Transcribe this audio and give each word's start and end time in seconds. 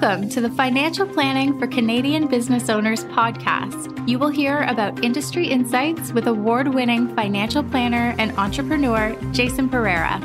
Welcome 0.00 0.30
to 0.30 0.40
the 0.40 0.48
Financial 0.48 1.06
Planning 1.06 1.58
for 1.58 1.66
Canadian 1.66 2.26
Business 2.26 2.70
Owners 2.70 3.04
podcast. 3.04 4.08
You 4.08 4.18
will 4.18 4.30
hear 4.30 4.62
about 4.62 5.04
industry 5.04 5.46
insights 5.46 6.10
with 6.12 6.26
award 6.26 6.72
winning 6.72 7.14
financial 7.14 7.62
planner 7.62 8.14
and 8.18 8.32
entrepreneur 8.38 9.14
Jason 9.32 9.68
Pereira. 9.68 10.18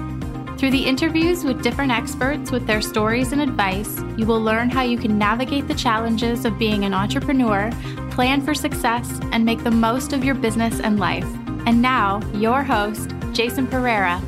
Through 0.57 0.71
the 0.71 0.85
interviews 0.85 1.43
with 1.43 1.61
different 1.61 1.91
experts 1.91 2.51
with 2.51 2.65
their 2.65 2.81
stories 2.81 3.33
and 3.33 3.41
advice, 3.41 3.99
you 4.15 4.25
will 4.25 4.39
learn 4.39 4.69
how 4.69 4.81
you 4.81 4.97
can 4.97 5.17
navigate 5.17 5.67
the 5.67 5.75
challenges 5.75 6.45
of 6.45 6.57
being 6.57 6.85
an 6.85 6.93
entrepreneur, 6.93 7.69
plan 8.11 8.41
for 8.41 8.55
success, 8.55 9.19
and 9.33 9.43
make 9.43 9.61
the 9.65 9.71
most 9.71 10.13
of 10.13 10.23
your 10.23 10.35
business 10.35 10.79
and 10.79 11.01
life. 11.01 11.27
And 11.65 11.81
now, 11.81 12.21
your 12.33 12.63
host, 12.63 13.11
Jason 13.33 13.67
Pereira. 13.67 14.21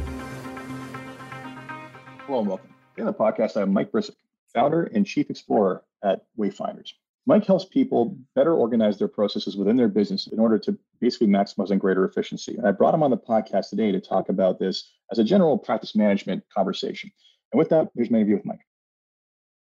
Hello 2.26 2.40
and 2.40 2.49
welcome. 2.49 2.68
In 2.98 3.05
the 3.05 3.13
podcast, 3.13 3.55
I'm 3.55 3.71
Mike 3.71 3.93
Brcic 3.93 4.12
founder 4.53 4.83
and 4.83 5.05
chief 5.05 5.29
explorer 5.29 5.83
at 6.03 6.25
Wayfinders. 6.37 6.91
Mike 7.27 7.45
helps 7.45 7.65
people 7.65 8.17
better 8.35 8.53
organize 8.53 8.97
their 8.97 9.09
processes 9.09 9.57
within 9.57 9.75
their 9.75 9.89
business 9.89 10.27
in 10.27 10.39
order 10.39 10.57
to 10.57 10.77
basically 11.01 11.27
maximizing 11.27 11.77
greater 11.77 12.05
efficiency. 12.05 12.55
And 12.55 12.65
I 12.65 12.71
brought 12.71 12.93
him 12.93 13.03
on 13.03 13.11
the 13.11 13.17
podcast 13.17 13.70
today 13.70 13.91
to 13.91 13.99
talk 13.99 14.29
about 14.29 14.59
this 14.59 14.93
as 15.11 15.20
a 15.20 15.25
general 15.25 15.57
practice 15.57 15.93
management 15.93 16.43
conversation. 16.55 17.11
And 17.51 17.59
with 17.59 17.67
that, 17.70 17.89
here's 17.95 18.09
my 18.09 18.20
interview 18.20 18.37
with 18.37 18.45
Mike. 18.45 18.61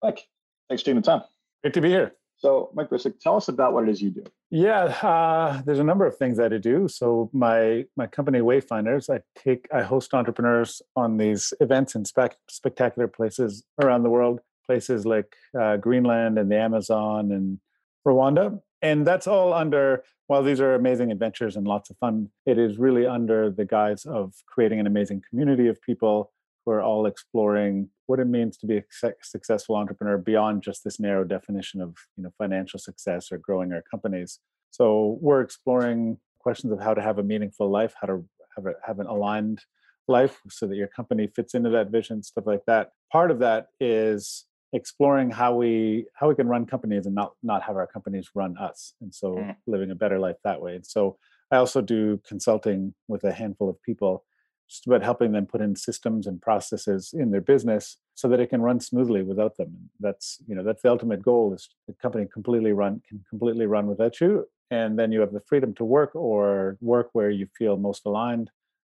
Mike, 0.03 0.27
thanks 0.69 0.83
for 0.83 0.85
taking 0.85 1.01
the 1.01 1.05
time. 1.05 1.23
Great 1.63 1.73
to 1.73 1.81
be 1.81 1.89
here. 1.89 2.13
So, 2.37 2.71
Mike 2.73 2.89
Brcic, 2.89 3.19
tell 3.19 3.35
us 3.35 3.49
about 3.49 3.73
what 3.73 3.83
it 3.83 3.89
is 3.89 4.01
you 4.01 4.11
do. 4.11 4.23
Yeah, 4.49 4.83
uh, 4.83 5.61
there's 5.65 5.79
a 5.79 5.83
number 5.83 6.05
of 6.05 6.17
things 6.17 6.37
that 6.37 6.53
I 6.53 6.57
do. 6.57 6.87
So, 6.87 7.29
my 7.33 7.85
my 7.97 8.07
company 8.07 8.39
Wayfinders, 8.39 9.13
I 9.13 9.21
take 9.37 9.67
I 9.73 9.81
host 9.81 10.13
entrepreneurs 10.13 10.81
on 10.95 11.17
these 11.17 11.51
events 11.59 11.95
in 11.95 12.05
spec- 12.05 12.37
spectacular 12.49 13.09
places 13.09 13.63
around 13.81 14.03
the 14.03 14.09
world 14.09 14.39
places 14.69 15.03
like 15.03 15.35
uh, 15.59 15.77
Greenland 15.77 16.37
and 16.37 16.51
the 16.51 16.59
Amazon 16.59 17.31
and 17.31 17.59
Rwanda. 18.07 18.61
And 18.83 19.05
that's 19.05 19.25
all 19.25 19.51
under, 19.51 20.03
while 20.27 20.43
these 20.43 20.61
are 20.61 20.75
amazing 20.75 21.11
adventures 21.11 21.55
and 21.55 21.67
lots 21.67 21.89
of 21.89 21.97
fun, 21.97 22.29
it 22.45 22.59
is 22.59 22.77
really 22.77 23.07
under 23.07 23.49
the 23.49 23.65
guise 23.65 24.05
of 24.05 24.35
creating 24.45 24.79
an 24.79 24.85
amazing 24.85 25.23
community 25.27 25.67
of 25.67 25.81
people 25.81 26.31
who 26.63 26.71
are 26.71 26.83
all 26.83 27.07
exploring 27.07 27.89
what 28.05 28.19
it 28.19 28.27
means 28.27 28.57
to 28.57 28.67
be 28.67 28.77
a 28.77 28.83
successful 29.23 29.75
entrepreneur 29.75 30.19
beyond 30.19 30.61
just 30.61 30.83
this 30.83 30.99
narrow 30.99 31.23
definition 31.23 31.81
of 31.81 31.95
you 32.15 32.23
know 32.23 32.31
financial 32.37 32.79
success 32.79 33.31
or 33.31 33.39
growing 33.39 33.73
our 33.73 33.83
companies. 33.89 34.39
So 34.69 35.17
we're 35.19 35.41
exploring 35.41 36.19
questions 36.39 36.71
of 36.71 36.79
how 36.79 36.93
to 36.93 37.01
have 37.01 37.17
a 37.17 37.23
meaningful 37.23 37.71
life, 37.71 37.95
how 37.99 38.07
to 38.07 38.23
have, 38.55 38.67
a, 38.67 38.73
have 38.85 38.99
an 38.99 39.07
aligned 39.07 39.61
life 40.07 40.41
so 40.47 40.67
that 40.67 40.75
your 40.75 40.87
company 40.87 41.25
fits 41.35 41.55
into 41.55 41.71
that 41.71 41.89
vision, 41.89 42.21
stuff 42.21 42.45
like 42.45 42.65
that. 42.67 42.91
Part 43.11 43.31
of 43.31 43.39
that 43.39 43.67
is 43.79 44.45
exploring 44.73 45.29
how 45.31 45.55
we 45.55 46.05
how 46.13 46.29
we 46.29 46.35
can 46.35 46.47
run 46.47 46.65
companies 46.65 47.05
and 47.05 47.15
not 47.15 47.33
not 47.41 47.63
have 47.63 47.75
our 47.75 47.87
companies 47.87 48.29
run 48.35 48.55
us 48.57 48.93
and 49.01 49.13
so 49.13 49.35
mm. 49.35 49.55
living 49.65 49.91
a 49.91 49.95
better 49.95 50.19
life 50.19 50.37
that 50.43 50.61
way. 50.61 50.75
And 50.75 50.85
so 50.85 51.17
i 51.51 51.57
also 51.57 51.81
do 51.81 52.21
consulting 52.27 52.93
with 53.07 53.23
a 53.23 53.31
handful 53.31 53.69
of 53.69 53.81
people 53.81 54.23
just 54.69 54.85
about 54.85 55.01
helping 55.01 55.31
them 55.31 55.47
put 55.47 55.61
in 55.61 55.75
systems 55.75 56.27
and 56.27 56.39
processes 56.39 57.11
in 57.13 57.31
their 57.31 57.41
business 57.41 57.97
so 58.13 58.27
that 58.29 58.39
it 58.39 58.51
can 58.51 58.61
run 58.61 58.79
smoothly 58.79 59.23
without 59.23 59.57
them. 59.57 59.89
That's 59.99 60.37
you 60.47 60.53
know 60.55 60.63
that's 60.63 60.83
the 60.83 60.91
ultimate 60.91 61.23
goal 61.23 61.53
is 61.53 61.69
the 61.87 61.93
company 61.93 62.27
completely 62.31 62.71
run 62.71 63.01
can 63.07 63.23
completely 63.29 63.65
run 63.65 63.87
without 63.87 64.21
you 64.21 64.45
and 64.69 64.99
then 64.99 65.11
you 65.11 65.19
have 65.21 65.33
the 65.33 65.41
freedom 65.41 65.73
to 65.75 65.83
work 65.83 66.15
or 66.15 66.77
work 66.79 67.09
where 67.13 67.31
you 67.31 67.47
feel 67.57 67.75
most 67.75 68.05
aligned 68.05 68.51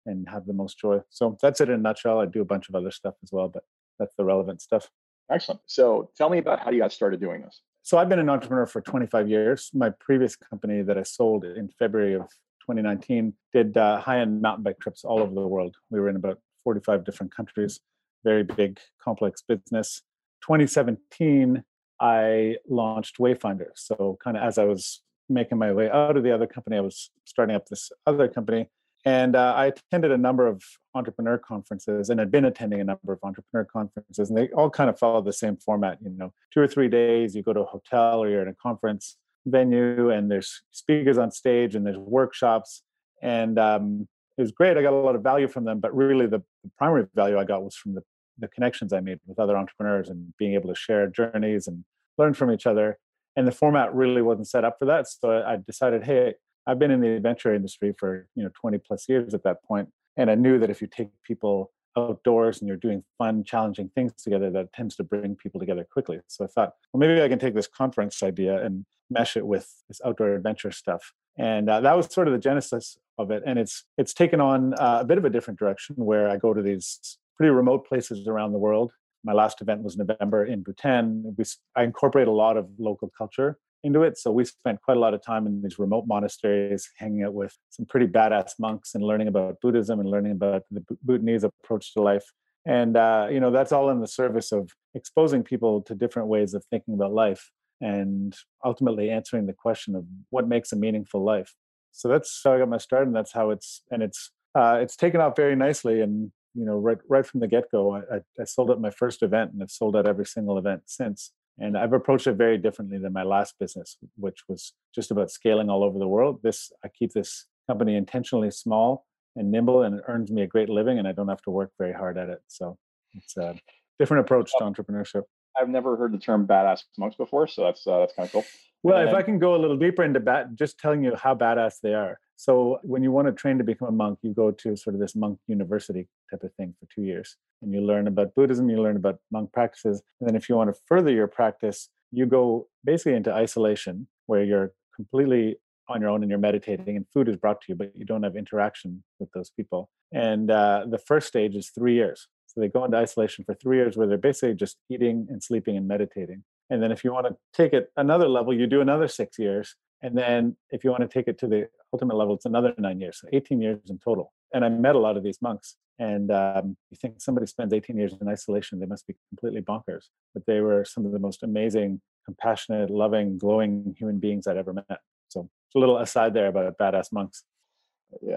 and 0.07 0.29
have 0.29 0.47
the 0.47 0.53
most 0.53 0.79
joy. 0.79 1.01
So 1.11 1.37
that's 1.43 1.61
it 1.61 1.69
in 1.69 1.75
a 1.75 1.79
nutshell. 1.79 2.21
I 2.21 2.27
do 2.27 2.43
a 2.43 2.45
bunch 2.45 2.69
of 2.69 2.77
other 2.77 2.93
stuff 2.93 3.15
as 3.25 3.33
well 3.33 3.49
but 3.49 3.65
that's 3.99 4.15
the 4.17 4.25
relevant 4.25 4.61
stuff 4.61 4.91
Excellent. 5.31 5.61
So 5.67 6.11
tell 6.17 6.29
me 6.29 6.39
about 6.39 6.61
how 6.61 6.71
you 6.71 6.81
got 6.81 6.93
started 6.93 7.21
doing 7.21 7.43
this. 7.43 7.63
So 7.83 7.99
I've 7.99 8.09
been 8.09 8.19
an 8.19 8.29
entrepreneur 8.29 8.67
for 8.67 8.81
25 8.81 9.29
years. 9.29 9.71
My 9.75 9.91
previous 9.91 10.37
company 10.37 10.83
that 10.83 10.97
I 10.97 11.03
sold 11.03 11.45
in 11.45 11.69
February 11.79 12.15
of 12.15 12.23
2019 12.63 13.35
did 13.53 13.77
uh, 13.77 14.01
high-end 14.01 14.41
mountain 14.41 14.65
bike 14.65 14.79
trips 14.81 15.05
all 15.05 15.21
over 15.21 15.35
the 15.35 15.47
world. 15.47 15.77
We 15.91 16.01
were 16.01 16.09
in 16.09 16.17
about 16.17 16.39
45 16.65 17.05
different 17.05 17.35
countries. 17.35 17.81
Very 18.25 18.43
big, 18.43 18.81
complex 19.03 19.43
business. 19.43 20.03
2017, 20.43 21.63
I 22.01 22.57
launched 22.69 23.19
Wayfinder. 23.19 23.69
So 23.75 24.19
kind 24.23 24.37
of 24.37 24.43
as 24.43 24.57
I 24.57 24.65
was 24.65 25.03
making 25.29 25.59
my 25.59 25.73
way 25.73 25.91
out 25.91 26.17
of 26.17 26.23
the 26.23 26.35
other 26.35 26.47
company, 26.47 26.77
I 26.77 26.81
was 26.81 27.11
starting 27.25 27.55
up 27.55 27.67
this 27.67 27.91
other 28.07 28.29
company 28.29 28.69
and 29.05 29.37
uh, 29.37 29.53
I 29.55 29.67
attended 29.67 30.13
a 30.13 30.19
number 30.19 30.47
of 30.47 30.63
entrepreneur 30.95 31.37
conferences 31.37 32.09
and 32.09 32.19
had 32.19 32.31
been 32.31 32.45
attending 32.45 32.81
a 32.81 32.85
number 32.85 33.13
of 33.13 33.19
entrepreneur 33.23 33.65
conferences, 33.65 34.31
and 34.31 34.39
they 34.39 34.49
all 34.49 34.71
kind 34.71 34.89
of 34.89 34.99
follow 34.99 35.21
the 35.21 35.33
same 35.33 35.57
format. 35.57 35.99
You 36.03 36.11
know, 36.11 36.33
two 36.53 36.61
or 36.61 36.69
three 36.69 36.89
days, 36.89 37.35
you 37.35 37.43
go 37.43 37.53
to 37.53 37.61
a 37.61 37.67
hotel 37.67 38.23
or 38.23 38.29
you're 38.29 38.43
in 38.43 38.49
a 38.49 38.55
conference 38.55 39.17
venue, 39.47 40.11
and 40.11 40.31
there's 40.31 40.63
speakers 40.71 41.19
on 41.19 41.31
stage 41.31 41.75
and 41.75 41.87
there's 41.87 41.99
workshops. 41.99 42.83
And 43.23 43.59
um, 43.59 44.09
it 44.39 44.43
was 44.43 44.53
great. 44.53 44.77
I 44.77 44.83
got 44.83 44.93
a 44.93 44.97
lot 44.97 45.17
of 45.17 45.23
value 45.23 45.49
from 45.49 45.65
them, 45.65 45.81
but 45.81 45.95
really 45.95 46.27
the, 46.27 46.43
the 46.63 46.71
primary 46.79 47.07
value 47.15 47.39
I 47.39 47.45
got 47.45 47.63
was 47.63 47.77
from 47.77 47.95
the, 47.95 48.03
the 48.39 48.49
connections 48.49 48.93
I 48.93 49.01
made 49.01 49.21
with 49.27 49.39
other 49.39 49.57
entrepreneurs 49.57 50.09
and 50.09 50.33
being 50.39 50.55
able 50.55 50.69
to 50.71 50.75
share 50.75 51.07
journeys 51.09 51.67
and 51.67 51.85
learn 52.19 52.35
from 52.35 52.51
each 52.51 52.67
other. 52.67 52.99
And 53.37 53.47
the 53.47 53.53
format 53.53 53.95
really 53.95 54.23
wasn't 54.23 54.49
set 54.49 54.65
up 54.65 54.77
for 54.79 54.87
that. 54.87 55.09
So 55.09 55.43
I 55.43 55.57
decided, 55.57 56.05
hey, 56.05 56.35
I've 56.67 56.79
been 56.79 56.91
in 56.91 57.01
the 57.01 57.11
adventure 57.11 57.55
industry 57.55 57.95
for 57.99 58.27
you 58.35 58.43
know 58.43 58.51
20 58.61 58.79
plus 58.79 59.09
years 59.09 59.35
at 59.35 59.43
that 59.45 59.63
point, 59.65 59.89
and 60.17 60.31
I 60.31 60.35
knew 60.35 60.59
that 60.59 60.71
if 60.71 60.81
you 60.81 60.89
take 60.89 61.09
people 61.23 61.73
outdoors 61.97 62.61
and 62.61 62.69
you're 62.69 62.77
doing 62.77 63.05
fun, 63.19 63.45
challenging 63.45 63.89
things 63.95 64.13
together, 64.15 64.51
that 64.51 64.73
tends 64.73 64.97
to 64.97 65.05
bring 65.05 65.37
people 65.37 65.61
together 65.61 65.87
quickly. 65.91 66.19
So 66.27 66.45
I 66.45 66.49
thought, 66.49 66.73
well, 66.93 66.99
maybe 66.99 67.23
I 67.23 67.29
can 67.29 67.39
take 67.39 67.55
this 67.55 67.69
conference 67.69 68.23
idea 68.23 68.65
and 68.65 68.85
mesh 69.11 69.37
it 69.37 69.47
with 69.47 69.73
this 69.89 70.01
outdoor 70.05 70.35
adventure 70.35 70.73
stuff, 70.73 71.13
and 71.39 71.69
uh, 71.69 71.81
that 71.81 71.97
was 71.97 72.13
sort 72.13 72.29
of 72.29 72.33
the 72.33 72.41
genesis 72.41 72.97
of 73.19 73.31
it. 73.31 73.43
And 73.47 73.59
it's 73.59 73.85
it's 73.99 74.15
taken 74.15 74.41
on 74.41 74.75
uh, 74.75 74.99
a 75.01 75.05
bit 75.05 75.19
of 75.19 75.25
a 75.25 75.31
different 75.31 75.59
direction 75.59 75.97
where 75.97 76.29
I 76.29 76.37
go 76.37 76.55
to 76.55 76.63
these 76.63 77.19
pretty 77.37 77.51
remote 77.51 77.87
places 77.87 78.27
around 78.27 78.53
the 78.53 78.59
world. 78.59 78.93
My 79.25 79.33
last 79.33 79.63
event 79.63 79.83
was 79.83 79.97
November 79.97 80.45
in 80.45 80.63
Bhutan. 80.63 81.35
We, 81.37 81.45
I 81.75 81.83
incorporate 81.83 82.29
a 82.29 82.33
lot 82.33 82.57
of 82.57 82.69
local 82.79 83.11
culture 83.17 83.59
into 83.85 84.03
it. 84.03 84.19
So 84.19 84.33
we 84.33 84.45
spent 84.45 84.81
quite 84.83 84.97
a 84.97 85.01
lot 85.01 85.15
of 85.15 85.23
time 85.23 85.47
in 85.47 85.63
these 85.63 85.79
remote 85.79 86.05
monasteries, 86.07 86.89
hanging 86.97 87.23
out 87.23 87.35
with 87.35 87.57
some 87.71 87.87
pretty 87.87 88.07
badass 88.07 88.53
monks 88.59 88.95
and 88.95 89.05
learning 89.05 89.29
about 89.29 89.61
Buddhism 89.61 90.01
and 90.01 90.11
learning 90.11 90.33
about 90.33 90.63
the 90.71 90.85
Bhutanese 91.03 91.45
approach 91.45 91.93
to 91.95 92.03
life. 92.03 92.25
And 92.67 92.97
uh, 92.97 93.29
you 93.31 93.41
know 93.41 93.51
that's 93.51 93.73
all 93.73 93.91
in 93.91 94.01
the 94.01 94.09
service 94.09 94.51
of 94.51 94.71
exposing 94.95 95.43
people 95.43 95.83
to 95.83 95.95
different 95.95 96.29
ways 96.29 96.55
of 96.55 96.65
thinking 96.71 96.95
about 96.95 97.13
life 97.13 97.51
and 97.81 98.35
ultimately 98.65 99.11
answering 99.11 99.47
the 99.47 99.53
question 99.53 99.95
of 99.95 100.05
what 100.31 100.49
makes 100.49 100.73
a 100.73 100.77
meaningful 100.77 101.23
life. 101.23 101.55
So 101.93 102.09
that's 102.09 102.41
how 102.43 102.55
I 102.55 102.59
got 102.59 102.69
my 102.69 102.79
start, 102.79 103.07
and 103.07 103.15
that's 103.15 103.33
how 103.33 103.51
it's 103.51 103.83
and 103.91 104.03
it's 104.03 104.31
uh, 104.55 104.79
it's 104.81 104.97
taken 104.97 105.21
off 105.21 105.37
very 105.37 105.57
nicely. 105.57 106.01
And 106.01 106.33
you 106.55 106.65
know, 106.65 106.77
right 106.79 106.99
right 107.09 107.27
from 107.27 107.41
the 107.41 107.49
get 107.49 107.71
go, 107.71 107.97
I, 107.97 108.21
I 108.41 108.45
sold 108.45 108.71
out 108.71 108.81
my 108.81 108.91
first 108.91 109.23
event, 109.23 109.53
and 109.53 109.63
I've 109.63 109.71
sold 109.71 109.95
out 109.95 110.07
every 110.07 110.27
single 110.27 110.59
event 110.59 110.83
since. 110.87 111.33
And 111.59 111.79
I've 111.79 111.93
approached 111.93 112.27
it 112.27 112.35
very 112.35 112.59
differently 112.59 112.99
than 112.99 113.13
my 113.13 113.23
last 113.23 113.55
business, 113.61 113.97
which 114.17 114.41
was 114.49 114.73
just 114.95 115.11
about 115.11 115.31
scaling 115.31 115.71
all 115.71 115.85
over 115.85 115.99
the 115.99 116.09
world. 116.09 116.41
This 116.43 116.73
I 116.85 116.89
keep 116.89 117.13
this 117.13 117.47
company 117.69 117.97
intentionally 117.97 118.51
small 118.51 119.07
and 119.37 119.51
nimble, 119.51 119.83
and 119.83 119.97
it 119.97 120.05
earns 120.09 120.31
me 120.31 120.43
a 120.43 120.47
great 120.47 120.69
living, 120.69 120.99
and 120.99 121.07
I 121.07 121.13
don't 121.13 121.29
have 121.29 121.43
to 121.43 121.51
work 121.51 121.71
very 121.79 121.93
hard 121.93 122.19
at 122.19 122.29
it. 122.29 122.41
So 122.49 122.77
it's 123.15 123.37
a 123.37 123.57
different 123.99 124.23
approach 124.23 124.51
to 124.59 124.65
entrepreneurship. 124.65 125.23
I've 125.61 125.69
never 125.69 125.97
heard 125.97 126.13
the 126.13 126.19
term 126.19 126.47
badass 126.47 126.83
monks 126.99 127.17
before, 127.17 127.47
so 127.47 127.65
that's 127.65 127.87
uh, 127.87 128.01
that's 128.01 128.15
kind 128.15 128.27
of 128.27 128.33
cool. 128.33 128.45
Well, 128.83 128.99
and 128.99 129.09
if 129.09 129.15
I 129.15 129.23
can 129.23 129.39
go 129.39 129.55
a 129.55 129.57
little 129.57 129.79
deeper 129.79 130.05
into 130.05 130.21
bat, 130.21 130.55
just 130.57 130.79
telling 130.79 131.03
you 131.03 131.15
how 131.17 131.35
badass 131.35 131.77
they 131.83 131.95
are. 131.95 132.19
So 132.37 132.81
when 132.83 133.03
you 133.03 133.13
want 133.13 133.29
to 133.29 133.33
train 133.33 133.57
to 133.59 133.65
become 133.65 133.89
a 133.89 133.93
monk, 133.93 134.19
you 134.23 134.35
go 134.35 134.51
to 134.51 134.77
sort 134.77 134.95
of 134.95 135.01
this 135.01 135.17
monk 135.17 135.39
university 135.47 136.07
type 136.31 136.43
of 136.43 136.53
thing 136.55 136.75
for 136.79 136.87
two 136.95 137.03
years, 137.03 137.37
and 137.63 137.73
you 137.73 137.81
learn 137.81 138.07
about 138.09 138.35
Buddhism, 138.35 138.69
you 138.69 138.83
learn 138.83 138.97
about 138.97 139.19
monk 139.31 139.53
practices, 139.53 140.03
and 140.21 140.29
then 140.29 140.37
if 140.37 140.49
you 140.49 140.57
want 140.57 140.75
to 140.75 140.81
further 140.87 141.11
your 141.11 141.29
practice, 141.29 141.89
you 142.11 142.27
go 142.27 142.69
basically 142.85 143.15
into 143.15 143.33
isolation 143.33 144.07
where 144.27 144.45
you're 144.45 144.73
completely 144.95 145.57
on 145.89 146.01
your 146.01 146.11
own 146.11 146.23
and 146.23 146.31
you're 146.31 146.39
meditating, 146.39 146.97
and 146.97 147.07
food 147.13 147.29
is 147.29 147.37
brought 147.37 147.61
to 147.61 147.67
you, 147.69 147.75
but 147.75 147.95
you 147.95 148.05
don't 148.05 148.23
have 148.23 148.37
interaction 148.37 149.03
with 149.19 149.31
those 149.33 149.51
people. 149.51 149.89
And 150.13 150.51
uh, 150.51 150.87
the 150.89 150.99
first 150.99 151.29
stage 151.29 151.55
is 151.55 151.71
three 151.71 151.95
years. 151.95 152.29
So 152.55 152.61
they 152.61 152.69
go 152.69 152.85
into 152.85 152.97
isolation 152.97 153.45
for 153.45 153.55
three 153.55 153.79
years 153.79 153.97
where 153.97 154.07
they're 154.07 154.17
basically 154.17 154.55
just 154.55 154.77
eating 154.89 155.27
and 155.29 155.43
sleeping 155.43 155.77
and 155.77 155.89
meditating. 155.89 156.45
And 156.71 156.83
then 156.83 156.93
if 156.93 157.05
you 157.05 157.13
want 157.13 157.27
to 157.27 157.37
take 157.53 157.73
it 157.73 157.91
another 157.97 158.29
level, 158.29 158.55
you 158.55 158.67
do 158.67 158.81
another 158.81 159.09
six 159.09 159.39
years. 159.39 159.75
And 160.03 160.17
then 160.17 160.57
if 160.71 160.85
you 160.85 160.91
want 160.91 161.03
to 161.03 161.09
take 161.09 161.29
it 161.29 161.39
to 161.39 161.47
the 161.47 161.69
ultimate 161.93 162.17
level, 162.17 162.35
it's 162.35 162.45
another 162.45 162.75
nine 162.79 163.01
years, 163.01 163.19
so 163.21 163.29
18 163.33 163.61
years 163.61 163.81
in 163.89 163.99
total. 163.99 164.33
And 164.53 164.65
I 164.65 164.69
met 164.69 164.95
a 164.95 164.99
lot 164.99 165.17
of 165.17 165.23
these 165.23 165.41
monks. 165.43 165.77
And 165.99 166.31
um, 166.31 166.77
you 166.91 166.97
think 167.01 167.21
somebody 167.21 167.47
spends 167.47 167.73
18 167.73 167.97
years 167.97 168.15
in 168.21 168.29
isolation, 168.29 168.81
they 168.81 168.87
must 168.87 169.07
be 169.07 169.15
completely 169.31 169.63
bonkers. 169.63 170.07
But 170.33 170.45
they 170.47 170.61
were 170.61 170.85
some 170.85 171.07
of 171.07 171.13
the 171.13 171.19
most 171.19 171.43
amazing, 171.43 172.01
compassionate, 172.25 172.91
loving, 172.91 173.39
glowing 173.39 173.95
human 173.99 174.19
beings 174.19 174.47
I'd 174.47 174.57
ever 174.57 174.73
met. 174.73 175.01
So 175.29 175.49
a 175.75 175.79
little 175.79 175.99
aside 175.99 176.35
there 176.35 176.49
about 176.49 176.79
badass 176.79 177.13
monks. 177.13 177.45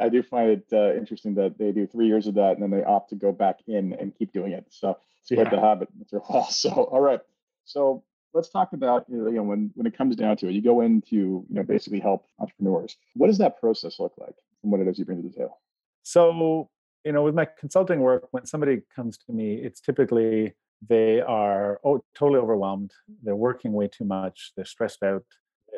I 0.01 0.09
do 0.09 0.23
find 0.23 0.49
it 0.49 0.65
uh, 0.73 0.95
interesting 0.95 1.35
that 1.35 1.57
they 1.57 1.71
do 1.71 1.85
three 1.87 2.07
years 2.07 2.27
of 2.27 2.35
that 2.35 2.57
and 2.57 2.63
then 2.63 2.71
they 2.71 2.83
opt 2.83 3.09
to 3.11 3.15
go 3.15 3.31
back 3.31 3.59
in 3.67 3.93
and 3.93 4.15
keep 4.17 4.31
doing 4.33 4.51
it. 4.51 4.65
So 4.69 4.97
it's 5.21 5.29
quite 5.29 5.51
yeah. 5.51 5.59
the 5.59 5.61
habit 5.61 5.89
after 6.01 6.17
a 6.17 6.19
while. 6.21 6.49
So, 6.49 6.69
all 6.71 7.01
right. 7.01 7.19
So 7.65 8.03
let's 8.33 8.49
talk 8.49 8.73
about 8.73 9.05
you 9.09 9.31
know 9.31 9.43
when 9.43 9.71
when 9.75 9.87
it 9.87 9.97
comes 9.97 10.15
down 10.15 10.37
to 10.37 10.47
it, 10.47 10.53
you 10.53 10.61
go 10.61 10.81
into 10.81 11.15
you 11.15 11.45
know 11.49 11.63
basically 11.63 11.99
help 11.99 12.25
entrepreneurs. 12.39 12.95
What 13.15 13.27
does 13.27 13.37
that 13.39 13.59
process 13.59 13.99
look 13.99 14.13
like 14.17 14.35
from 14.61 14.71
what 14.71 14.79
it 14.79 14.87
is 14.87 14.97
you 14.97 15.05
bring 15.05 15.21
to 15.21 15.27
the 15.27 15.35
table? 15.35 15.59
So 16.03 16.69
you 17.03 17.11
know, 17.11 17.23
with 17.23 17.35
my 17.35 17.47
consulting 17.59 17.99
work, 17.99 18.27
when 18.31 18.45
somebody 18.45 18.81
comes 18.95 19.17
to 19.17 19.31
me, 19.31 19.55
it's 19.55 19.79
typically 19.79 20.53
they 20.87 21.21
are 21.21 21.79
oh, 21.83 22.03
totally 22.15 22.39
overwhelmed. 22.39 22.91
They're 23.23 23.35
working 23.35 23.73
way 23.73 23.87
too 23.87 24.05
much. 24.05 24.51
They're 24.55 24.65
stressed 24.65 25.03
out. 25.03 25.23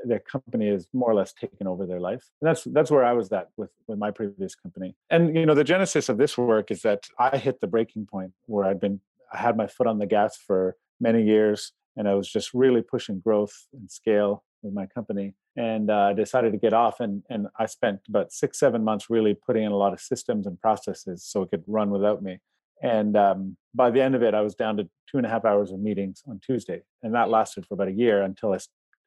Their 0.06 0.19
company 0.19 0.68
is 0.68 0.88
more 0.94 1.12
or 1.12 1.16
less 1.16 1.34
taken 1.34 1.68
over 1.68 1.86
their 1.86 2.00
life. 2.00 2.24
And 2.42 2.50
that's 2.50 2.63
that's 2.66 2.92
where 2.92 3.04
I 3.04 3.13
was 3.13 3.31
at 3.31 3.50
with 3.57 3.72
with 3.88 4.00
my 4.00 4.12
previous 4.12 4.56
company. 4.56 4.96
And 5.10 5.36
you 5.36 5.46
know, 5.46 5.56
the 5.56 5.63
genesis 5.63 6.10
of 6.10 6.18
this 6.18 6.38
work 6.38 6.72
is 6.72 6.81
that 6.84 7.07
I 7.18 7.38
hit 7.38 7.62
the 7.62 7.68
breaking 7.68 8.07
point 8.07 8.34
where 8.46 8.66
I'd 8.66 8.80
been 8.80 9.01
I 9.31 9.38
had 9.38 9.57
my 9.57 9.68
foot 9.68 9.88
on 9.88 10.00
the 10.00 10.07
gas 10.07 10.38
for 10.38 10.75
many 11.00 11.24
years, 11.24 11.74
and 11.96 12.07
I 12.07 12.16
was 12.16 12.30
just 12.30 12.54
really 12.54 12.81
pushing 12.81 13.19
growth 13.19 13.68
and 13.74 13.90
scale 13.90 14.44
with 14.62 14.74
my 14.74 14.86
company 14.86 15.34
and 15.56 15.90
uh, 15.90 16.13
decided 16.13 16.52
to 16.52 16.57
get 16.57 16.74
off 16.74 17.00
and, 17.00 17.24
and 17.30 17.48
i 17.57 17.66
spent 17.66 18.00
about 18.07 18.31
six 18.31 18.60
seven 18.60 18.84
months 18.84 19.10
really 19.10 19.34
putting 19.34 19.63
in 19.63 19.72
a 19.72 19.78
lot 19.78 19.94
of 19.94 20.00
systems 20.00 20.48
and 20.48 20.60
processes 20.62 21.24
so 21.25 21.42
it 21.42 21.50
could 21.50 21.63
run 21.68 21.90
without 21.90 22.22
me 22.22 22.40
and 22.81 23.18
um, 23.18 23.57
by 23.74 23.90
the 23.90 24.02
end 24.02 24.16
of 24.16 24.24
it 24.24 24.34
i 24.34 24.42
was 24.42 24.56
down 24.56 24.78
to 24.78 24.84
two 25.10 25.18
and 25.18 25.25
a 25.25 25.30
half 25.30 25.45
hours 25.45 25.72
of 25.72 25.80
meetings 25.80 26.24
on 26.28 26.40
tuesday 26.45 26.81
and 27.04 27.13
that 27.13 27.30
lasted 27.30 27.66
for 27.66 27.74
about 27.74 27.88
a 27.88 27.94
year 27.94 28.22
until 28.22 28.54
i 28.54 28.57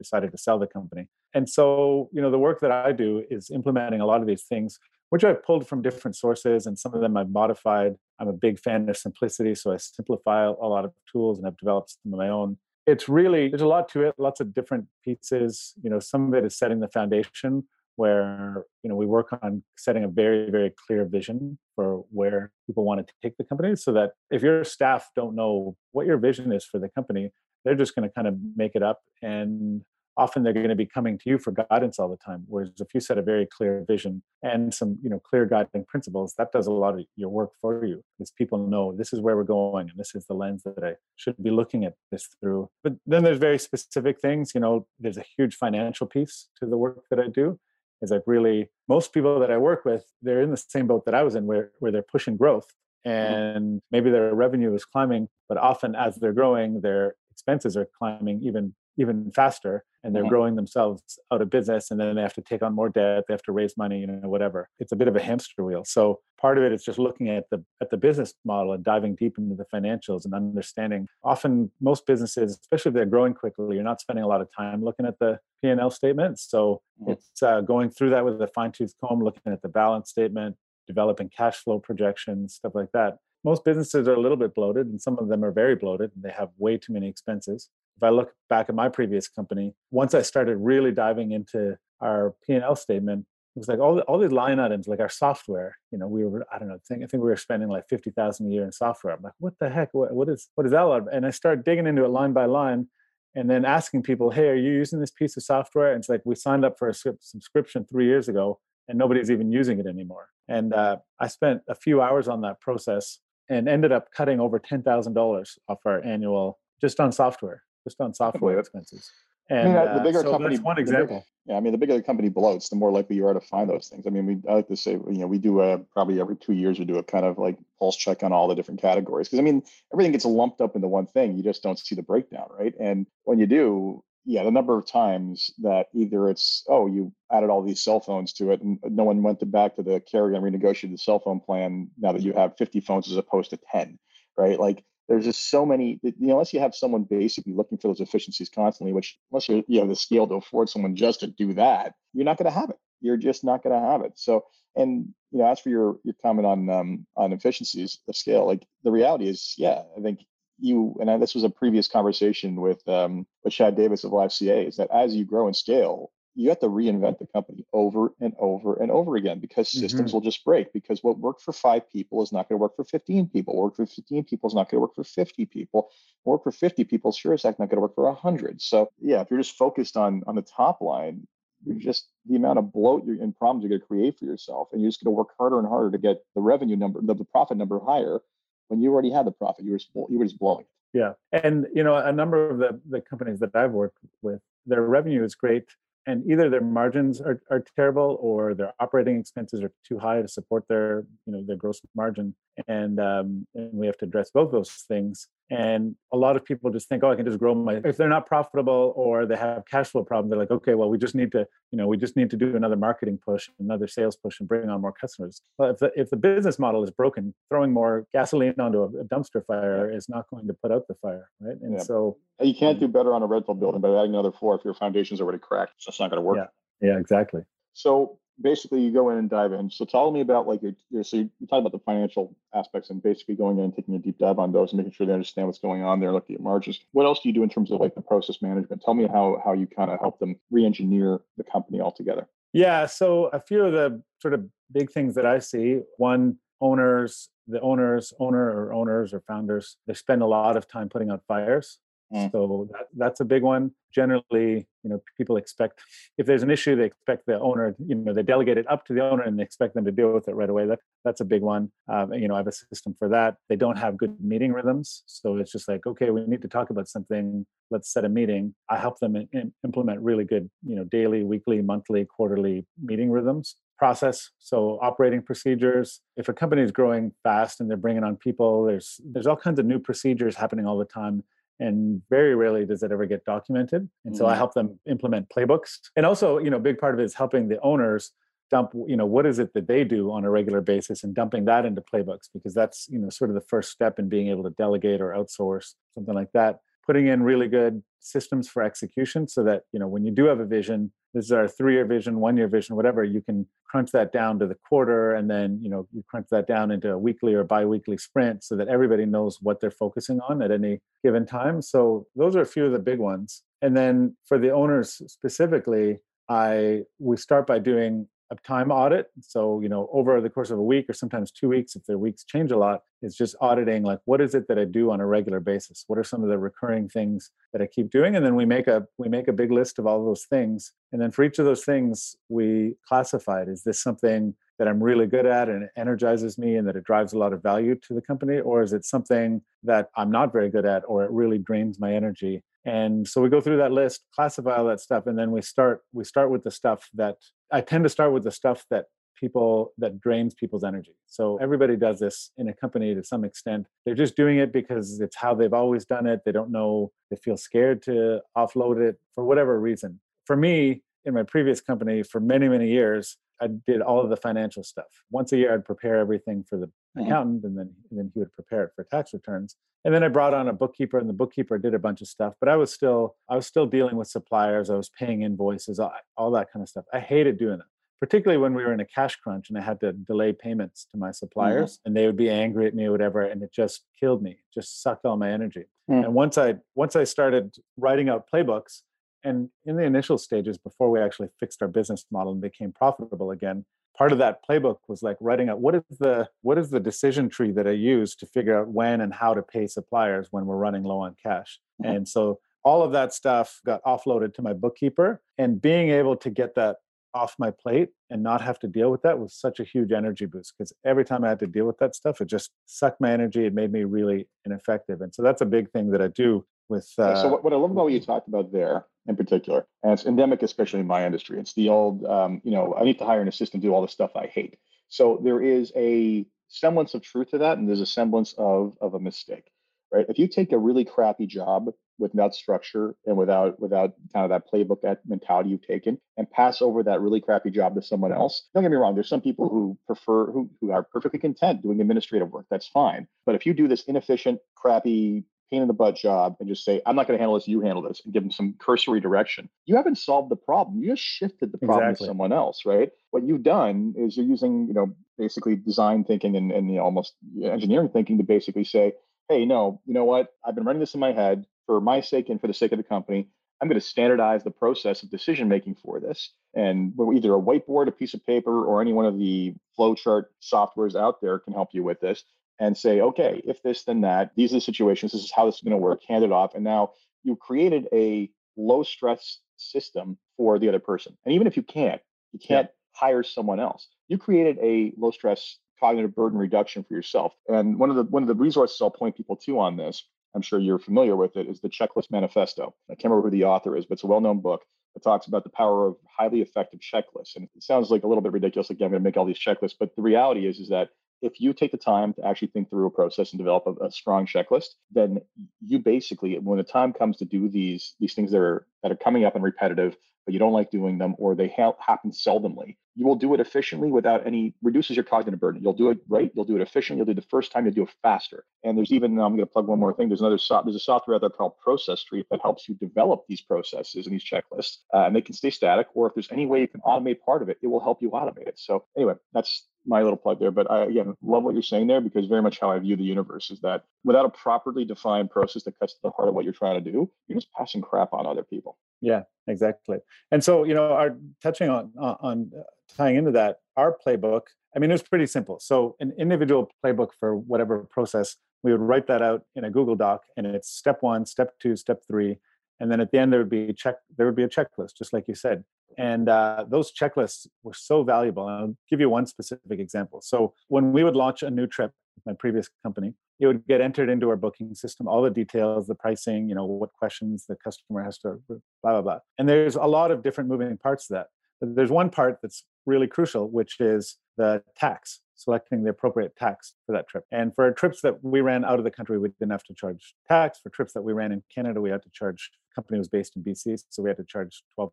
decided 0.03 0.31
to 0.33 0.39
sell 0.39 0.59
the 0.59 0.67
company. 0.67 1.09
And 1.35 1.49
so 1.49 2.09
you 2.13 2.21
know 2.23 2.31
the 2.31 2.39
work 2.39 2.61
that 2.61 2.73
i 2.73 2.93
do 2.93 3.25
is 3.31 3.51
implementing 3.51 4.01
a 4.01 4.07
lot 4.07 4.21
of 4.21 4.27
these 4.27 4.45
things 4.53 4.79
which 5.11 5.25
i've 5.25 5.43
pulled 5.45 5.67
from 5.69 5.83
different 5.83 6.17
sources 6.17 6.67
and 6.67 6.79
some 6.79 6.95
of 6.95 7.01
them 7.01 7.17
i've 7.17 7.31
modified. 7.31 7.95
I'm 8.19 8.29
a 8.29 8.33
big 8.47 8.59
fan 8.59 8.89
of 8.89 8.97
simplicity 8.97 9.55
so 9.55 9.73
i 9.73 9.77
simplify 9.77 10.45
a 10.45 10.69
lot 10.75 10.85
of 10.85 10.93
tools 11.11 11.39
and 11.39 11.47
i've 11.47 11.57
developed 11.57 11.91
some 11.91 12.13
of 12.13 12.19
my 12.19 12.29
own. 12.29 12.59
It's 12.87 13.09
really 13.09 13.49
there's 13.49 13.63
a 13.71 13.75
lot 13.77 13.89
to 13.91 14.03
it 14.03 14.15
lots 14.19 14.41
of 14.41 14.53
different 14.59 14.87
pieces. 15.05 15.75
You 15.83 15.91
know 15.91 16.01
some 16.01 16.23
of 16.29 16.35
it 16.39 16.45
is 16.45 16.57
setting 16.57 16.81
the 16.81 16.89
foundation 16.89 17.65
where 17.97 18.65
you 18.83 18.89
know 18.89 18.97
we 18.97 19.07
work 19.07 19.29
on 19.43 19.63
setting 19.77 20.05
a 20.05 20.09
very 20.09 20.51
very 20.51 20.73
clear 20.87 21.05
vision 21.05 21.59
for 21.75 22.05
where 22.11 22.51
people 22.67 22.85
want 22.85 23.07
to 23.07 23.15
take 23.23 23.37
the 23.37 23.45
company 23.45 23.77
so 23.77 23.93
that 23.93 24.13
if 24.31 24.43
your 24.43 24.65
staff 24.65 25.11
don't 25.15 25.35
know 25.35 25.77
what 25.93 26.07
your 26.07 26.17
vision 26.17 26.53
is 26.53 26.65
for 26.65 26.79
the 26.79 26.89
company 26.89 27.31
they're 27.65 27.75
just 27.75 27.95
going 27.95 28.09
to 28.09 28.15
kind 28.15 28.27
of 28.27 28.37
make 28.57 28.73
it 28.75 28.83
up 28.83 29.01
and 29.23 29.83
often 30.17 30.43
they're 30.43 30.53
going 30.53 30.69
to 30.69 30.75
be 30.75 30.87
coming 30.87 31.19
to 31.19 31.31
you 31.31 31.39
for 31.39 31.53
guidance 31.53 31.99
all 31.99 32.09
the 32.09 32.17
time 32.17 32.45
whereas 32.47 32.71
if 32.79 32.89
you 32.95 33.01
set 33.01 33.19
a 33.19 33.23
very 33.23 33.47
clear 33.47 33.85
vision 33.87 34.23
and 34.43 34.75
some 34.75 34.99
you 35.03 35.09
know 35.09 35.21
clear 35.21 35.47
guiding 35.47 35.85
principles 35.85 36.35
that 36.37 36.53
does 36.53 36.67
a 36.67 36.73
lot 36.73 36.95
of 36.95 37.05
your 37.17 37.29
work 37.29 37.51
for 37.61 37.85
you. 37.85 38.03
Because 38.19 38.31
people 38.33 38.59
know 38.67 38.93
this 38.93 39.13
is 39.13 39.21
where 39.21 39.37
we're 39.37 39.45
going 39.45 39.89
and 39.89 39.99
this 39.99 40.15
is 40.15 40.27
the 40.27 40.35
lens 40.35 40.63
that 40.65 40.83
i 40.85 40.95
should 41.17 41.37
be 41.43 41.51
looking 41.51 41.85
at 41.85 41.95
this 42.11 42.29
through. 42.41 42.69
But 42.83 42.95
then 43.07 43.25
there's 43.25 43.39
very 43.39 43.59
specific 43.59 44.21
things 44.21 44.53
you 44.55 44.61
know 44.61 44.87
there's 44.99 45.19
a 45.19 45.25
huge 45.37 45.57
financial 45.57 46.07
piece 46.07 46.49
to 46.61 46.67
the 46.67 46.77
work 46.77 47.05
that 47.11 47.21
i 47.21 47.29
do. 47.29 47.59
Is 48.01 48.11
like 48.11 48.23
really 48.27 48.69
most 48.89 49.13
people 49.13 49.39
that 49.39 49.53
i 49.53 49.57
work 49.57 49.85
with 49.85 50.05
they're 50.23 50.43
in 50.43 50.51
the 50.51 50.57
same 50.57 50.89
boat 50.89 51.05
that 51.05 51.15
i 51.15 51.23
was 51.23 51.37
in 51.37 51.47
where, 51.47 51.71
where 51.79 51.93
they're 51.93 52.03
pushing 52.03 52.37
growth 52.37 52.67
mm-hmm. 53.07 53.35
and 53.35 53.81
maybe 53.93 54.11
their 54.11 54.35
revenue 54.35 54.75
is 54.75 54.85
climbing 54.85 55.29
but 55.49 55.57
often 55.57 55.95
as 55.95 56.17
they're 56.17 56.33
growing 56.33 56.81
their 56.81 57.15
expenses 57.31 57.77
are 57.77 57.89
climbing 57.97 58.41
even 58.43 58.75
even 58.99 59.31
faster 59.33 59.85
and 60.05 60.15
they're 60.15 60.29
growing 60.29 60.57
themselves 60.57 61.19
out 61.33 61.41
of 61.41 61.49
business 61.49 61.91
and 61.91 62.01
then 62.01 62.15
they 62.15 62.23
have 62.23 62.35
to 62.35 62.41
take 62.41 62.63
on 62.63 62.75
more 62.75 62.89
debt 62.89 63.25
they 63.29 63.35
have 63.35 63.43
to 63.43 63.53
raise 63.53 63.77
money 63.77 64.01
you 64.01 64.07
know 64.07 64.29
whatever. 64.29 64.69
It's 64.79 64.93
a 64.93 64.97
bit 64.97 65.09
of 65.09 65.17
a 65.17 65.23
hamster 65.23 65.65
wheel. 65.65 65.85
So 65.85 66.21
part 66.41 66.59
of 66.59 66.65
it 66.65 66.73
is 66.73 66.85
just 66.85 66.99
looking 66.99 67.29
at 67.29 67.45
the 67.51 67.65
at 67.81 67.91
the 67.91 67.97
business 67.97 68.35
model 68.45 68.73
and 68.73 68.85
diving 68.85 69.15
deep 69.15 69.39
into 69.39 69.55
the 69.55 69.67
financials 69.73 70.25
and 70.25 70.35
understanding. 70.35 71.07
Often 71.25 71.71
most 71.81 72.07
businesses 72.07 72.59
especially 72.61 72.91
if 72.91 72.95
they're 72.95 73.07
growing 73.07 73.35
quickly 73.35 73.77
you're 73.77 73.85
not 73.85 74.01
spending 74.01 74.25
a 74.25 74.29
lot 74.29 74.41
of 74.41 74.49
time 74.57 74.85
looking 74.85 75.07
at 75.07 75.19
the 75.19 75.39
p&l 75.63 75.91
statements 75.91 76.45
so 76.49 76.83
mm-hmm. 77.01 77.13
it's 77.13 77.43
uh, 77.43 77.61
going 77.61 77.89
through 77.91 78.11
that 78.11 78.25
with 78.25 78.41
a 78.43 78.49
fine-tooth 78.49 78.95
comb 79.03 79.23
looking 79.23 79.53
at 79.53 79.63
the 79.63 79.69
balance 79.69 80.11
statement 80.11 80.57
developing 80.87 81.29
cash 81.29 81.57
flow 81.59 81.79
projections 81.79 82.55
stuff 82.55 82.75
like 82.75 82.91
that. 82.93 83.19
Most 83.45 83.65
businesses 83.65 84.07
are 84.07 84.15
a 84.15 84.21
little 84.21 84.37
bit 84.37 84.55
bloated 84.55 84.87
and 84.87 85.01
some 85.01 85.19
of 85.19 85.29
them 85.29 85.45
are 85.45 85.51
very 85.51 85.75
bloated 85.75 86.13
and 86.15 86.23
they 86.23 86.31
have 86.31 86.51
way 86.59 86.77
too 86.77 86.93
many 86.93 87.09
expenses 87.09 87.71
if 88.03 88.07
i 88.07 88.11
look 88.11 88.33
back 88.49 88.69
at 88.69 88.75
my 88.75 88.89
previous 88.89 89.29
company 89.29 89.75
once 89.91 90.15
i 90.15 90.23
started 90.23 90.57
really 90.57 90.93
diving 90.93 91.33
into 91.33 91.77
our 92.01 92.35
p&l 92.47 92.75
statement 92.75 93.25
it 93.55 93.59
was 93.59 93.69
like 93.69 93.79
all, 93.81 94.01
all 94.01 94.19
these 94.19 94.33
line 94.33 94.59
items 94.59 94.89
like 94.89 95.01
our 95.01 95.09
software 95.09 95.77
you 95.91 95.99
know 95.99 96.09
we 96.09 96.25
were 96.25 96.45
i 96.53 96.59
don't 96.59 96.69
know 96.69 96.75
I 96.75 96.79
think, 96.89 97.03
I 97.03 97.07
think 97.07 97.23
we 97.23 97.31
were 97.31 97.37
spending 97.37 97.69
like 97.69 97.85
50000 97.89 98.47
a 98.47 98.51
year 98.51 98.65
in 98.65 98.73
software. 98.73 99.15
I'm 99.15 99.23
like 99.23 99.35
what 99.39 99.55
the 99.61 99.71
heck? 99.71 99.91
What, 99.93 100.13
what 100.13 100.29
is 100.29 100.49
what 100.55 100.67
is 100.67 100.73
that 100.73 100.83
about? 100.83 101.13
and 101.13 101.25
i 101.25 101.31
started 101.31 101.65
digging 101.65 101.87
into 101.87 102.05
it 102.05 102.09
line 102.09 102.33
by 102.33 102.47
line 102.47 102.89
and 103.35 103.49
then 103.49 103.65
asking 103.65 104.03
people 104.03 104.31
hey 104.31 104.49
are 104.49 104.55
you 104.55 104.73
using 104.73 105.01
this 105.01 105.11
piece 105.11 105.37
of 105.37 105.43
software? 105.43 105.93
And 105.93 106.01
it's 106.01 106.09
like 106.09 106.23
we 106.25 106.35
signed 106.35 106.65
up 106.65 106.79
for 106.79 106.89
a 106.89 106.95
subscription 106.95 107.85
three 107.85 108.07
years 108.07 108.29
ago 108.29 108.59
and 108.89 108.99
nobody's 108.99 109.31
even 109.31 109.53
using 109.53 109.79
it 109.79 109.87
anymore. 109.87 110.29
And 110.49 110.75
uh, 110.75 110.97
i 111.21 111.29
spent 111.29 111.63
a 111.69 111.75
few 111.75 112.03
hours 112.03 112.27
on 112.27 112.41
that 112.41 112.61
process 112.61 113.21
and 113.49 113.69
ended 113.69 113.93
up 113.93 114.11
cutting 114.13 114.41
over 114.41 114.59
$10,000 114.59 115.59
off 115.69 115.79
our 115.85 116.03
annual 116.05 116.59
just 116.83 116.99
on 117.01 117.13
software, 117.13 117.63
just 117.85 118.01
on 118.01 118.15
software 118.15 118.59
expenses. 118.59 119.11
And 119.51 119.61
I 119.61 119.65
mean, 119.65 119.73
the 119.73 120.01
uh, 120.01 120.03
bigger 120.03 120.19
uh, 120.21 120.23
so 120.23 120.31
company, 120.31 120.59
one 120.59 120.79
example. 120.79 121.17
Bigger, 121.17 121.25
yeah, 121.47 121.57
I 121.57 121.61
mean, 121.61 121.73
the 121.73 121.79
bigger 121.79 121.95
the 121.95 122.03
company 122.03 122.31
bloats, 122.31 122.71
the 122.71 122.77
more 122.77 122.93
likely 122.93 123.17
you 123.17 123.27
are 123.27 123.35
to 123.35 123.41
find 123.41 123.69
those 123.69 123.89
things. 123.89 124.07
I 124.07 124.11
mean, 124.11 124.27
we 124.27 124.39
I 124.49 124.55
like 124.55 124.69
to 124.69 124.77
say, 124.77 124.93
you 124.93 125.19
know, 125.19 125.27
we 125.27 125.39
do 125.39 125.61
a 125.61 125.79
probably 125.79 126.21
every 126.21 126.37
two 126.37 126.53
years 126.53 126.79
we 126.79 126.85
do 126.85 126.99
a 126.99 127.03
kind 127.03 127.27
of 127.27 127.39
like 127.39 127.59
pulse 127.79 127.97
check 127.97 128.23
on 128.23 128.33
all 128.33 128.49
the 128.49 128.55
different 128.55 128.81
categories 128.81 129.29
because 129.29 129.41
I 129.41 129.43
mean, 129.43 129.63
everything 129.93 130.13
gets 130.13 130.25
lumped 130.25 130.61
up 130.61 130.77
into 130.77 130.89
one 130.89 131.07
thing. 131.07 131.37
You 131.37 131.43
just 131.43 131.63
don't 131.63 131.79
see 131.79 131.95
the 131.95 132.03
breakdown, 132.03 132.47
right? 132.57 132.75
And 132.79 133.07
when 133.25 133.41
you 133.41 133.47
do, 133.47 134.05
yeah, 134.25 134.45
the 134.45 134.53
number 134.53 134.79
of 134.79 134.87
times 134.87 135.53
that 135.63 135.89
either 135.93 136.29
it's 136.29 136.65
oh 136.69 136.87
you 136.87 137.13
added 137.33 137.51
all 137.51 137.63
these 137.63 137.83
cell 137.83 137.99
phones 137.99 138.33
to 138.35 138.53
it 138.53 138.63
and 138.63 138.79
no 138.89 139.03
one 139.03 139.23
went 139.23 139.41
to 139.41 139.47
back 139.47 139.75
to 139.77 139.83
the 139.83 140.01
carrier 140.01 140.37
and 140.37 140.45
renegotiated 140.45 140.93
the 140.93 140.99
cell 140.99 141.19
phone 141.19 141.41
plan 141.41 141.91
now 141.99 142.13
that 142.13 142.23
you 142.23 142.33
have 142.33 142.57
50 142.57 142.81
phones 142.81 143.11
as 143.11 143.17
opposed 143.17 143.51
to 143.51 143.59
10, 143.73 143.99
right? 144.39 144.61
Like 144.61 144.85
there's 145.09 145.25
just 145.25 145.51
so 145.51 145.67
many 145.67 145.99
you 146.03 146.13
know 146.19 146.35
unless 146.35 146.53
you 146.53 146.61
have 146.61 146.75
someone 146.75 147.03
basically 147.03 147.53
looking 147.53 147.79
for 147.79 147.89
those 147.89 148.01
efficiencies 148.01 148.49
constantly, 148.49 148.93
which 148.93 149.19
unless 149.31 149.49
you 149.49 149.65
you 149.69 149.81
have 149.81 149.89
the 149.89 149.97
scale 149.97 150.27
to 150.27 150.35
afford 150.35 150.69
someone 150.69 150.97
just 150.97 151.21
to 151.21 151.27
do 151.27 151.55
that, 151.55 151.95
you're 152.13 152.25
not 152.25 152.39
going 152.39 152.51
to 152.51 152.59
have 152.59 152.71
it. 152.71 152.79
You're 153.01 153.17
just 153.17 153.45
not 153.45 153.63
going 153.63 153.75
to 153.81 153.89
have 153.89 154.03
it. 154.03 154.13
So 154.17 154.45
and 154.77 155.09
you 155.31 155.39
know 155.39 155.47
as 155.47 155.61
for 155.61 155.69
your 155.69 155.97
your 156.05 156.15
comment 156.23 156.47
on 156.47 156.71
um 156.71 157.07
on 157.17 157.33
efficiencies 157.33 157.99
of 158.09 158.17
scale, 158.17 158.47
like 158.47 158.67
the 158.85 158.93
reality 158.93 159.29
is, 159.29 159.55
yeah, 159.59 159.83
I 159.97 160.01
think 160.01 160.21
you 160.59 160.97
and 161.01 161.11
I, 161.11 161.19
this 161.19 161.35
was 161.35 161.45
a 161.45 161.51
previous 161.51 161.89
conversation 161.89 162.61
with 162.61 162.87
um, 162.89 163.27
with 163.45 163.53
Chad 163.53 163.77
Davis 163.77 164.05
of 164.05 164.13
LifeCA 164.13 164.69
is 164.69 164.77
that 164.77 164.91
as 164.91 165.15
you 165.15 165.25
grow 165.25 165.47
and 165.47 165.57
scale, 165.57 166.13
you 166.35 166.49
have 166.49 166.61
to 166.61 166.69
reinvent 166.69 167.19
the 167.19 167.27
company 167.27 167.67
over 167.73 168.13
and 168.21 168.33
over 168.39 168.75
and 168.75 168.91
over 168.91 169.17
again 169.17 169.39
because 169.39 169.69
systems 169.69 170.11
mm-hmm. 170.11 170.17
will 170.17 170.21
just 170.23 170.45
break. 170.45 170.73
Because 170.73 171.03
what 171.03 171.19
worked 171.19 171.43
for 171.43 171.53
five 171.53 171.91
people 171.91 172.23
is 172.23 172.33
not 172.33 172.49
going 172.49 172.59
to 172.59 172.63
work 172.63 172.75
for 172.75 172.85
15 172.85 173.29
people. 173.29 173.57
Work 173.57 173.77
for 173.77 173.87
15 173.87 174.25
people 174.25 174.49
is 174.49 174.55
not 174.55 174.71
going 174.71 174.79
to 174.79 174.81
work 174.81 174.95
for 174.95 175.05
50 175.05 175.45
people. 175.47 175.91
Work 176.25 176.45
for 176.45 176.53
50 176.53 176.85
people 176.85 177.13
sure 177.13 177.35
as 177.35 177.43
heck 177.43 177.59
not 177.59 177.69
going 177.69 177.77
to 177.77 177.83
work 177.83 177.95
for 177.95 178.05
100. 178.05 178.63
So 178.63 178.91
yeah, 178.99 179.21
if 179.21 179.31
you're 179.31 179.41
just 179.41 179.57
focused 179.57 179.97
on 179.97 180.23
on 180.27 180.35
the 180.35 180.43
top 180.43 180.81
line, 180.81 181.27
you're 181.65 181.77
just 181.77 182.09
the 182.27 182.37
amount 182.37 182.59
of 182.59 182.73
bloat 182.73 183.05
you 183.05 183.21
and 183.21 183.37
problems 183.37 183.63
you're 183.63 183.71
going 183.71 183.81
to 183.81 183.87
create 183.87 184.19
for 184.19 184.25
yourself, 184.25 184.69
and 184.73 184.81
you're 184.81 184.91
just 184.91 185.03
going 185.03 185.13
to 185.13 185.17
work 185.17 185.29
harder 185.39 185.59
and 185.59 185.69
harder 185.69 185.91
to 185.91 185.99
get 185.99 186.25
the 186.35 186.41
revenue 186.41 186.77
number, 186.77 187.01
the, 187.03 187.15
the 187.15 187.25
profit 187.25 187.57
number 187.57 187.79
higher 187.81 188.21
when 188.69 188.81
you 188.81 188.93
already 188.93 189.11
had 189.11 189.27
the 189.27 189.33
profit. 189.33 189.65
You 189.65 189.73
were 189.73 190.07
you 190.09 190.19
were 190.19 190.25
just 190.25 190.39
blowing 190.39 190.63
it. 190.63 190.99
Yeah, 190.99 191.13
and 191.33 191.67
you 191.75 191.85
know 191.85 191.97
a 191.97 192.13
number 192.13 192.51
of 192.51 192.59
the 192.59 192.81
the 192.89 193.01
companies 193.01 193.39
that 193.41 193.55
I've 193.55 193.73
worked 193.73 193.99
with, 194.23 194.41
their 194.67 194.83
revenue 194.83 195.25
is 195.25 195.35
great, 195.35 195.67
and 196.07 196.29
either 196.31 196.51
their 196.51 196.61
margins 196.63 197.21
are, 197.21 197.41
are 197.51 197.65
terrible 197.77 198.19
or 198.21 198.55
their 198.55 198.73
operating 198.81 199.19
expenses 199.19 199.63
are 199.63 199.73
too 199.87 199.99
high 199.99 200.21
to 200.23 200.29
support 200.29 200.65
their 200.69 201.05
you 201.27 201.33
know 201.33 201.45
their 201.47 201.57
gross 201.57 201.81
margin. 201.95 202.35
And 202.69 203.01
um, 203.01 203.47
and 203.55 203.73
we 203.73 203.87
have 203.87 203.97
to 203.99 204.05
address 204.05 204.31
both 204.31 204.53
those 204.53 204.71
things 204.89 205.29
and 205.53 205.95
a 206.13 206.17
lot 206.17 206.35
of 206.35 206.45
people 206.45 206.71
just 206.71 206.89
think 206.89 207.05
oh 207.05 207.11
i 207.11 207.15
can 207.15 207.27
just 207.27 207.39
grow 207.39 207.55
my 207.55 207.75
if 207.85 207.97
they're 207.97 208.09
not 208.09 208.27
profitable 208.27 208.93
or 208.97 209.27
they 209.27 209.37
have 209.37 209.63
cash 209.71 209.89
flow 209.89 210.03
problems 210.03 210.31
they're 210.31 210.39
like 210.39 210.51
okay 210.51 210.75
well 210.75 210.89
we 210.89 210.97
just 210.97 211.15
need 211.15 211.31
to 211.31 211.47
you 211.71 211.79
know 211.79 211.87
we 211.87 211.97
just 211.97 212.17
need 212.17 212.31
to 212.31 212.37
do 212.37 212.57
another 212.57 212.77
marketing 212.77 213.19
push 213.25 213.49
another 213.59 213.87
sales 213.87 214.17
push 214.17 214.41
and 214.41 214.49
bring 214.49 214.69
on 214.69 214.81
more 214.81 214.93
customers. 214.93 215.43
But 215.59 215.71
if 215.71 215.79
the, 215.79 215.93
if 215.95 216.11
the 216.11 216.17
business 216.17 216.59
model 216.59 216.83
is 216.83 216.91
broken 216.91 217.35
throwing 217.51 217.73
more 217.73 218.07
gasoline 218.13 218.55
onto 218.59 218.83
a, 218.83 219.05
dumpster 219.05 219.45
fire 219.45 219.91
is 219.91 220.09
not 220.09 220.27
going 220.31 220.47
to 220.47 220.55
put 220.55 220.73
out 220.73 220.89
the 220.89 220.95
fire 220.95 221.29
right? 221.41 221.57
And 221.61 221.75
yeah. 221.75 221.83
so 221.83 222.17
you 222.41 222.55
can't 222.55 222.77
um 222.77 222.81
do 222.81 222.89
better 222.89 223.15
on 223.15 223.23
a 223.23 223.27
rental 223.27 223.55
building 223.55 223.81
by 223.81 223.91
adding 223.91 224.15
another 224.15 224.33
floor 224.33 224.55
if 224.57 224.65
your 224.65 224.75
foundation's 224.75 225.21
already 225.21 225.39
cracked. 225.39 225.75
So 225.79 225.91
it's 225.91 226.01
not 226.01 226.11
going 226.11 226.23
to 226.23 226.27
work. 226.27 226.39
Yeah. 226.81 226.89
Yeah 226.89 226.99
exactly. 226.99 227.43
So 227.75 228.19
basically 228.41 228.81
you 228.81 228.93
go 228.93 229.11
in 229.11 229.19
and 229.19 229.31
dive 229.31 229.53
in. 229.53 229.71
So 229.71 229.85
tell 229.85 230.11
me 230.11 230.21
about 230.21 230.47
like 230.47 230.63
your, 230.63 230.73
your 230.91 231.05
so 231.05 231.19
you 231.19 231.31
talk 231.49 231.61
about 231.61 231.73
the 231.73 231.79
financial 231.79 232.37
aspects 232.55 232.91
and 232.91 233.03
basically 233.03 233.35
going 233.35 233.59
in 233.59 233.65
and 233.65 233.77
taking 233.77 233.95
a 233.95 233.99
deep 233.99 234.19
dive 234.19 234.39
on 234.39 234.53
those 234.53 234.73
and 234.73 234.79
making 234.79 234.93
sure 234.93 235.07
they 235.07 235.13
understand 235.13 235.47
what's 235.47 235.59
going 235.59 235.83
on 235.83 236.01
there, 236.01 236.13
looking 236.13 236.37
at 236.37 236.43
margins. 236.43 236.81
What 236.93 237.07
else 237.07 237.21
do 237.21 237.29
you 237.29 237.35
do 237.35 237.43
in 237.43 237.49
terms 237.49 237.71
of 237.71 237.81
like 237.81 237.95
the 237.95 238.01
process 238.01 238.43
management? 238.43 238.83
Tell 238.83 238.95
me 238.95 239.07
how 239.07 239.41
how 239.45 239.53
you 239.53 239.67
kind 239.67 239.91
of 239.91 240.01
help 240.01 240.19
them 240.19 240.37
re-engineer 240.51 241.21
the 241.37 241.45
company 241.45 241.81
altogether. 241.81 242.27
Yeah, 242.53 242.87
so 242.87 243.27
a 243.27 243.41
few 243.41 243.63
of 243.65 243.73
the 243.73 244.03
sort 244.21 244.35
of 244.35 244.47
big 244.71 244.91
things 244.91 245.15
that 245.15 245.25
I 245.25 245.39
see. 245.39 245.81
One, 245.97 246.37
owners, 246.61 247.31
the 247.47 247.61
owners, 247.61 248.13
owner 248.21 248.45
or 248.45 248.73
owners 248.73 249.15
or 249.15 249.21
founders, 249.21 249.77
they 249.87 249.95
spend 249.95 250.23
a 250.23 250.27
lot 250.27 250.57
of 250.57 250.69
time 250.69 250.89
putting 250.89 251.11
out 251.11 251.23
fires 251.27 251.79
Mm. 252.13 252.31
So 252.31 252.69
that, 252.73 252.89
that's 252.97 253.21
a 253.21 253.25
big 253.25 253.43
one. 253.43 253.73
Generally, 253.95 254.67
you 254.83 254.91
know, 254.91 255.03
people 255.17 255.37
expect 255.37 255.81
if 256.19 256.27
there's 256.27 256.43
an 256.43 256.51
issue, 256.51 256.77
they 256.77 256.85
expect 256.85 257.27
the 257.27 257.39
owner, 257.39 257.75
you 257.79 257.95
know, 257.95 258.13
they 258.13 258.23
delegate 258.23 258.59
it 258.59 258.71
up 258.71 258.85
to 258.87 258.93
the 258.93 259.01
owner 259.01 259.23
and 259.23 259.39
they 259.39 259.43
expect 259.43 259.75
them 259.75 259.85
to 259.85 259.93
deal 259.93 260.13
with 260.13 260.29
it 260.29 260.35
right 260.35 260.51
away. 260.51 260.67
That 260.67 260.81
that's 261.05 261.21
a 261.21 261.25
big 261.25 261.43
one. 261.43 261.71
Um, 261.89 262.13
you 262.13 262.29
know, 262.29 262.35
I 262.35 262.39
have 262.39 262.47
a 262.47 262.53
system 262.53 262.95
for 262.99 263.09
that. 263.09 263.37
They 263.49 263.57
don't 263.57 263.79
have 263.79 263.97
good 263.97 264.17
meeting 264.21 264.53
rhythms, 264.53 265.03
so 265.07 265.37
it's 265.37 265.53
just 265.53 265.69
like, 265.69 265.87
okay, 265.87 266.11
we 266.11 266.25
need 266.27 266.43
to 266.43 266.49
talk 266.49 266.71
about 266.71 266.89
something. 266.89 267.47
Let's 267.71 267.91
set 267.91 268.05
a 268.05 268.09
meeting. 268.09 268.55
I 268.69 268.77
help 268.77 268.99
them 268.99 269.17
in, 269.17 269.29
in, 269.33 269.53
implement 269.65 270.01
really 270.01 270.25
good, 270.25 270.51
you 270.67 270.77
know, 270.77 270.85
daily, 270.85 271.25
weekly, 271.25 271.63
monthly, 271.63 272.05
quarterly 272.05 272.67
meeting 272.83 273.11
rhythms 273.11 273.57
process 273.79 274.31
so 274.39 274.79
operating 274.81 275.21
procedures 275.21 276.03
if 276.17 276.29
a 276.29 276.33
company 276.33 276.63
is 276.63 276.71
growing 276.71 277.11
fast 277.25 277.61
and 277.61 277.69
they're 277.69 277.77
bringing 277.77 278.05
on 278.05 278.15
people 278.15 278.65
there's 278.65 279.01
there's 279.13 279.27
all 279.27 279.35
kinds 279.35 279.59
of 279.59 279.67
new 279.67 279.81
procedures 279.81 280.37
happening 280.37 280.65
all 280.65 280.79
the 280.79 280.85
time 280.85 281.25
and 281.63 282.03
very 282.11 282.35
rarely 282.35 282.65
does 282.67 282.83
it 282.83 282.93
ever 282.93 283.07
get 283.07 283.25
documented 283.25 283.89
and 284.05 284.17
so 284.17 284.25
mm-hmm. 284.25 284.33
i 284.33 284.37
help 284.37 284.53
them 284.55 284.79
implement 284.89 285.27
playbooks 285.35 285.79
and 285.97 286.05
also 286.05 286.39
you 286.39 286.51
know 286.51 286.57
a 286.57 286.67
big 286.69 286.79
part 286.79 286.95
of 286.95 287.01
it 287.01 287.05
is 287.05 287.15
helping 287.15 287.49
the 287.49 287.61
owners 287.61 288.13
dump 288.51 288.71
you 288.87 288.97
know 288.97 289.07
what 289.07 289.25
is 289.25 289.39
it 289.39 289.53
that 289.55 289.67
they 289.67 289.83
do 289.83 290.13
on 290.13 290.25
a 290.25 290.31
regular 290.31 290.61
basis 290.61 291.03
and 291.05 291.15
dumping 291.15 291.45
that 291.45 291.65
into 291.65 291.81
playbooks 291.81 292.29
because 292.35 292.53
that's 292.53 292.87
you 292.91 292.99
know 292.99 293.09
sort 293.09 293.31
of 293.31 293.35
the 293.35 293.47
first 293.49 293.71
step 293.71 293.99
in 293.99 294.09
being 294.09 294.29
able 294.29 294.43
to 294.43 294.51
delegate 294.51 295.01
or 295.01 295.11
outsource 295.11 295.75
something 295.95 296.15
like 296.15 296.33
that 296.35 296.59
putting 296.87 297.07
in 297.07 297.23
really 297.23 297.49
good 297.49 297.83
systems 298.01 298.49
for 298.49 298.63
execution 298.63 299.27
so 299.27 299.43
that 299.43 299.63
you 299.73 299.81
know 299.81 299.89
when 299.89 300.05
you 300.05 300.13
do 300.13 300.25
have 300.27 300.41
a 300.41 300.45
vision 300.45 300.93
this 301.15 301.27
is 301.27 301.33
our 301.33 301.49
three 301.49 301.75
year 301.75 301.85
vision 301.85 302.21
one 302.21 302.37
year 302.37 302.49
vision 302.49 302.77
whatever 302.77 303.05
you 303.05 303.21
can 303.21 303.47
crunch 303.67 303.91
that 303.93 304.13
down 304.13 304.39
to 304.39 304.47
the 304.47 304.57
quarter 304.69 305.15
and 305.15 305.31
then 305.31 305.59
you 305.63 305.69
know 305.71 305.87
you 305.93 306.03
crunch 306.09 306.27
that 306.31 306.47
down 306.47 306.71
into 306.71 306.91
a 306.93 306.99
weekly 306.99 307.35
or 307.35 307.45
bi-weekly 307.45 307.97
sprint 307.97 308.45
so 308.45 308.57
that 308.57 308.69
everybody 308.69 309.07
knows 309.07 309.39
what 309.41 309.61
they're 309.61 309.71
focusing 309.71 310.21
on 310.29 310.43
at 310.43 310.51
any 310.51 310.81
given 311.03 311.25
time. 311.27 311.63
So 311.63 312.07
those 312.15 312.37
are 312.37 312.43
a 312.43 312.47
few 312.47 312.67
of 312.67 312.73
the 312.73 312.79
big 312.79 312.99
ones. 312.99 313.43
And 313.63 313.77
then 313.77 314.17
for 314.27 314.39
the 314.39 314.51
owners 314.51 315.03
specifically 315.07 315.99
i 316.29 316.83
we 316.99 317.17
start 317.17 317.47
by 317.47 317.59
doing 317.59 318.07
time 318.37 318.71
audit. 318.71 319.11
So, 319.21 319.61
you 319.61 319.69
know, 319.69 319.89
over 319.93 320.21
the 320.21 320.31
course 320.31 320.51
of 320.51 320.59
a 320.59 320.63
week 320.63 320.89
or 320.89 320.93
sometimes 320.93 321.31
two 321.31 321.49
weeks, 321.49 321.77
if 321.77 321.85
their 321.85 321.99
weeks 321.99 322.25
change 322.25 322.51
a 322.51 322.57
lot, 322.57 322.83
it's 323.03 323.17
just 323.17 323.37
auditing 323.41 323.83
like 323.83 323.99
what 324.05 324.21
is 324.21 324.35
it 324.35 324.49
that 324.49 324.59
I 324.59 324.65
do 324.65 324.91
on 324.91 325.01
a 325.01 325.07
regular 325.07 325.41
basis? 325.41 325.85
What 325.87 325.99
are 325.99 326.05
some 326.05 326.23
of 326.23 326.29
the 326.29 326.39
recurring 326.39 326.89
things 326.89 327.31
that 327.53 327.61
I 327.61 327.67
keep 327.67 327.91
doing? 327.91 328.17
And 328.17 328.25
then 328.25 328.35
we 328.35 328.45
make 328.45 328.69
a 328.69 328.87
we 328.99 329.09
make 329.09 329.29
a 329.29 329.33
big 329.33 329.51
list 329.51 329.79
of 329.79 329.87
all 329.87 330.05
those 330.05 330.25
things. 330.25 330.73
And 330.93 331.01
then 331.01 331.11
for 331.11 331.25
each 331.25 331.39
of 331.39 331.45
those 331.45 331.65
things, 331.65 332.17
we 332.29 332.77
classify 332.87 333.43
it. 333.43 333.49
Is 333.49 333.63
this 333.65 333.83
something 333.83 334.35
that 334.59 334.69
I'm 334.69 334.83
really 334.83 335.07
good 335.07 335.27
at 335.27 335.49
and 335.49 335.65
it 335.65 335.71
energizes 335.77 336.39
me 336.39 336.57
and 336.57 336.69
that 336.69 336.77
it 336.77 336.85
drives 336.85 337.13
a 337.13 337.19
lot 337.19 337.33
of 337.33 337.43
value 337.43 337.75
to 337.75 337.95
the 337.95 338.03
company? 338.03 338.39
Or 338.39 338.63
is 338.63 338.73
it 338.73 338.85
something 338.85 339.43
that 339.65 339.89
I'm 339.97 340.11
not 340.11 340.33
very 340.33 340.51
good 340.51 340.67
at 340.67 340.85
or 340.87 341.05
it 341.05 341.11
really 341.11 341.39
drains 341.39 341.81
my 341.81 341.93
energy? 341.93 342.43
and 342.65 343.07
so 343.09 343.21
we 343.21 343.29
go 343.29 343.41
through 343.41 343.57
that 343.57 343.73
list 343.73 344.05
classify 344.15 344.57
all 344.57 344.67
that 344.67 344.81
stuff 344.81 345.07
and 345.07 345.19
then 345.19 345.31
we 345.31 345.43
start 345.43 345.81
we 345.93 346.05
start 346.05 346.31
with 346.31 346.45
the 346.45 346.51
stuff 346.51 346.89
that 346.95 347.17
i 347.53 347.61
tend 347.61 347.85
to 347.85 347.91
start 347.91 348.13
with 348.13 348.25
the 348.25 348.31
stuff 348.31 348.65
that 348.71 348.87
people 349.23 349.73
that 349.79 350.01
drains 350.01 350.35
people's 350.35 350.65
energy. 350.65 350.97
So 351.07 351.39
everybody 351.41 351.77
does 351.77 352.01
this 352.01 352.33
in 352.39 352.49
a 352.49 352.55
company 352.55 352.93
to 352.93 353.05
some 353.05 353.25
extent. 353.25 353.67
They're 353.85 353.95
just 353.95 354.17
doing 354.17 354.39
it 354.39 354.53
because 354.53 355.01
it's 355.01 355.15
how 355.15 355.33
they've 355.33 355.53
always 355.53 355.85
done 355.85 356.07
it. 356.07 356.23
They 356.25 356.33
don't 356.33 356.51
know 356.51 356.91
they 357.09 357.17
feel 357.17 357.37
scared 357.37 357.83
to 357.83 358.21
offload 358.37 358.81
it 358.81 358.97
for 359.15 359.25
whatever 359.25 359.61
reason. 359.61 360.01
For 360.25 360.37
me 360.37 360.83
in 361.05 361.15
my 361.15 361.23
previous 361.23 361.61
company 361.61 362.03
for 362.03 362.21
many 362.21 362.49
many 362.49 362.69
years 362.69 363.17
I 363.43 363.49
did 363.49 363.83
all 363.83 364.01
of 364.01 364.09
the 364.09 364.17
financial 364.17 364.63
stuff. 364.63 364.87
Once 365.11 365.33
a 365.33 365.37
year, 365.37 365.53
I'd 365.53 365.65
prepare 365.65 365.99
everything 365.99 366.45
for 366.49 366.57
the 366.57 366.67
mm-hmm. 366.67 367.01
accountant, 367.01 367.45
and 367.45 367.59
then 367.59 367.71
and 367.91 367.99
then 367.99 368.11
he 368.15 368.21
would 368.21 368.33
prepare 368.33 368.65
it 368.65 368.71
for 368.75 368.85
tax 368.85 369.13
returns. 369.13 369.57
And 369.85 369.93
then 369.93 370.05
I 370.05 370.09
brought 370.09 370.33
on 370.33 370.49
a 370.49 370.53
bookkeeper, 370.53 370.99
and 370.99 371.09
the 371.09 371.15
bookkeeper 371.15 371.59
did 371.59 371.75
a 371.75 371.79
bunch 371.79 372.01
of 372.01 372.09
stuff. 372.09 372.35
But 372.39 372.49
I 372.49 372.57
was 372.57 372.73
still 372.73 373.17
I 373.29 373.35
was 373.35 373.47
still 373.47 373.67
dealing 373.67 373.97
with 373.97 374.09
suppliers. 374.09 374.71
I 374.71 374.77
was 374.77 374.89
paying 374.89 375.23
invoices, 375.23 375.81
all, 375.81 375.93
all 376.17 376.31
that 376.33 376.53
kind 376.53 376.63
of 376.63 376.69
stuff. 376.69 376.85
I 376.93 377.01
hated 377.01 377.37
doing 377.39 377.59
it, 377.59 377.67
particularly 378.01 378.41
when 378.41 378.55
we 378.55 378.65
were 378.65 378.73
in 378.73 378.81
a 378.81 378.87
cash 378.87 379.17
crunch 379.17 379.49
and 379.49 379.59
I 379.59 379.63
had 379.63 379.81
to 379.81 379.93
delay 379.93 380.33
payments 380.33 380.87
to 380.93 380.97
my 380.97 381.09
mm-hmm. 381.09 381.15
suppliers, 381.15 381.79
mm-hmm. 381.79 381.89
and 381.89 381.97
they 381.97 382.07
would 382.07 382.17
be 382.17 382.31
angry 382.31 382.69
at 382.69 382.75
me 382.75 382.85
or 382.85 382.93
whatever, 382.93 383.23
and 383.23 383.43
it 383.43 383.53
just 383.53 383.83
killed 383.99 384.23
me. 384.23 384.33
It 384.33 384.55
just 384.55 384.83
sucked 384.83 385.05
all 385.05 385.17
my 385.17 385.33
energy. 385.33 385.65
Mm. 385.91 386.05
And 386.05 386.15
once 386.15 386.39
I 386.39 386.57
once 386.77 386.95
I 386.95 387.03
started 387.03 387.57
writing 387.77 388.09
out 388.09 388.29
playbooks 388.33 388.83
and 389.25 389.49
in 389.65 389.77
the 389.77 389.83
initial 389.83 390.19
stages 390.19 390.59
before 390.59 390.91
we 390.91 391.01
actually 391.01 391.29
fixed 391.39 391.63
our 391.63 391.69
business 391.69 392.05
model 392.11 392.33
and 392.33 392.41
became 392.41 392.73
profitable 392.73 393.31
again 393.31 393.65
part 393.97 394.13
of 394.13 394.19
that 394.19 394.41
playbook 394.49 394.79
was 394.89 395.03
like 395.03 395.17
writing 395.21 395.49
out 395.49 395.61
what 395.61 395.75
is 395.75 395.83
the 395.99 396.29
what 396.43 396.59
is 396.59 396.71
the 396.71 396.81
decision 396.81 397.29
tree 397.29 397.51
that 397.51 397.67
i 397.67 397.71
use 397.71 398.15
to 398.15 398.27
figure 398.27 398.59
out 398.59 398.69
when 398.69 399.01
and 399.01 399.15
how 399.15 399.35
to 399.35 399.43
pay 399.43 399.67
suppliers 399.67 400.29
when 400.31 400.47
we're 400.47 400.57
running 400.57 400.83
low 400.83 401.01
on 401.01 401.15
cash 401.23 401.59
mm-hmm. 401.83 401.97
and 401.97 402.09
so 402.09 402.39
all 402.65 402.83
of 402.83 402.93
that 402.93 403.13
stuff 403.13 403.61
got 403.67 403.83
offloaded 403.85 404.35
to 404.35 404.43
my 404.43 404.53
bookkeeper 404.53 405.21
and 405.39 405.61
being 405.61 405.91
able 405.91 406.17
to 406.17 406.31
get 406.31 406.55
that 406.55 406.77
off 407.15 407.35
my 407.39 407.51
plate 407.51 407.91
and 408.11 408.23
not 408.23 408.41
have 408.41 408.59
to 408.59 408.67
deal 408.67 408.91
with 408.91 409.03
that 409.03 409.19
was 409.19 409.35
such 409.35 409.61
a 409.61 409.65
huge 409.65 409.93
energy 409.93 410.27
boost 410.27 410.55
because 410.57 410.73
every 410.85 411.05
time 411.05 411.25
I 411.25 411.29
had 411.29 411.41
to 411.41 411.47
deal 411.47 411.67
with 411.67 411.79
that 411.79 411.95
stuff, 411.95 412.21
it 412.21 412.27
just 412.27 412.51
sucked 412.67 413.01
my 413.01 413.13
energy. 413.13 413.45
It 413.45 413.55
made 413.55 413.73
me 413.73 413.85
really 413.85 414.29
ineffective. 414.45 415.01
And 415.01 415.15
so 415.15 415.23
that's 415.23 415.41
a 415.41 415.47
big 415.47 415.71
thing 415.71 415.91
that 415.91 416.01
I 416.01 416.09
do 416.09 416.45
with. 416.69 416.91
Uh, 416.99 417.21
so 417.21 417.29
what, 417.29 417.45
what 417.45 417.53
I 417.53 417.57
love 417.57 417.71
about 417.71 417.85
what 417.85 417.93
you 417.93 418.01
talked 418.01 418.29
about 418.29 418.53
there 418.53 418.87
in 419.07 419.17
particular, 419.17 419.67
and 419.83 419.93
it's 419.93 420.07
endemic, 420.07 420.43
especially 420.43 420.81
in 420.81 420.87
my 420.87 421.05
industry. 421.05 421.41
It's 421.41 421.55
the 421.55 421.69
old, 421.69 422.05
um, 422.05 422.41
you 422.45 422.53
know, 422.53 422.75
I 422.75 422.85
need 422.85 422.99
to 422.99 423.05
hire 423.05 423.21
an 423.21 423.29
assistant 423.29 423.63
to 423.63 423.69
do 423.69 423.75
all 423.75 423.83
the 423.83 423.89
stuff 423.89 424.13
I 424.15 424.27
hate. 424.27 424.59
So 424.89 425.21
there 425.23 425.43
is 425.43 425.73
a 425.77 426.27
semblance 426.49 426.95
of 426.95 427.03
truth 427.03 427.31
to 427.31 427.39
that, 427.39 427.59
and 427.59 427.69
there's 427.69 427.81
a 427.81 427.87
semblance 427.87 428.35
of 428.39 428.77
of 428.81 428.95
a 428.95 429.01
mistake, 429.01 429.51
right? 429.93 430.07
If 430.09 430.19
you 430.19 430.29
take 430.29 430.53
a 430.53 430.59
really 430.59 430.85
crappy 430.85 431.27
job 431.27 431.73
without 431.99 432.35
structure 432.35 432.95
and 433.07 433.17
without 433.17 433.59
without 433.61 433.95
kind 434.13 434.25
of 434.25 434.31
that 434.31 434.51
playbook 434.51 434.81
that 434.83 435.01
mentality 435.07 435.51
you've 435.51 435.67
taken 435.67 435.99
and 436.17 436.31
pass 436.31 436.61
over 436.61 436.83
that 436.83 437.01
really 437.01 437.21
crappy 437.21 437.51
job 437.51 437.75
to 437.75 437.83
someone 437.83 438.13
else 438.13 438.49
don't 438.55 438.63
get 438.63 438.71
me 438.71 438.77
wrong 438.77 438.95
there's 438.95 439.09
some 439.09 439.21
people 439.21 439.49
who 439.49 439.79
prefer 439.87 440.31
who, 440.31 440.51
who 440.61 440.73
are 440.73 440.83
perfectly 440.83 441.19
content 441.19 441.63
doing 441.63 441.81
administrative 441.81 442.31
work 442.31 442.47
that's 442.51 442.67
fine 442.67 443.07
but 443.25 443.35
if 443.35 443.47
you 443.47 443.55
do 443.55 443.69
this 443.69 443.85
inefficient 443.85 444.41
crappy 444.57 445.25
pain 445.53 445.63
in 445.63 445.69
the 445.69 445.75
butt 445.75 445.95
job 445.95 446.37
and 446.41 446.49
just 446.49 446.65
say, 446.65 446.81
I'm 446.87 446.97
not 446.97 447.07
going 447.07 447.19
to 447.19 447.23
handle 447.23 447.35
this, 447.35 447.47
you 447.47 447.61
handle 447.61 447.83
this, 447.83 448.01
and 448.05 448.13
give 448.13 448.23
them 448.23 448.33
some 448.33 448.55
cursory 448.59 449.01
direction, 449.01 449.51
you 449.67 449.77
haven't 449.77 449.99
solved 449.99 450.31
the 450.31 450.37
problem. 450.37 450.83
You 450.83 450.91
just 450.91 451.03
shifted 451.03 451.53
the 451.53 451.59
problem 451.59 451.91
exactly. 451.91 452.07
to 452.07 452.11
someone 452.11 452.33
else, 452.33 452.63
right? 452.65 452.91
What 453.11 453.23
you've 453.23 453.43
done 453.43 453.95
is 453.97 454.17
you're 454.17 454.27
using, 454.27 454.67
you 454.67 454.75
know, 454.75 454.95
basically 455.19 455.57
design 455.57 456.05
thinking 456.05 456.37
and, 456.37 456.51
and 456.51 456.71
you 456.71 456.79
know, 456.79 456.85
almost 456.85 457.15
engineering 457.45 457.91
thinking 457.91 458.17
to 458.17 458.25
basically 458.25 458.65
say, 458.65 458.95
hey, 459.29 459.45
no, 459.45 459.81
you 459.85 459.93
know 459.93 460.05
what? 460.05 460.29
I've 460.45 460.55
been 460.55 460.65
running 460.65 460.81
this 460.81 460.95
in 460.95 461.01
my 461.01 461.13
head 461.13 461.45
for 461.67 461.81
my 461.81 462.01
sake 462.01 462.31
and 462.31 462.41
for 462.41 462.47
the 462.47 462.55
sake 462.55 462.73
of 462.73 462.79
the 462.79 462.85
company. 462.85 463.29
I'm 463.61 463.69
going 463.69 463.81
to 463.81 463.87
standardize 463.87 464.43
the 464.43 464.51
process 464.51 465.03
of 465.03 465.11
decision 465.11 465.49
making 465.49 465.77
for 465.77 466.01
this. 466.01 466.33
And 466.55 466.95
either 467.15 467.35
a 467.35 467.41
whiteboard, 467.41 467.87
a 467.87 467.93
piece 467.93 468.15
of 468.15 468.27
paper, 468.27 468.65
or 468.65 468.81
any 468.81 468.93
one 468.93 469.07
of 469.07 469.19
the 469.19 469.55
flowchart 469.79 470.25
softwares 470.43 470.97
out 470.97 471.21
there 471.21 471.39
can 471.39 471.53
help 471.53 471.69
you 471.73 471.85
with 471.85 472.01
this 472.01 472.25
and 472.63 472.79
say, 472.79 473.01
okay, 473.01 473.43
if 473.45 473.61
this, 473.65 473.83
then 473.83 474.03
that, 474.03 474.31
these 474.37 474.53
are 474.53 474.59
the 474.59 474.61
situations, 474.61 475.11
this 475.11 475.25
is 475.25 475.33
how 475.35 475.47
this 475.47 475.57
is 475.57 475.63
going 475.63 475.73
to 475.73 475.77
work, 475.77 476.01
hand 476.09 476.23
it 476.23 476.31
off. 476.31 476.55
And 476.55 476.63
now 476.63 476.93
you 477.25 477.35
created 477.35 477.89
a 477.93 478.31
low 478.57 478.85
stress 478.85 479.41
system 479.57 480.17
for 480.37 480.61
the 480.61 480.69
other 480.69 480.79
person. 480.79 481.19
And 481.25 481.35
even 481.35 481.49
if 481.49 481.57
you 481.57 481.65
can't, 481.65 482.01
you 482.33 482.39
can't 482.39 482.69
yeah. 482.69 483.01
hire 483.01 483.25
someone 483.25 483.59
else. 483.59 483.89
You 484.07 484.17
created 484.17 484.59
a 484.63 484.93
low 484.97 485.11
stress 485.11 485.59
cognitive 485.81 486.15
burden 486.15 486.39
reduction 486.39 486.85
for 486.85 486.95
yourself. 486.95 487.33
And 487.49 487.81
one 487.81 487.91
of 487.91 487.97
the 487.97 488.05
one 488.05 488.23
of 488.23 488.29
the 488.29 488.37
resources 488.37 488.81
I'll 488.81 488.91
point 488.91 489.17
people 489.17 489.37
to 489.39 489.59
on 489.59 489.77
this, 489.77 490.07
I'm 490.37 490.43
sure 490.43 490.61
you're 490.61 490.79
familiar 490.79 491.17
with 491.17 491.37
it, 491.37 491.49
is 491.49 491.61
the 491.61 491.69
Checklist 491.69 492.13
Manifesto. 492.13 492.75
I 492.89 492.95
can't 492.95 493.11
remember 493.11 493.29
who 493.29 493.37
the 493.37 493.45
author 493.45 493.77
is, 493.77 493.87
but 493.87 493.95
it's 493.95 494.05
a 494.05 494.07
well-known 494.07 494.41
book 494.41 494.63
that 494.95 495.03
talks 495.03 495.27
about 495.27 495.43
the 495.43 495.51
power 495.51 495.89
of 495.89 495.97
highly 496.17 496.43
effective 496.43 496.79
checklists. 496.79 497.35
And 497.35 497.49
it 497.57 497.65
sounds 497.65 497.91
like 497.91 498.05
a 498.05 498.07
little 498.07 498.23
bit 498.23 498.33
ridiculous. 498.33 498.71
Again, 498.71 498.87
I'm 498.87 498.93
going 498.93 499.03
to 499.03 499.09
make 499.09 499.17
all 499.17 499.27
these 499.27 499.45
checklists, 499.45 499.75
but 499.81 499.97
the 499.97 500.03
reality 500.03 500.47
is, 500.47 500.61
is 500.61 500.69
that 500.69 500.91
if 501.23 501.41
you 501.41 501.53
take 501.53 501.71
the 501.71 501.79
time 501.79 502.13
to 502.15 502.27
actually 502.27 502.49
think 502.49 502.69
through 502.69 502.87
a 502.87 502.91
process 502.91 503.33
and 503.33 503.39
develop 503.39 503.65
a, 503.67 503.87
a, 503.87 503.91
strong 503.91 504.27
checklist, 504.27 504.75
then 504.91 505.21
you 505.65 505.79
basically, 505.79 506.39
when 506.39 506.59
the 506.59 506.65
time 506.65 506.93
comes 506.93 507.17
to 507.19 507.25
do 507.25 507.49
these 507.49 507.95
these 508.01 508.15
things 508.15 508.33
that 508.33 508.39
are 508.41 508.67
that 508.83 508.93
are 508.93 508.97
coming 508.97 509.25
up 509.25 509.35
and 509.35 509.45
repetitive, 509.45 509.97
but 510.25 510.33
you 510.33 510.39
don't 510.39 510.53
like 510.53 510.71
doing 510.71 510.99
them 510.99 511.15
or 511.19 511.35
they 511.35 511.49
ha- 511.49 511.75
happen 511.79 512.11
seldomly, 512.11 512.77
you 512.95 513.07
will 513.07 513.17
do 513.17 513.33
it 513.33 513.41
efficiently 513.41 513.91
without 513.91 514.27
any 514.27 514.55
reduces 514.63 514.97
your 514.97 515.05
cognitive 515.05 515.41
burden. 515.41 515.63
You'll 515.63 515.73
do 515.73 515.91
it 515.91 515.99
right. 516.09 516.31
You'll 516.35 516.45
do 516.45 516.57
it 516.57 516.63
efficiently. 516.63 516.99
You'll 516.99 517.07
do 517.07 517.13
it 517.19 517.23
the 517.23 517.29
first 517.31 517.51
time. 517.51 517.65
You'll 517.65 517.75
do 517.75 517.83
it 517.85 517.95
faster. 518.03 518.45
And 518.65 518.77
there's 518.77 518.93
even 518.93 519.13
I'm 519.13 519.35
going 519.35 519.39
to 519.39 519.47
plug 519.47 519.67
one 519.67 519.79
more 519.81 519.95
thing. 519.95 520.09
There's 520.09 520.21
another 520.21 520.39
so- 520.39 520.61
there's 520.65 520.77
a 520.77 520.81
software 520.81 521.15
out 521.15 521.23
there 521.23 521.31
called 521.31 521.57
Process 521.59 522.01
Street 522.01 522.27
that 522.31 522.41
helps 522.43 522.69
you 522.69 522.75
develop 522.75 523.25
these 523.29 523.41
processes 523.41 524.07
and 524.07 524.15
these 524.15 524.25
checklists, 524.25 524.79
uh, 524.93 525.05
and 525.07 525.17
they 525.17 525.23
can 525.23 525.35
stay 525.35 525.51
static. 525.51 525.87
Or 525.95 526.07
if 526.07 526.15
there's 526.15 526.31
any 526.31 526.45
way 526.47 526.61
you 526.61 526.69
can 526.69 526.83
automate 526.83 527.21
part 527.25 527.41
of 527.43 527.49
it, 527.49 527.59
it 527.63 527.67
will 527.67 527.81
help 527.81 528.03
you 528.03 528.11
automate 528.11 528.47
it. 528.47 528.59
So 528.59 528.85
anyway, 528.97 529.15
that's 529.33 529.67
my 529.87 530.03
little 530.03 530.19
plug 530.19 530.39
there. 530.39 530.51
But 530.51 530.71
I 530.71 530.85
again 530.85 531.17
love 531.23 531.45
what 531.45 531.55
you're 531.55 531.63
saying 531.63 531.87
there 531.87 532.01
because 532.03 532.27
very 532.27 532.43
much 532.43 532.61
how 532.61 532.71
I 532.71 532.79
view 532.79 532.97
the 532.97 533.03
universe 533.03 533.51
is 533.51 533.61
that 533.61 533.85
without 534.05 534.27
a 534.27 534.31
properly 534.31 534.85
defined 534.85 535.31
process 535.31 535.63
that 535.65 535.79
cuts 535.79 535.95
to 535.95 536.01
the 536.05 536.11
heart 536.11 536.29
of 536.29 536.35
what 536.35 536.45
you're 536.45 536.53
trying 536.53 536.83
to 536.85 536.93
do, 536.93 537.11
you're 537.27 537.39
just 537.39 537.53
passing 537.53 537.81
crap 537.81 538.13
on 538.13 538.27
other 538.27 538.45
people. 538.45 538.77
Yeah, 539.03 539.25
exactly. 539.47 539.99
And 540.31 540.43
so 540.43 540.65
you 540.65 540.73
know, 540.75 540.93
our 540.93 541.17
touching 541.43 541.69
on 541.69 541.93
on 541.99 542.51
tying 542.97 543.17
into 543.17 543.33
that, 543.33 543.59
our 543.77 543.95
playbook, 544.07 544.43
I 544.75 544.79
mean, 544.79 544.91
it 544.91 544.95
was 544.95 545.03
pretty 545.03 545.27
simple. 545.27 545.59
So, 545.61 545.97
an 546.01 546.13
individual 546.19 546.71
playbook 546.85 547.09
for 547.19 547.37
whatever 547.37 547.81
process, 547.91 548.37
we 548.63 548.73
would 548.73 548.81
write 548.81 549.07
that 549.09 549.21
out 549.23 549.43
in 549.57 549.65
a 549.65 549.71
Google 549.71 549.97
Doc, 549.97 550.23
and 550.37 550.47
it's 550.47 550.71
step 550.71 550.99
one, 551.03 551.27
step 551.27 551.53
two, 551.61 551.77
step 551.77 552.03
three, 552.09 552.39
and 552.81 552.91
then 552.91 553.01
at 553.01 553.11
the 553.11 553.19
end 553.19 553.33
there 553.33 553.41
would 553.41 553.51
be 553.51 553.73
check. 553.75 553.97
There 554.17 554.27
would 554.27 554.37
be 554.37 554.45
a 554.45 554.49
checklist, 554.49 554.97
just 554.97 555.13
like 555.13 555.29
you 555.29 555.35
said. 555.35 555.65
And 555.99 556.31
uh, 556.31 556.65
those 556.69 556.91
checklists 556.91 557.47
were 557.63 557.75
so 557.75 558.03
valuable. 558.03 558.49
And 558.49 558.57
I'll 558.57 558.77
give 558.89 558.99
you 558.99 559.11
one 559.11 559.27
specific 559.27 559.79
example. 559.79 560.23
So, 560.23 560.55
when 560.69 560.93
we 560.93 561.05
would 561.05 561.17
launch 561.17 561.43
a 561.43 561.51
new 561.51 561.67
trip, 561.67 561.93
my 562.27 562.33
previous 562.33 562.69
company, 562.83 563.15
it 563.41 563.47
would 563.47 563.67
get 563.67 563.81
entered 563.81 564.09
into 564.09 564.29
our 564.29 564.37
booking 564.37 564.75
system, 564.75 565.09
all 565.09 565.23
the 565.23 565.31
details, 565.31 565.87
the 565.87 565.95
pricing, 565.95 566.49
you 566.49 566.55
know, 566.55 566.65
what 566.65 566.93
questions 566.93 567.47
the 567.49 567.57
customer 567.57 568.03
has 568.03 568.19
to, 568.19 568.41
blah, 568.49 568.59
blah, 568.93 569.03
blah. 569.03 569.19
And 569.39 569.49
there's 569.49 569.77
a 569.77 569.85
lot 569.85 570.11
of 570.11 570.23
different 570.23 570.49
moving 570.49 570.77
parts 570.77 571.09
to 571.09 571.15
that. 571.15 571.27
But 571.61 571.75
there's 571.77 571.91
one 571.91 572.11
part 572.11 572.39
that's 572.43 572.65
really 572.87 573.07
crucial, 573.07 573.51
which 573.51 573.81
is 573.81 574.19
the 574.37 574.63
tax, 574.77 575.21
selecting 575.35 575.85
the 575.85 575.91
appropriate 575.91 576.37
tax 576.37 576.75
for 576.87 576.93
that 576.93 577.09
trip. 577.09 577.25
And 577.31 577.55
for 577.55 577.71
trips 577.73 578.01
that 578.03 578.23
we 578.23 578.41
ran 578.41 578.65
out 578.65 578.79
of 578.79 578.85
the 578.85 578.91
country, 578.91 579.19
we 579.19 579.29
didn't 579.41 579.53
have 579.53 579.65
to 579.65 579.75
charge 579.75 580.15
tax. 580.29 580.59
For 580.61 580.71
trips 580.71 580.93
that 580.93 581.03
we 581.03 581.13
ran 581.13 581.33
in 581.33 581.43
Canada, 581.55 581.81
we 581.81 581.91
had 581.91 582.03
to 582.03 582.11
charge, 582.13 582.51
company 582.75 582.99
was 582.99 583.09
based 583.09 583.37
in 583.37 583.43
BC, 583.43 583.83
so 583.91 584.03
we 584.03 584.11
had 584.11 584.17
to 584.17 584.25
charge 584.25 584.63
12%. 584.79 584.91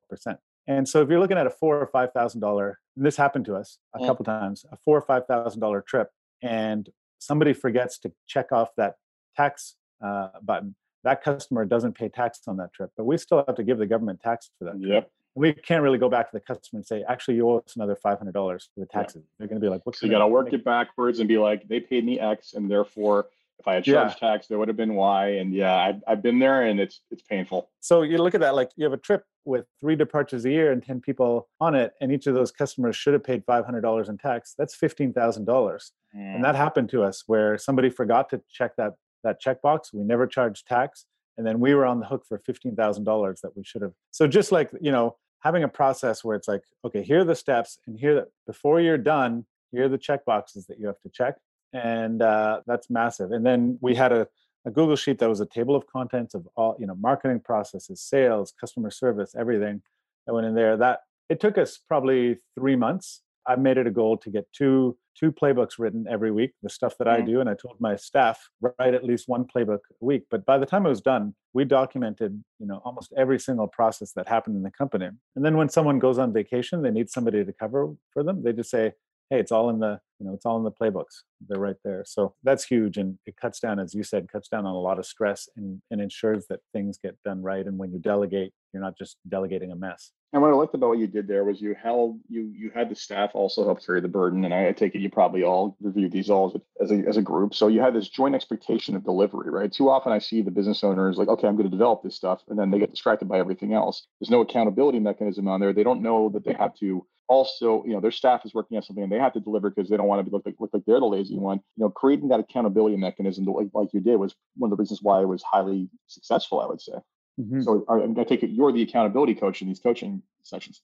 And 0.68 0.88
so 0.88 1.02
if 1.02 1.10
you're 1.10 1.20
looking 1.20 1.38
at 1.38 1.48
a 1.48 1.50
four 1.50 1.80
or 1.80 1.88
five 1.88 2.14
thousand 2.14 2.42
dollar, 2.42 2.80
and 2.96 3.04
this 3.04 3.18
happened 3.18 3.46
to 3.46 3.56
us 3.56 3.80
a 3.96 4.00
mm. 4.00 4.06
couple 4.06 4.24
times, 4.24 4.66
a 4.72 4.78
four 4.86 4.96
or 4.96 5.02
five 5.02 5.26
thousand 5.26 5.62
dollar 5.62 5.82
trip, 5.82 6.10
and 6.44 6.88
somebody 7.20 7.54
forgets 7.54 8.00
to 8.00 8.12
check 8.28 8.52
off 8.52 8.70
that 8.78 8.96
tax 9.36 9.76
uh, 10.04 10.30
button, 10.42 10.76
that 11.04 11.24
customer 11.24 11.66
doesn't 11.66 11.94
pay 11.94 12.10
tax 12.10 12.42
on 12.48 12.58
that 12.58 12.74
trip, 12.74 12.92
but 12.98 13.06
we 13.06 13.18
still 13.18 13.44
have 13.46 13.56
to 13.56 13.64
give 13.64 13.78
the 13.78 13.86
government 13.86 14.20
tax 14.22 14.50
for 14.58 14.66
that. 14.66 14.80
Trip. 14.82 14.92
Yep. 14.92 15.12
We 15.36 15.54
can't 15.54 15.84
really 15.84 16.00
go 16.00 16.10
back 16.10 16.32
to 16.32 16.36
the 16.36 16.42
customer 16.42 16.80
and 16.80 16.86
say, 16.86 17.06
actually, 17.08 17.36
you 17.36 17.50
owe 17.50 17.60
us 17.60 17.76
another 17.76 17.96
five 17.96 18.18
hundred 18.18 18.34
dollars 18.34 18.70
for 18.74 18.82
the 18.82 18.88
taxes. 18.88 19.24
They're 19.38 19.48
going 19.48 19.62
to 19.62 19.66
be 19.66 19.70
like, 19.70 19.86
"What's?" 19.86 20.00
So 20.00 20.08
you 20.08 20.12
got 20.12 20.20
to 20.20 20.28
work 20.28 20.52
it 20.52 20.66
backwards 20.66 21.20
and 21.20 21.28
be 21.28 21.38
like, 21.38 21.68
they 21.68 21.80
paid 21.80 22.04
me 22.04 22.20
X, 22.20 22.54
and 22.54 22.70
therefore, 22.70 23.28
if 23.60 23.68
I 23.68 23.76
had 23.76 23.84
charged 23.84 24.18
yeah. 24.22 24.30
tax, 24.30 24.48
there 24.48 24.58
would 24.58 24.70
have 24.70 24.78
been 24.78 24.96
Y. 24.96 25.28
And 25.28 25.54
yeah, 25.54 25.76
I've, 25.76 26.02
I've 26.08 26.22
been 26.24 26.40
there, 26.40 26.64
and 26.64 26.80
it's 26.80 27.02
it's 27.12 27.24
painful. 27.24 27.70
So 27.82 28.02
you 28.04 28.18
look 28.18 28.34
at 28.34 28.42
that, 28.42 28.56
like 28.56 28.72
you 28.76 28.86
have 28.86 28.94
a 28.94 28.98
trip 28.98 29.24
with 29.46 29.66
three 29.80 29.96
departures 29.96 30.46
a 30.46 30.50
year 30.50 30.72
and 30.72 30.84
ten 30.84 31.02
people 31.02 31.50
on 31.60 31.76
it, 31.76 31.94
and 32.02 32.12
each 32.12 32.28
of 32.28 32.36
those 32.36 32.52
customers 32.52 32.96
should 32.96 33.14
have 33.14 33.24
paid 33.24 33.44
five 33.46 33.66
hundred 33.66 33.82
dollars 33.82 34.10
in 34.10 34.18
tax. 34.18 34.56
That's 34.58 34.76
fifteen 34.76 35.14
thousand 35.14 35.46
dollars, 35.46 35.92
and 36.14 36.44
that 36.44 36.56
mm. 36.56 36.58
happened 36.58 36.90
to 36.90 37.04
us 37.04 37.24
where 37.28 37.58
somebody 37.58 37.90
forgot 37.90 38.30
to 38.30 38.42
check 38.50 38.76
that 38.78 38.94
that 39.24 39.42
checkbox. 39.42 39.94
We 39.94 40.04
never 40.04 40.26
charged 40.26 40.68
tax, 40.68 41.06
and 41.38 41.46
then 41.46 41.60
we 41.60 41.76
were 41.76 41.86
on 41.86 42.00
the 42.00 42.06
hook 42.06 42.26
for 42.28 42.40
fifteen 42.40 42.76
thousand 42.76 43.04
dollars 43.04 43.42
that 43.42 43.56
we 43.58 43.64
should 43.64 43.82
have. 43.82 43.94
So 44.12 44.28
just 44.28 44.52
like 44.52 44.72
you 44.80 44.92
know 44.92 45.18
having 45.42 45.64
a 45.64 45.70
process 45.70 46.24
where 46.24 46.36
it's 46.36 46.50
like, 46.50 46.64
okay, 46.84 47.02
here 47.02 47.20
are 47.20 47.26
the 47.26 47.36
steps, 47.36 47.80
and 47.88 48.00
here 48.00 48.16
that 48.16 48.28
before 48.46 48.82
you're 48.82 48.98
done, 48.98 49.46
here 49.72 49.86
are 49.86 49.90
the 49.90 49.98
check 49.98 50.26
boxes 50.26 50.66
that 50.68 50.80
you 50.80 50.88
have 50.88 51.00
to 51.02 51.10
check, 51.10 51.36
and 51.74 52.22
uh, 52.22 52.62
that's 52.66 52.90
massive. 52.90 53.32
And 53.32 53.46
then 53.46 53.78
we 53.82 53.96
had 53.96 54.12
a, 54.12 54.28
a 54.66 54.72
Google 54.72 54.96
sheet 54.96 55.20
that 55.20 55.30
was 55.30 55.40
a 55.40 55.46
table 55.46 55.76
of 55.76 55.88
contents 55.88 56.34
of 56.34 56.48
all, 56.56 56.76
you 56.80 56.88
know, 56.88 56.96
marketing 56.96 57.40
processes, 57.40 58.02
sales, 58.02 58.54
customer 58.60 58.92
service, 58.92 59.36
everything 59.38 59.82
that 60.26 60.34
went 60.34 60.48
in 60.48 60.56
there. 60.56 60.78
That 60.78 61.02
it 61.30 61.40
took 61.40 61.58
us 61.58 61.78
probably 61.78 62.38
three 62.58 62.76
months. 62.76 63.22
I 63.48 63.56
made 63.56 63.78
it 63.78 63.88
a 63.88 63.92
goal 63.92 64.18
to 64.18 64.30
get 64.30 64.48
two 64.54 64.98
two 65.20 65.32
playbooks 65.34 65.78
written 65.78 66.06
every 66.10 66.32
week, 66.32 66.54
the 66.64 66.70
stuff 66.70 66.98
that 66.98 67.08
mm-hmm. 67.08 67.24
I 67.24 67.26
do. 67.26 67.42
And 67.42 67.50
I 67.50 67.54
told 67.54 67.76
my 67.80 67.98
staff, 67.98 68.50
write 68.62 68.94
at 68.94 69.04
least 69.04 69.28
one 69.28 69.44
playbook 69.44 69.80
a 70.02 70.06
week. 70.06 70.24
But 70.32 70.46
by 70.46 70.58
the 70.58 70.66
time 70.66 70.86
it 70.86 70.90
was 70.90 71.02
done, 71.02 71.36
we 71.54 71.66
documented, 71.66 72.42
you 72.60 72.66
know, 72.66 72.82
almost 72.86 73.12
every 73.18 73.40
single 73.40 73.68
process 73.68 74.14
that 74.14 74.30
happened 74.30 74.56
in 74.56 74.64
the 74.64 74.72
company. 74.72 75.10
And 75.36 75.44
then 75.44 75.58
when 75.58 75.68
someone 75.68 76.00
goes 76.00 76.18
on 76.18 76.32
vacation, 76.32 76.82
they 76.82 76.92
need 76.92 77.10
somebody 77.10 77.44
to 77.44 77.52
cover 77.52 77.94
for 78.14 78.24
them. 78.24 78.44
They 78.44 78.54
just 78.54 78.70
say, 78.70 78.94
hey, 79.30 79.40
it's 79.40 79.52
all 79.52 79.70
in 79.70 79.80
the, 79.80 80.00
you 80.20 80.26
know, 80.26 80.34
it's 80.34 80.46
all 80.46 80.58
in 80.58 80.64
the 80.64 80.72
playbooks. 80.72 81.22
They're 81.48 81.60
right 81.60 81.76
there. 81.84 82.04
So 82.06 82.36
that's 82.44 82.66
huge. 82.66 82.98
And 82.98 83.18
it 83.26 83.36
cuts 83.38 83.60
down, 83.60 83.80
as 83.80 83.94
you 83.94 84.04
said, 84.04 84.32
cuts 84.32 84.48
down 84.48 84.66
on 84.66 84.76
a 84.76 84.80
lot 84.80 85.00
of 85.00 85.06
stress 85.06 85.48
and, 85.56 85.82
and 85.92 86.02
ensures 86.02 86.48
that 86.48 86.60
things 86.74 86.98
get 86.98 87.18
done 87.24 87.42
right. 87.42 87.66
And 87.66 87.78
when 87.78 87.92
you 87.92 88.00
delegate, 88.00 88.54
you're 88.74 88.84
not 88.84 88.98
just 88.98 89.18
delegating 89.28 89.72
a 89.72 89.76
mess. 89.76 90.12
And 90.32 90.44
what 90.44 90.52
I 90.52 90.54
liked 90.54 90.76
about 90.76 90.90
what 90.90 91.00
you 91.00 91.08
did 91.08 91.28
there 91.28 91.44
was 91.44 91.60
you 91.60 91.76
held 91.82 92.20
you 92.30 92.54
you 92.56 92.70
had 92.70 92.88
the 92.88 92.96
staff 92.96 93.32
also 93.34 93.66
help 93.66 93.84
carry 93.84 94.00
the 94.00 94.08
burden, 94.08 94.46
and 94.46 94.54
I, 94.54 94.72
take 94.74 94.94
it 94.94 95.00
you 95.00 95.10
probably 95.10 95.42
all 95.42 95.76
reviewed 95.82 96.12
these 96.12 96.30
all 96.30 96.62
as 96.80 96.92
a, 96.92 97.04
as 97.08 97.18
a 97.18 97.22
group. 97.24 97.56
So 97.56 97.68
you 97.68 97.82
had 97.82 97.96
this 97.96 98.10
joint 98.10 98.36
expectation 98.36 98.96
of 98.96 99.04
delivery, 99.04 99.50
right? 99.50 99.72
Too 99.72 99.90
often 99.90 100.12
I 100.12 100.20
see 100.20 100.44
the 100.44 100.52
business 100.52 100.84
owners 100.84 101.18
like, 101.18 101.30
okay, 101.30 101.48
I'm 101.48 101.56
going 101.56 101.70
to 101.70 101.76
develop 101.76 102.04
this 102.04 102.16
stuff, 102.16 102.44
and 102.48 102.60
then 102.60 102.70
they 102.70 102.78
get 102.78 102.92
distracted 102.92 103.28
by 103.28 103.40
everything 103.40 103.74
else. 103.74 104.06
There's 104.20 104.30
no 104.30 104.42
accountability 104.42 105.00
mechanism 105.00 105.48
on 105.48 105.60
there. 105.60 105.74
They 105.74 105.84
don't 105.84 106.04
know 106.04 106.30
that 106.30 106.46
they 106.46 106.54
have 106.54 106.76
to 106.76 107.08
also, 107.30 107.84
you 107.86 107.94
know, 107.94 108.02
their 108.02 108.12
staff 108.12 108.44
is 108.44 108.54
working 108.56 108.76
on 108.76 108.84
something 108.84 109.04
and 109.04 109.12
they 109.12 109.20
have 109.20 109.34
to 109.34 109.40
deliver 109.40 109.70
because 109.70 109.88
they 109.88 109.96
don't 109.96 110.08
want 110.08 110.20
to 110.20 110.24
be 110.24 110.32
look 110.32 110.46
like, 110.46 110.56
look 110.60 110.72
like 110.74 110.84
they're 110.86 111.00
the 111.00 111.06
lazy 111.06 111.38
one. 111.38 111.60
You 111.78 111.84
know, 111.84 111.90
creating 111.90 112.28
that 112.30 112.40
accountability 112.40 112.98
mechanism 112.98 113.46
like, 113.46 113.68
like 113.74 113.90
you 113.94 114.02
did 114.02 114.18
was 114.18 114.36
one 114.58 114.72
of 114.72 114.78
the 114.78 114.82
reasons 114.82 115.02
why 115.04 115.22
it 115.22 115.28
was 115.28 115.44
highly 115.44 115.88
successful, 116.08 116.60
I 116.60 116.66
would 116.66 116.82
say. 116.82 116.94
Mm-hmm. 117.40 117.62
So 117.62 117.86
I, 117.88 118.20
I 118.20 118.24
take 118.24 118.42
it 118.44 118.50
you're 118.50 118.72
the 118.72 118.82
accountability 118.82 119.36
coach 119.36 119.62
in 119.62 119.68
these 119.68 119.80
coaching 119.80 120.24
sessions. 120.44 120.82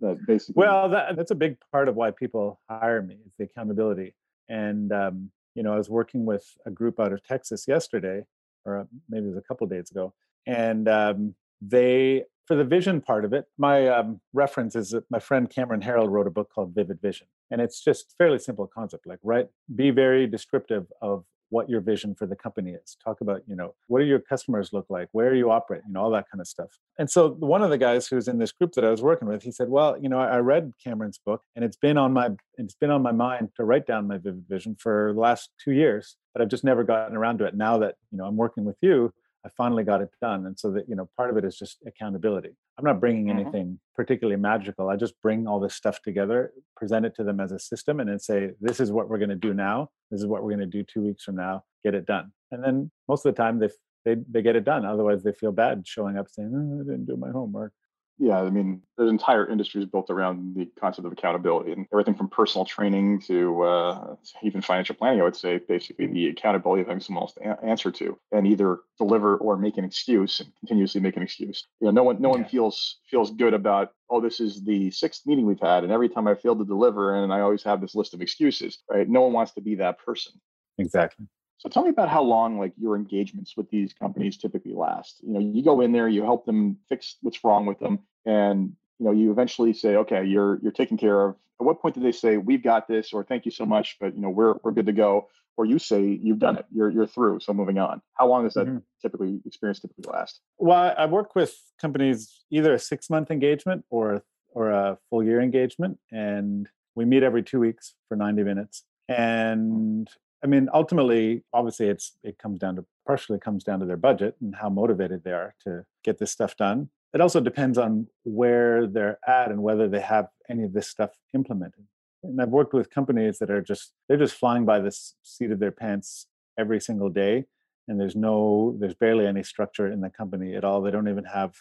That 0.00 0.18
basically. 0.26 0.60
Well, 0.60 0.88
that, 0.90 1.14
that's 1.14 1.30
a 1.30 1.36
big 1.36 1.56
part 1.70 1.88
of 1.88 1.94
why 1.94 2.10
people 2.10 2.60
hire 2.68 3.00
me 3.00 3.14
is 3.24 3.32
the 3.38 3.44
accountability. 3.44 4.14
And 4.48 4.92
um, 4.92 5.30
you 5.54 5.62
know, 5.62 5.72
I 5.72 5.76
was 5.76 5.88
working 5.88 6.26
with 6.26 6.44
a 6.66 6.70
group 6.70 6.98
out 6.98 7.12
of 7.12 7.22
Texas 7.22 7.68
yesterday, 7.68 8.24
or 8.64 8.80
uh, 8.80 8.84
maybe 9.08 9.26
it 9.26 9.28
was 9.28 9.38
a 9.38 9.42
couple 9.42 9.68
days 9.68 9.92
ago, 9.92 10.12
and 10.44 10.88
um, 10.88 11.34
they 11.62 12.24
for 12.46 12.56
the 12.56 12.64
vision 12.64 13.00
part 13.00 13.24
of 13.24 13.32
it, 13.32 13.46
my 13.58 13.88
um, 13.88 14.20
reference 14.32 14.76
is 14.76 14.90
that 14.90 15.04
my 15.10 15.18
friend 15.18 15.48
Cameron 15.48 15.80
Herold 15.80 16.10
wrote 16.10 16.26
a 16.26 16.30
book 16.30 16.50
called 16.54 16.74
Vivid 16.74 17.00
Vision, 17.00 17.26
and 17.50 17.60
it's 17.60 17.82
just 17.82 18.14
fairly 18.18 18.38
simple 18.38 18.66
concept. 18.66 19.06
Like, 19.06 19.20
right, 19.22 19.48
be 19.74 19.90
very 19.90 20.26
descriptive 20.26 20.86
of 21.00 21.24
what 21.50 21.70
your 21.70 21.80
vision 21.80 22.14
for 22.14 22.26
the 22.26 22.34
company 22.34 22.72
is. 22.72 22.96
Talk 23.02 23.20
about 23.20 23.42
you 23.46 23.54
know 23.54 23.74
what 23.86 24.00
do 24.00 24.04
your 24.06 24.18
customers 24.18 24.70
look 24.72 24.86
like? 24.88 25.08
Where 25.12 25.28
are 25.28 25.34
you 25.34 25.50
operating 25.50 25.88
you 25.88 25.94
know 25.94 26.02
all 26.02 26.10
that 26.10 26.26
kind 26.30 26.40
of 26.40 26.48
stuff. 26.48 26.70
And 26.98 27.08
so 27.08 27.30
one 27.30 27.62
of 27.62 27.70
the 27.70 27.78
guys 27.78 28.06
who's 28.08 28.28
in 28.28 28.38
this 28.38 28.52
group 28.52 28.72
that 28.72 28.84
i 28.84 28.90
was 28.90 29.02
working 29.02 29.28
with 29.28 29.42
he 29.42 29.50
said 29.50 29.68
well 29.68 29.96
you 30.00 30.08
know 30.08 30.18
i 30.18 30.38
read 30.38 30.72
cameron's 30.82 31.18
book 31.18 31.42
and 31.54 31.64
it's 31.64 31.76
been 31.76 31.96
on 31.96 32.12
my 32.12 32.30
it's 32.56 32.74
been 32.74 32.90
on 32.90 33.02
my 33.02 33.12
mind 33.12 33.50
to 33.56 33.64
write 33.64 33.86
down 33.86 34.06
my 34.06 34.18
vivid 34.18 34.44
vision 34.48 34.76
for 34.78 35.12
the 35.14 35.20
last 35.20 35.50
two 35.62 35.72
years 35.72 36.16
but 36.32 36.42
i've 36.42 36.48
just 36.48 36.64
never 36.64 36.84
gotten 36.84 37.16
around 37.16 37.38
to 37.38 37.44
it. 37.44 37.54
Now 37.54 37.78
that 37.78 37.94
you 38.10 38.18
know 38.18 38.24
i'm 38.24 38.36
working 38.36 38.64
with 38.64 38.76
you 38.80 39.12
I 39.44 39.50
finally 39.56 39.84
got 39.84 40.00
it 40.00 40.08
done. 40.22 40.46
And 40.46 40.58
so 40.58 40.70
that, 40.72 40.88
you 40.88 40.96
know, 40.96 41.08
part 41.16 41.30
of 41.30 41.36
it 41.36 41.44
is 41.44 41.58
just 41.58 41.78
accountability. 41.86 42.50
I'm 42.78 42.84
not 42.84 43.00
bringing 43.00 43.26
mm-hmm. 43.26 43.40
anything 43.40 43.78
particularly 43.94 44.40
magical. 44.40 44.88
I 44.88 44.96
just 44.96 45.20
bring 45.20 45.46
all 45.46 45.60
this 45.60 45.74
stuff 45.74 46.00
together, 46.02 46.52
present 46.76 47.04
it 47.04 47.14
to 47.16 47.24
them 47.24 47.40
as 47.40 47.52
a 47.52 47.58
system, 47.58 48.00
and 48.00 48.08
then 48.08 48.18
say, 48.18 48.52
this 48.60 48.80
is 48.80 48.90
what 48.90 49.08
we're 49.08 49.18
going 49.18 49.28
to 49.28 49.36
do 49.36 49.52
now. 49.52 49.90
This 50.10 50.20
is 50.20 50.26
what 50.26 50.42
we're 50.42 50.56
going 50.56 50.60
to 50.60 50.66
do 50.66 50.82
two 50.82 51.02
weeks 51.02 51.24
from 51.24 51.36
now. 51.36 51.64
Get 51.84 51.94
it 51.94 52.06
done. 52.06 52.32
And 52.52 52.64
then 52.64 52.90
most 53.08 53.26
of 53.26 53.34
the 53.34 53.42
time 53.42 53.58
they, 53.58 53.68
they, 54.04 54.16
they 54.30 54.42
get 54.42 54.56
it 54.56 54.64
done. 54.64 54.84
Otherwise, 54.86 55.22
they 55.22 55.32
feel 55.32 55.52
bad 55.52 55.86
showing 55.86 56.16
up 56.16 56.28
saying, 56.30 56.50
oh, 56.54 56.80
I 56.80 56.84
didn't 56.84 57.06
do 57.06 57.16
my 57.16 57.30
homework 57.30 57.72
yeah, 58.18 58.40
I 58.40 58.48
mean, 58.48 58.80
there's 58.96 59.10
entire 59.10 59.46
industries 59.46 59.86
built 59.86 60.08
around 60.08 60.54
the 60.54 60.68
concept 60.78 61.04
of 61.04 61.12
accountability 61.12 61.72
and 61.72 61.86
everything 61.92 62.14
from 62.14 62.28
personal 62.28 62.64
training 62.64 63.20
to 63.22 63.62
uh, 63.62 64.16
even 64.42 64.60
financial 64.60 64.94
planning. 64.94 65.20
I 65.20 65.24
would 65.24 65.34
say 65.34 65.58
basically 65.58 66.06
the 66.06 66.28
accountability 66.28 66.82
of 66.82 66.88
having 66.88 67.00
someone 67.00 67.22
else 67.22 67.32
to 67.34 67.64
answer 67.64 67.90
to 67.90 68.16
and 68.30 68.46
either 68.46 68.78
deliver 68.98 69.36
or 69.38 69.56
make 69.56 69.78
an 69.78 69.84
excuse 69.84 70.38
and 70.38 70.52
continuously 70.60 71.00
make 71.00 71.16
an 71.16 71.24
excuse. 71.24 71.66
You 71.80 71.86
know, 71.86 71.90
no 71.90 72.02
one, 72.04 72.22
no 72.22 72.28
one 72.28 72.44
feels 72.44 72.98
feels 73.10 73.32
good 73.32 73.52
about 73.52 73.90
oh, 74.10 74.20
this 74.20 74.38
is 74.38 74.62
the 74.62 74.90
sixth 74.92 75.26
meeting 75.26 75.44
we've 75.44 75.58
had, 75.58 75.82
and 75.82 75.92
every 75.92 76.08
time 76.08 76.28
I 76.28 76.34
fail 76.36 76.54
to 76.54 76.64
deliver, 76.64 77.16
and 77.16 77.32
I 77.32 77.40
always 77.40 77.64
have 77.64 77.80
this 77.80 77.96
list 77.96 78.14
of 78.14 78.20
excuses. 78.20 78.78
Right? 78.88 79.08
No 79.08 79.22
one 79.22 79.32
wants 79.32 79.52
to 79.52 79.60
be 79.60 79.74
that 79.76 79.98
person. 79.98 80.34
Exactly. 80.78 81.26
So 81.64 81.70
tell 81.70 81.82
me 81.82 81.88
about 81.88 82.10
how 82.10 82.22
long 82.22 82.58
like 82.58 82.72
your 82.76 82.94
engagements 82.94 83.56
with 83.56 83.70
these 83.70 83.94
companies 83.94 84.36
typically 84.36 84.74
last. 84.74 85.20
You 85.22 85.32
know, 85.32 85.40
you 85.40 85.62
go 85.62 85.80
in 85.80 85.92
there, 85.92 86.08
you 86.08 86.22
help 86.22 86.44
them 86.44 86.76
fix 86.90 87.16
what's 87.22 87.42
wrong 87.42 87.64
with 87.64 87.78
them, 87.78 88.00
and 88.26 88.74
you 88.98 89.06
know, 89.06 89.12
you 89.12 89.30
eventually 89.30 89.72
say, 89.72 89.96
okay, 89.96 90.24
you're 90.24 90.58
you're 90.62 90.72
taken 90.72 90.98
care 90.98 91.28
of. 91.28 91.36
At 91.60 91.64
what 91.64 91.80
point 91.80 91.94
do 91.94 92.02
they 92.02 92.12
say, 92.12 92.36
we've 92.36 92.62
got 92.62 92.86
this, 92.86 93.14
or 93.14 93.24
thank 93.24 93.46
you 93.46 93.50
so 93.50 93.64
much, 93.64 93.96
but 93.98 94.14
you 94.14 94.20
know, 94.20 94.28
we're 94.28 94.56
we're 94.62 94.72
good 94.72 94.84
to 94.86 94.92
go, 94.92 95.28
or 95.56 95.64
you 95.64 95.78
say 95.78 96.02
you've 96.02 96.38
done 96.38 96.58
it, 96.58 96.66
you're 96.70 96.90
you're 96.90 97.06
through, 97.06 97.40
so 97.40 97.54
moving 97.54 97.78
on. 97.78 98.02
How 98.12 98.28
long 98.28 98.44
does 98.44 98.54
that 98.54 98.66
mm-hmm. 98.66 98.78
typically 99.00 99.40
experience 99.46 99.80
typically 99.80 100.12
last? 100.12 100.40
Well, 100.58 100.94
I 100.98 101.06
work 101.06 101.34
with 101.34 101.56
companies 101.80 102.44
either 102.50 102.74
a 102.74 102.78
six 102.78 103.08
month 103.08 103.30
engagement 103.30 103.86
or 103.88 104.22
or 104.50 104.68
a 104.68 104.98
full 105.08 105.24
year 105.24 105.40
engagement, 105.40 105.98
and 106.12 106.68
we 106.94 107.06
meet 107.06 107.22
every 107.22 107.42
two 107.42 107.58
weeks 107.58 107.94
for 108.06 108.16
90 108.16 108.42
minutes. 108.42 108.84
And 109.08 110.08
I 110.44 110.46
mean, 110.46 110.68
ultimately, 110.74 111.42
obviously, 111.54 111.88
it's 111.88 112.18
it 112.22 112.38
comes 112.38 112.58
down 112.58 112.76
to 112.76 112.84
partially 113.06 113.38
comes 113.38 113.64
down 113.64 113.80
to 113.80 113.86
their 113.86 113.96
budget 113.96 114.36
and 114.42 114.54
how 114.54 114.68
motivated 114.68 115.24
they 115.24 115.32
are 115.32 115.54
to 115.64 115.84
get 116.04 116.18
this 116.18 116.30
stuff 116.30 116.54
done. 116.56 116.90
It 117.14 117.22
also 117.22 117.40
depends 117.40 117.78
on 117.78 118.08
where 118.24 118.86
they're 118.86 119.18
at 119.26 119.50
and 119.50 119.62
whether 119.62 119.88
they 119.88 120.00
have 120.00 120.28
any 120.50 120.64
of 120.64 120.74
this 120.74 120.88
stuff 120.88 121.10
implemented. 121.32 121.86
And 122.22 122.40
I've 122.40 122.48
worked 122.48 122.74
with 122.74 122.90
companies 122.90 123.38
that 123.38 123.50
are 123.50 123.62
just 123.62 123.92
they're 124.06 124.18
just 124.18 124.34
flying 124.34 124.66
by 124.66 124.80
the 124.80 124.94
seat 125.22 125.50
of 125.50 125.60
their 125.60 125.70
pants 125.70 126.26
every 126.58 126.80
single 126.80 127.08
day, 127.08 127.46
and 127.88 127.98
there's 127.98 128.16
no 128.16 128.76
there's 128.78 128.94
barely 128.94 129.26
any 129.26 129.42
structure 129.42 129.90
in 129.90 130.02
the 130.02 130.10
company 130.10 130.54
at 130.54 130.64
all. 130.64 130.82
They 130.82 130.90
don't 130.90 131.08
even 131.08 131.24
have 131.24 131.54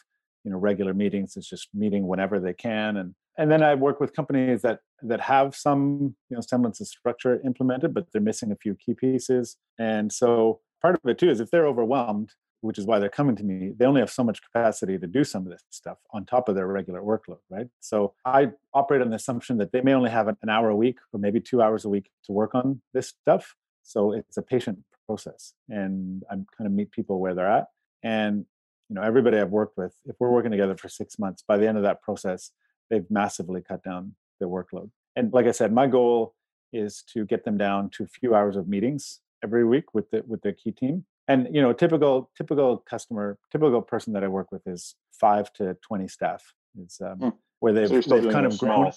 you 0.43 0.51
know 0.51 0.57
regular 0.57 0.93
meetings. 0.93 1.37
It's 1.37 1.49
just 1.49 1.69
meeting 1.73 2.05
whenever 2.05 2.37
they 2.37 2.53
can, 2.53 2.97
and 2.97 3.15
and 3.37 3.51
then 3.51 3.63
I 3.63 3.75
work 3.75 3.99
with 3.99 4.13
companies 4.13 4.61
that 4.61 4.79
that 5.01 5.21
have 5.21 5.55
some 5.55 6.15
you 6.29 6.35
know 6.35 6.41
semblance 6.41 6.79
of 6.81 6.87
structure 6.87 7.41
implemented, 7.45 7.93
but 7.93 8.07
they're 8.11 8.21
missing 8.21 8.51
a 8.51 8.55
few 8.55 8.75
key 8.75 8.93
pieces. 8.93 9.57
And 9.79 10.11
so 10.11 10.59
part 10.81 10.95
of 10.95 11.09
it 11.09 11.17
too 11.17 11.29
is 11.29 11.39
if 11.39 11.49
they're 11.51 11.67
overwhelmed, 11.67 12.31
which 12.61 12.77
is 12.77 12.85
why 12.85 12.99
they're 12.99 13.09
coming 13.09 13.35
to 13.35 13.43
me, 13.43 13.73
they 13.77 13.85
only 13.85 14.01
have 14.01 14.09
so 14.09 14.23
much 14.23 14.41
capacity 14.41 14.97
to 14.97 15.07
do 15.07 15.23
some 15.23 15.43
of 15.43 15.51
this 15.51 15.61
stuff 15.69 15.97
on 16.11 16.25
top 16.25 16.47
of 16.47 16.55
their 16.55 16.67
regular 16.67 17.01
workload, 17.01 17.39
right? 17.49 17.67
So 17.81 18.13
I 18.25 18.51
operate 18.73 19.01
on 19.01 19.09
the 19.09 19.17
assumption 19.17 19.57
that 19.57 19.71
they 19.71 19.81
may 19.81 19.93
only 19.93 20.09
have 20.09 20.27
an 20.27 20.49
hour 20.49 20.69
a 20.69 20.75
week 20.75 20.97
or 21.11 21.19
maybe 21.19 21.39
two 21.39 21.61
hours 21.61 21.85
a 21.85 21.89
week 21.89 22.09
to 22.25 22.31
work 22.31 22.55
on 22.55 22.81
this 22.93 23.09
stuff. 23.09 23.55
So 23.83 24.13
it's 24.13 24.37
a 24.37 24.41
patient 24.41 24.79
process, 25.07 25.53
and 25.67 26.23
I'm 26.31 26.45
kind 26.57 26.65
of 26.67 26.71
meet 26.71 26.91
people 26.91 27.19
where 27.19 27.35
they're 27.35 27.51
at. 27.51 27.67
And 28.01 28.45
you 28.89 28.95
know, 28.95 29.01
everybody 29.01 29.37
I've 29.39 29.49
worked 29.49 29.77
with, 29.77 29.95
if 30.05 30.15
we're 30.19 30.29
working 30.29 30.51
together 30.51 30.77
for 30.77 30.87
six 30.87 31.17
months, 31.17 31.43
by 31.45 31.57
the 31.57 31.67
end 31.67 31.77
of 31.77 31.83
that 31.83 32.01
process, 32.01 32.51
they've 32.89 33.09
massively 33.09 33.61
cut 33.61 33.83
down 33.83 34.15
their 34.39 34.47
workload. 34.47 34.89
And 35.15 35.31
like 35.33 35.45
I 35.45 35.51
said, 35.51 35.71
my 35.71 35.87
goal 35.87 36.35
is 36.71 37.03
to 37.13 37.25
get 37.25 37.45
them 37.45 37.57
down 37.57 37.89
to 37.91 38.03
a 38.03 38.07
few 38.07 38.35
hours 38.35 38.55
of 38.55 38.67
meetings 38.67 39.19
every 39.43 39.65
week 39.65 39.93
with 39.93 40.09
the 40.11 40.23
with 40.27 40.41
their 40.41 40.53
key 40.53 40.71
team. 40.71 41.05
And 41.27 41.47
you 41.53 41.61
know, 41.61 41.73
typical 41.73 42.31
typical 42.35 42.77
customer, 42.77 43.37
typical 43.51 43.81
person 43.81 44.13
that 44.13 44.23
I 44.23 44.27
work 44.27 44.51
with 44.51 44.65
is 44.67 44.95
five 45.11 45.53
to 45.53 45.75
twenty 45.81 46.07
staff. 46.07 46.53
Is 46.83 46.99
um, 47.01 47.17
hmm. 47.17 47.29
where 47.59 47.73
they've 47.73 48.03
so 48.03 48.19
they've 48.19 48.31
kind 48.31 48.45
of 48.45 48.57
grown. 48.57 48.91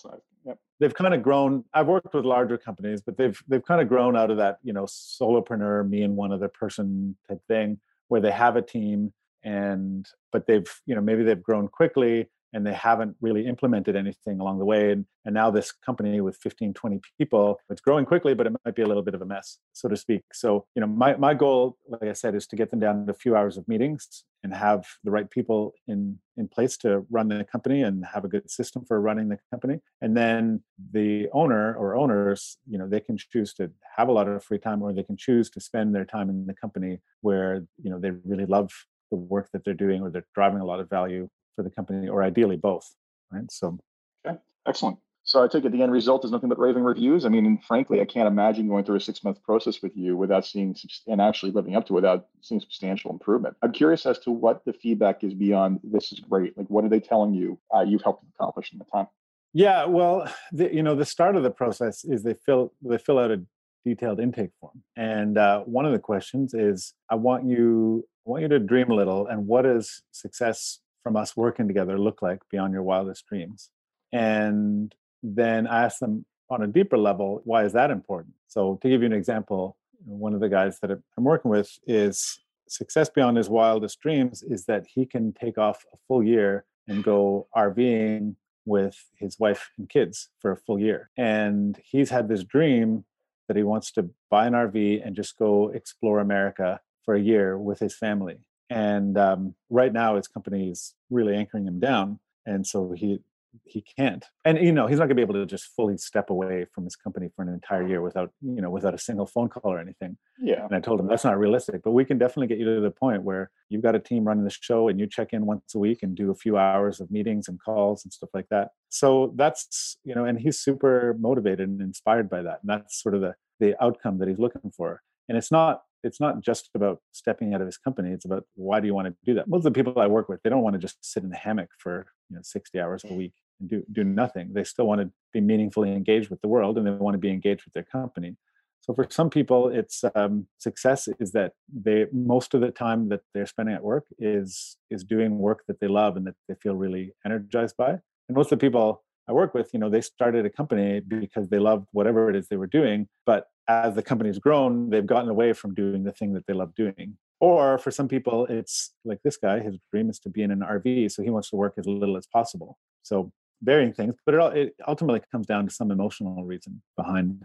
Yep. 0.44 0.58
They've 0.78 0.94
kind 0.94 1.12
of 1.12 1.22
grown. 1.22 1.64
I've 1.74 1.88
worked 1.88 2.14
with 2.14 2.24
larger 2.24 2.56
companies, 2.56 3.02
but 3.02 3.16
they've 3.16 3.38
they've 3.48 3.64
kind 3.64 3.80
of 3.80 3.88
grown 3.88 4.16
out 4.16 4.30
of 4.30 4.38
that 4.38 4.58
you 4.62 4.72
know 4.72 4.84
solopreneur, 4.84 5.88
me 5.88 6.02
and 6.02 6.16
one 6.16 6.32
other 6.32 6.48
person 6.48 7.16
type 7.28 7.40
thing, 7.48 7.78
where 8.08 8.20
they 8.20 8.30
have 8.30 8.56
a 8.56 8.62
team 8.62 9.12
and 9.46 10.06
but 10.32 10.46
they've 10.46 10.68
you 10.86 10.94
know 10.94 11.00
maybe 11.00 11.22
they've 11.22 11.42
grown 11.42 11.68
quickly 11.68 12.28
and 12.52 12.66
they 12.66 12.72
haven't 12.72 13.16
really 13.20 13.46
implemented 13.46 13.96
anything 13.96 14.40
along 14.40 14.58
the 14.58 14.64
way 14.64 14.92
and, 14.92 15.04
and 15.24 15.34
now 15.34 15.50
this 15.50 15.72
company 15.72 16.20
with 16.20 16.36
15 16.36 16.74
20 16.74 17.00
people 17.18 17.58
it's 17.70 17.80
growing 17.80 18.04
quickly 18.04 18.34
but 18.34 18.46
it 18.46 18.52
might 18.64 18.74
be 18.74 18.82
a 18.82 18.86
little 18.86 19.02
bit 19.02 19.14
of 19.14 19.22
a 19.22 19.26
mess 19.26 19.58
so 19.72 19.88
to 19.88 19.96
speak. 19.96 20.22
So 20.32 20.66
you 20.74 20.80
know 20.80 20.86
my, 20.86 21.16
my 21.16 21.34
goal 21.34 21.76
like 21.88 22.02
i 22.02 22.12
said 22.12 22.34
is 22.34 22.46
to 22.48 22.56
get 22.56 22.70
them 22.70 22.80
down 22.80 23.06
to 23.06 23.12
a 23.12 23.14
few 23.14 23.36
hours 23.36 23.56
of 23.56 23.66
meetings 23.68 24.24
and 24.42 24.54
have 24.54 24.86
the 25.02 25.10
right 25.10 25.28
people 25.28 25.74
in 25.88 26.18
in 26.36 26.46
place 26.46 26.76
to 26.76 27.04
run 27.10 27.28
the 27.28 27.44
company 27.44 27.82
and 27.82 28.04
have 28.14 28.24
a 28.24 28.28
good 28.28 28.48
system 28.50 28.84
for 28.86 29.00
running 29.00 29.28
the 29.28 29.38
company. 29.50 29.80
And 30.02 30.16
then 30.16 30.62
the 30.92 31.28
owner 31.32 31.74
or 31.74 31.96
owners 31.96 32.58
you 32.68 32.78
know 32.78 32.88
they 32.88 33.00
can 33.00 33.16
choose 33.18 33.52
to 33.54 33.70
have 33.96 34.08
a 34.08 34.12
lot 34.12 34.28
of 34.28 34.44
free 34.44 34.58
time 34.58 34.82
or 34.82 34.92
they 34.92 35.02
can 35.02 35.16
choose 35.16 35.50
to 35.50 35.60
spend 35.60 35.94
their 35.94 36.04
time 36.04 36.30
in 36.30 36.46
the 36.46 36.54
company 36.54 37.00
where 37.22 37.64
you 37.82 37.90
know 37.90 37.98
they 37.98 38.10
really 38.24 38.46
love 38.46 38.70
the 39.10 39.16
work 39.16 39.48
that 39.52 39.64
they're 39.64 39.74
doing 39.74 40.02
or 40.02 40.10
they're 40.10 40.26
driving 40.34 40.60
a 40.60 40.64
lot 40.64 40.80
of 40.80 40.88
value 40.88 41.28
for 41.56 41.64
the 41.64 41.70
company 41.70 42.08
or 42.08 42.22
ideally 42.22 42.56
both 42.56 42.94
right? 43.30 43.50
So 43.50 43.78
okay 44.26 44.38
excellent. 44.66 44.98
So 45.24 45.42
i 45.42 45.48
take 45.48 45.64
it 45.64 45.72
the 45.72 45.82
end 45.82 45.92
result 45.92 46.24
is 46.24 46.30
nothing 46.30 46.48
but 46.48 46.58
raving 46.58 46.84
reviews? 46.84 47.24
I 47.24 47.28
mean 47.28 47.58
frankly 47.66 48.00
i 48.00 48.04
can't 48.04 48.28
imagine 48.28 48.68
going 48.68 48.84
through 48.84 48.96
a 48.96 49.00
six 49.00 49.24
month 49.24 49.42
process 49.42 49.82
with 49.82 49.96
you 49.96 50.16
without 50.16 50.46
seeing 50.46 50.74
and 51.06 51.20
actually 51.20 51.52
living 51.52 51.74
up 51.76 51.86
to 51.86 51.92
without 51.92 52.26
seeing 52.42 52.60
substantial 52.60 53.10
improvement. 53.10 53.56
I'm 53.62 53.72
curious 53.72 54.06
as 54.06 54.18
to 54.20 54.30
what 54.30 54.64
the 54.64 54.72
feedback 54.72 55.24
is 55.24 55.34
beyond 55.34 55.80
this 55.82 56.12
is 56.12 56.20
great. 56.20 56.56
Like 56.56 56.68
what 56.68 56.84
are 56.84 56.88
they 56.88 57.00
telling 57.00 57.34
you 57.34 57.58
uh, 57.74 57.80
you've 57.80 58.02
helped 58.02 58.24
accomplish 58.34 58.72
in 58.72 58.78
the 58.78 58.84
time? 58.84 59.08
Yeah 59.52 59.86
well 59.86 60.30
the, 60.52 60.72
you 60.72 60.82
know 60.82 60.94
the 60.94 61.06
start 61.06 61.36
of 61.36 61.42
the 61.42 61.50
process 61.50 62.04
is 62.04 62.22
they 62.22 62.34
fill 62.34 62.72
they 62.82 62.98
fill 62.98 63.18
out 63.18 63.30
a 63.30 63.42
detailed 63.84 64.20
intake 64.20 64.50
form. 64.60 64.82
And 64.96 65.38
uh, 65.38 65.60
one 65.60 65.86
of 65.86 65.92
the 65.92 65.98
questions 65.98 66.54
is 66.54 66.92
i 67.10 67.14
want 67.14 67.44
you 67.44 68.06
I 68.26 68.30
want 68.30 68.42
you 68.42 68.48
to 68.48 68.58
dream 68.58 68.90
a 68.90 68.94
little 68.94 69.28
and 69.28 69.46
what 69.46 69.62
does 69.62 70.02
success 70.10 70.80
from 71.06 71.14
us 71.14 71.36
working 71.36 71.68
together 71.68 71.96
look 71.96 72.20
like 72.20 72.40
beyond 72.50 72.72
your 72.72 72.82
wildest 72.82 73.24
dreams? 73.26 73.70
And 74.12 74.92
then 75.22 75.68
I 75.68 75.84
ask 75.84 76.00
them 76.00 76.26
on 76.50 76.64
a 76.64 76.66
deeper 76.66 76.98
level, 76.98 77.42
why 77.44 77.64
is 77.64 77.72
that 77.74 77.92
important? 77.92 78.34
So, 78.48 78.80
to 78.82 78.88
give 78.88 79.02
you 79.02 79.06
an 79.06 79.12
example, 79.12 79.76
one 80.04 80.34
of 80.34 80.40
the 80.40 80.48
guys 80.48 80.80
that 80.80 80.90
I'm 80.90 81.22
working 81.22 81.48
with 81.52 81.78
is 81.86 82.40
success 82.68 83.08
beyond 83.08 83.36
his 83.36 83.48
wildest 83.48 84.00
dreams 84.00 84.42
is 84.42 84.64
that 84.64 84.84
he 84.92 85.06
can 85.06 85.32
take 85.32 85.58
off 85.58 85.84
a 85.94 85.96
full 86.08 86.24
year 86.24 86.64
and 86.88 87.04
go 87.04 87.46
RVing 87.56 88.34
with 88.64 88.96
his 89.16 89.38
wife 89.38 89.70
and 89.78 89.88
kids 89.88 90.30
for 90.40 90.50
a 90.50 90.56
full 90.56 90.80
year. 90.80 91.10
And 91.16 91.80
he's 91.84 92.10
had 92.10 92.26
this 92.26 92.42
dream 92.42 93.04
that 93.46 93.56
he 93.56 93.62
wants 93.62 93.92
to 93.92 94.10
buy 94.28 94.48
an 94.48 94.54
RV 94.54 95.06
and 95.06 95.14
just 95.14 95.38
go 95.38 95.68
explore 95.68 96.18
America 96.18 96.80
for 97.04 97.14
a 97.14 97.20
year 97.20 97.56
with 97.56 97.78
his 97.78 97.94
family. 97.94 98.38
And 98.68 99.16
um, 99.16 99.54
right 99.70 99.92
now, 99.92 100.16
his 100.16 100.28
company 100.28 100.70
is 100.70 100.94
really 101.10 101.36
anchoring 101.36 101.66
him 101.66 101.78
down, 101.78 102.18
and 102.44 102.66
so 102.66 102.92
he 102.92 103.20
he 103.64 103.82
can't. 103.96 104.24
And 104.44 104.58
you 104.58 104.72
know, 104.72 104.86
he's 104.86 104.98
not 104.98 105.04
going 105.04 105.10
to 105.10 105.14
be 105.14 105.22
able 105.22 105.34
to 105.34 105.46
just 105.46 105.68
fully 105.74 105.96
step 105.96 106.30
away 106.30 106.66
from 106.74 106.84
his 106.84 106.96
company 106.96 107.28
for 107.34 107.42
an 107.42 107.48
entire 107.48 107.86
year 107.86 108.02
without 108.02 108.30
you 108.40 108.60
know 108.60 108.70
without 108.70 108.94
a 108.94 108.98
single 108.98 109.26
phone 109.26 109.48
call 109.48 109.72
or 109.72 109.78
anything. 109.78 110.16
Yeah. 110.38 110.64
And 110.64 110.74
I 110.74 110.80
told 110.80 111.00
him 111.00 111.06
that's 111.06 111.24
not 111.24 111.38
realistic, 111.38 111.82
but 111.82 111.92
we 111.92 112.04
can 112.04 112.18
definitely 112.18 112.48
get 112.48 112.58
you 112.58 112.74
to 112.74 112.80
the 112.80 112.90
point 112.90 113.22
where 113.22 113.50
you've 113.68 113.82
got 113.82 113.94
a 113.94 113.98
team 113.98 114.24
running 114.24 114.44
the 114.44 114.50
show 114.50 114.88
and 114.88 115.00
you 115.00 115.06
check 115.06 115.28
in 115.32 115.46
once 115.46 115.74
a 115.74 115.78
week 115.78 116.00
and 116.02 116.14
do 116.14 116.30
a 116.30 116.34
few 116.34 116.58
hours 116.58 117.00
of 117.00 117.10
meetings 117.10 117.48
and 117.48 117.58
calls 117.60 118.04
and 118.04 118.12
stuff 118.12 118.30
like 118.34 118.48
that. 118.50 118.70
So 118.88 119.32
that's 119.36 119.96
you 120.04 120.14
know, 120.14 120.24
and 120.24 120.38
he's 120.38 120.58
super 120.58 121.16
motivated 121.18 121.68
and 121.68 121.80
inspired 121.80 122.28
by 122.28 122.42
that, 122.42 122.60
and 122.62 122.70
that's 122.70 123.02
sort 123.02 123.14
of 123.14 123.20
the 123.20 123.34
the 123.60 123.82
outcome 123.82 124.18
that 124.18 124.28
he's 124.28 124.38
looking 124.38 124.70
for. 124.70 125.02
And 125.28 125.36
it's 125.36 125.50
not 125.50 125.82
it's 126.06 126.20
not 126.20 126.40
just 126.40 126.70
about 126.74 127.00
stepping 127.12 127.52
out 127.52 127.60
of 127.60 127.66
his 127.66 127.76
company 127.76 128.10
it's 128.10 128.24
about 128.24 128.44
why 128.54 128.80
do 128.80 128.86
you 128.86 128.94
want 128.94 129.08
to 129.08 129.14
do 129.24 129.34
that? 129.34 129.48
Most 129.48 129.66
of 129.66 129.72
the 129.72 129.78
people 129.78 130.00
i 130.00 130.06
work 130.06 130.28
with 130.28 130.40
they 130.42 130.50
don't 130.50 130.62
want 130.62 130.74
to 130.74 130.78
just 130.78 130.96
sit 131.04 131.22
in 131.22 131.30
the 131.30 131.36
hammock 131.36 131.70
for 131.78 132.06
you 132.30 132.36
know 132.36 132.42
60 132.42 132.80
hours 132.80 133.04
a 133.04 133.12
week 133.12 133.34
and 133.60 133.68
do 133.68 133.82
do 133.92 134.04
nothing. 134.04 134.52
They 134.52 134.64
still 134.64 134.86
want 134.86 135.00
to 135.00 135.10
be 135.32 135.40
meaningfully 135.40 135.92
engaged 135.92 136.30
with 136.30 136.40
the 136.40 136.48
world 136.48 136.78
and 136.78 136.86
they 136.86 136.90
want 136.90 137.14
to 137.14 137.18
be 137.18 137.30
engaged 137.30 137.64
with 137.64 137.74
their 137.74 137.88
company. 137.98 138.36
So 138.80 138.94
for 138.94 139.06
some 139.10 139.30
people 139.30 139.68
it's 139.68 140.04
um, 140.14 140.46
success 140.58 141.08
is 141.18 141.32
that 141.32 141.52
they 141.72 142.06
most 142.12 142.54
of 142.54 142.60
the 142.60 142.70
time 142.70 143.08
that 143.08 143.22
they're 143.34 143.46
spending 143.46 143.74
at 143.74 143.82
work 143.82 144.06
is 144.18 144.76
is 144.90 145.04
doing 145.04 145.38
work 145.38 145.64
that 145.68 145.80
they 145.80 145.88
love 145.88 146.16
and 146.16 146.26
that 146.26 146.36
they 146.48 146.54
feel 146.54 146.76
really 146.76 147.14
energized 147.24 147.76
by. 147.76 147.90
And 148.28 148.36
most 148.36 148.52
of 148.52 148.58
the 148.58 148.66
people 148.66 149.02
I 149.28 149.32
work 149.32 149.54
with, 149.54 149.70
you 149.72 149.80
know, 149.80 149.90
they 149.90 150.00
started 150.00 150.46
a 150.46 150.50
company 150.50 151.00
because 151.00 151.48
they 151.48 151.58
loved 151.58 151.88
whatever 151.92 152.30
it 152.30 152.36
is 152.36 152.46
they 152.46 152.56
were 152.56 152.68
doing. 152.68 153.08
But 153.24 153.46
as 153.68 153.94
the 153.94 154.02
company's 154.02 154.38
grown, 154.38 154.90
they've 154.90 155.06
gotten 155.06 155.28
away 155.28 155.52
from 155.52 155.74
doing 155.74 156.04
the 156.04 156.12
thing 156.12 156.32
that 156.34 156.46
they 156.46 156.54
love 156.54 156.74
doing. 156.74 157.16
Or 157.40 157.78
for 157.78 157.90
some 157.90 158.08
people, 158.08 158.46
it's 158.46 158.94
like 159.04 159.20
this 159.22 159.36
guy, 159.36 159.60
his 159.60 159.76
dream 159.92 160.08
is 160.08 160.18
to 160.20 160.30
be 160.30 160.42
in 160.42 160.50
an 160.50 160.60
RV. 160.60 161.10
So 161.12 161.22
he 161.22 161.30
wants 161.30 161.50
to 161.50 161.56
work 161.56 161.74
as 161.78 161.86
little 161.86 162.16
as 162.16 162.26
possible. 162.26 162.78
So 163.02 163.32
varying 163.62 163.92
things, 163.92 164.14
but 164.24 164.34
it, 164.34 164.40
all, 164.40 164.48
it 164.48 164.74
ultimately 164.86 165.20
comes 165.30 165.46
down 165.46 165.66
to 165.66 165.74
some 165.74 165.90
emotional 165.90 166.44
reason 166.44 166.82
behind 166.96 167.44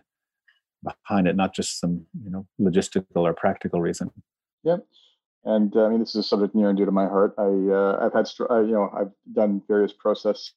behind 0.83 1.27
it, 1.27 1.35
not 1.35 1.53
just 1.53 1.79
some, 1.79 2.05
you 2.23 2.31
know, 2.31 2.47
logistical 2.59 3.17
or 3.17 3.33
practical 3.33 3.81
reason. 3.81 4.09
Yep. 4.63 4.83
And 5.43 5.75
uh, 5.75 5.85
I 5.85 5.89
mean, 5.89 5.99
this 5.99 6.09
is 6.09 6.15
a 6.17 6.23
subject 6.23 6.55
near 6.55 6.69
and 6.69 6.77
dear 6.77 6.85
to 6.85 6.91
my 6.91 7.07
heart. 7.07 7.33
I, 7.37 7.43
uh, 7.43 7.99
I've 8.01 8.13
had, 8.13 8.27
you 8.67 8.73
know, 8.73 8.89
I've 8.95 9.11
done 9.33 9.61
various 9.67 9.93
process 9.93 10.51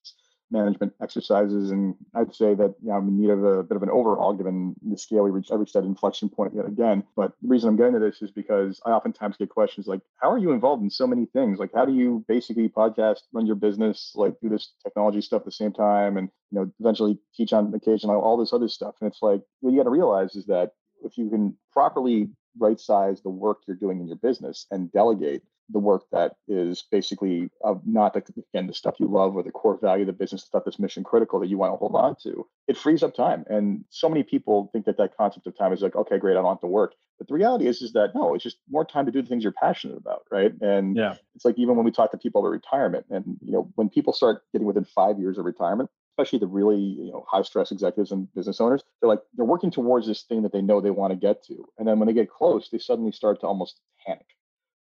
management 0.54 0.94
exercises. 1.02 1.70
And 1.70 1.94
I'd 2.14 2.34
say 2.34 2.54
that 2.54 2.74
you 2.82 2.88
know, 2.88 2.94
I'm 2.94 3.08
in 3.08 3.20
need 3.20 3.30
of 3.30 3.44
a 3.44 3.62
bit 3.62 3.76
of 3.76 3.82
an 3.82 3.90
overhaul 3.90 4.32
given 4.32 4.74
the 4.82 4.96
scale 4.96 5.24
we 5.24 5.30
reached. 5.30 5.52
I 5.52 5.56
reached 5.56 5.74
that 5.74 5.84
inflection 5.84 6.30
point 6.30 6.54
yet 6.54 6.66
again. 6.66 7.04
But 7.14 7.32
the 7.42 7.48
reason 7.48 7.68
I'm 7.68 7.76
getting 7.76 7.94
to 7.94 7.98
this 7.98 8.22
is 8.22 8.30
because 8.30 8.80
I 8.86 8.90
oftentimes 8.90 9.36
get 9.36 9.50
questions 9.50 9.86
like, 9.86 10.00
how 10.16 10.30
are 10.30 10.38
you 10.38 10.52
involved 10.52 10.82
in 10.82 10.90
so 10.90 11.06
many 11.06 11.26
things? 11.26 11.58
Like, 11.58 11.70
how 11.74 11.84
do 11.84 11.92
you 11.92 12.24
basically 12.26 12.68
podcast, 12.68 13.20
run 13.32 13.46
your 13.46 13.56
business, 13.56 14.12
like 14.14 14.34
do 14.40 14.48
this 14.48 14.72
technology 14.82 15.20
stuff 15.20 15.42
at 15.42 15.46
the 15.46 15.52
same 15.52 15.72
time 15.72 16.16
and, 16.16 16.30
you 16.50 16.60
know, 16.60 16.72
eventually 16.80 17.18
teach 17.34 17.52
on 17.52 17.74
occasion, 17.74 18.08
all 18.08 18.38
this 18.38 18.52
other 18.52 18.68
stuff. 18.68 18.94
And 19.00 19.10
it's 19.10 19.20
like, 19.20 19.42
what 19.60 19.72
you 19.72 19.78
got 19.78 19.84
to 19.84 19.90
realize 19.90 20.36
is 20.36 20.46
that 20.46 20.70
if 21.02 21.18
you 21.18 21.28
can 21.28 21.56
properly 21.72 22.30
right 22.58 22.78
size 22.78 23.20
the 23.20 23.30
work 23.30 23.58
you're 23.66 23.76
doing 23.76 24.00
in 24.00 24.06
your 24.06 24.16
business 24.16 24.66
and 24.70 24.92
delegate 24.92 25.42
the 25.70 25.78
work 25.78 26.04
that 26.12 26.36
is 26.46 26.84
basically 26.90 27.50
uh, 27.64 27.74
not 27.84 28.12
the, 28.14 28.22
again 28.52 28.66
the 28.66 28.74
stuff 28.74 28.96
you 28.98 29.06
love 29.06 29.34
or 29.34 29.42
the 29.42 29.50
core 29.50 29.78
value 29.80 30.02
of 30.02 30.06
the 30.08 30.12
business 30.12 30.42
stuff 30.42 30.62
that's 30.64 30.78
mission 30.78 31.02
critical 31.02 31.40
that 31.40 31.48
you 31.48 31.58
want 31.58 31.72
to 31.72 31.76
hold 31.76 31.94
on 31.94 32.14
to 32.22 32.46
it 32.66 32.76
frees 32.76 33.02
up 33.02 33.14
time. 33.14 33.44
And 33.48 33.84
so 33.90 34.08
many 34.08 34.22
people 34.22 34.70
think 34.72 34.86
that 34.86 34.96
that 34.98 35.16
concept 35.16 35.46
of 35.46 35.56
time 35.56 35.72
is 35.72 35.82
like 35.82 35.96
okay 35.96 36.18
great 36.18 36.32
i 36.32 36.40
don't 36.40 36.46
have 36.46 36.60
to 36.60 36.66
work. 36.66 36.94
But 37.18 37.28
the 37.28 37.34
reality 37.34 37.66
is 37.66 37.82
is 37.82 37.92
that 37.92 38.14
no 38.14 38.34
it's 38.34 38.44
just 38.44 38.58
more 38.70 38.84
time 38.84 39.06
to 39.06 39.12
do 39.12 39.22
the 39.22 39.28
things 39.28 39.42
you're 39.42 39.52
passionate 39.52 39.96
about 39.96 40.22
right? 40.30 40.52
And 40.60 40.96
yeah. 40.96 41.16
it's 41.34 41.44
like 41.44 41.58
even 41.58 41.76
when 41.76 41.84
we 41.84 41.90
talk 41.90 42.10
to 42.12 42.18
people 42.18 42.40
about 42.40 42.50
retirement 42.50 43.06
and 43.10 43.24
you 43.40 43.52
know 43.52 43.70
when 43.74 43.88
people 43.88 44.12
start 44.12 44.42
getting 44.52 44.66
within 44.66 44.84
five 44.84 45.18
years 45.18 45.38
of 45.38 45.44
retirement 45.44 45.90
especially 46.12 46.38
the 46.38 46.46
really 46.46 46.78
you 46.78 47.10
know 47.10 47.24
high 47.28 47.42
stress 47.42 47.72
executives 47.72 48.12
and 48.12 48.32
business 48.34 48.60
owners 48.60 48.82
they're 49.00 49.08
like 49.08 49.20
they're 49.34 49.44
working 49.44 49.70
towards 49.70 50.06
this 50.06 50.22
thing 50.22 50.42
that 50.42 50.52
they 50.52 50.62
know 50.62 50.80
they 50.80 50.90
want 50.90 51.12
to 51.12 51.16
get 51.16 51.44
to. 51.44 51.64
And 51.78 51.88
then 51.88 51.98
when 51.98 52.06
they 52.06 52.14
get 52.14 52.30
close 52.30 52.68
they 52.70 52.78
suddenly 52.78 53.12
start 53.12 53.40
to 53.40 53.46
almost 53.46 53.80
panic 54.06 54.26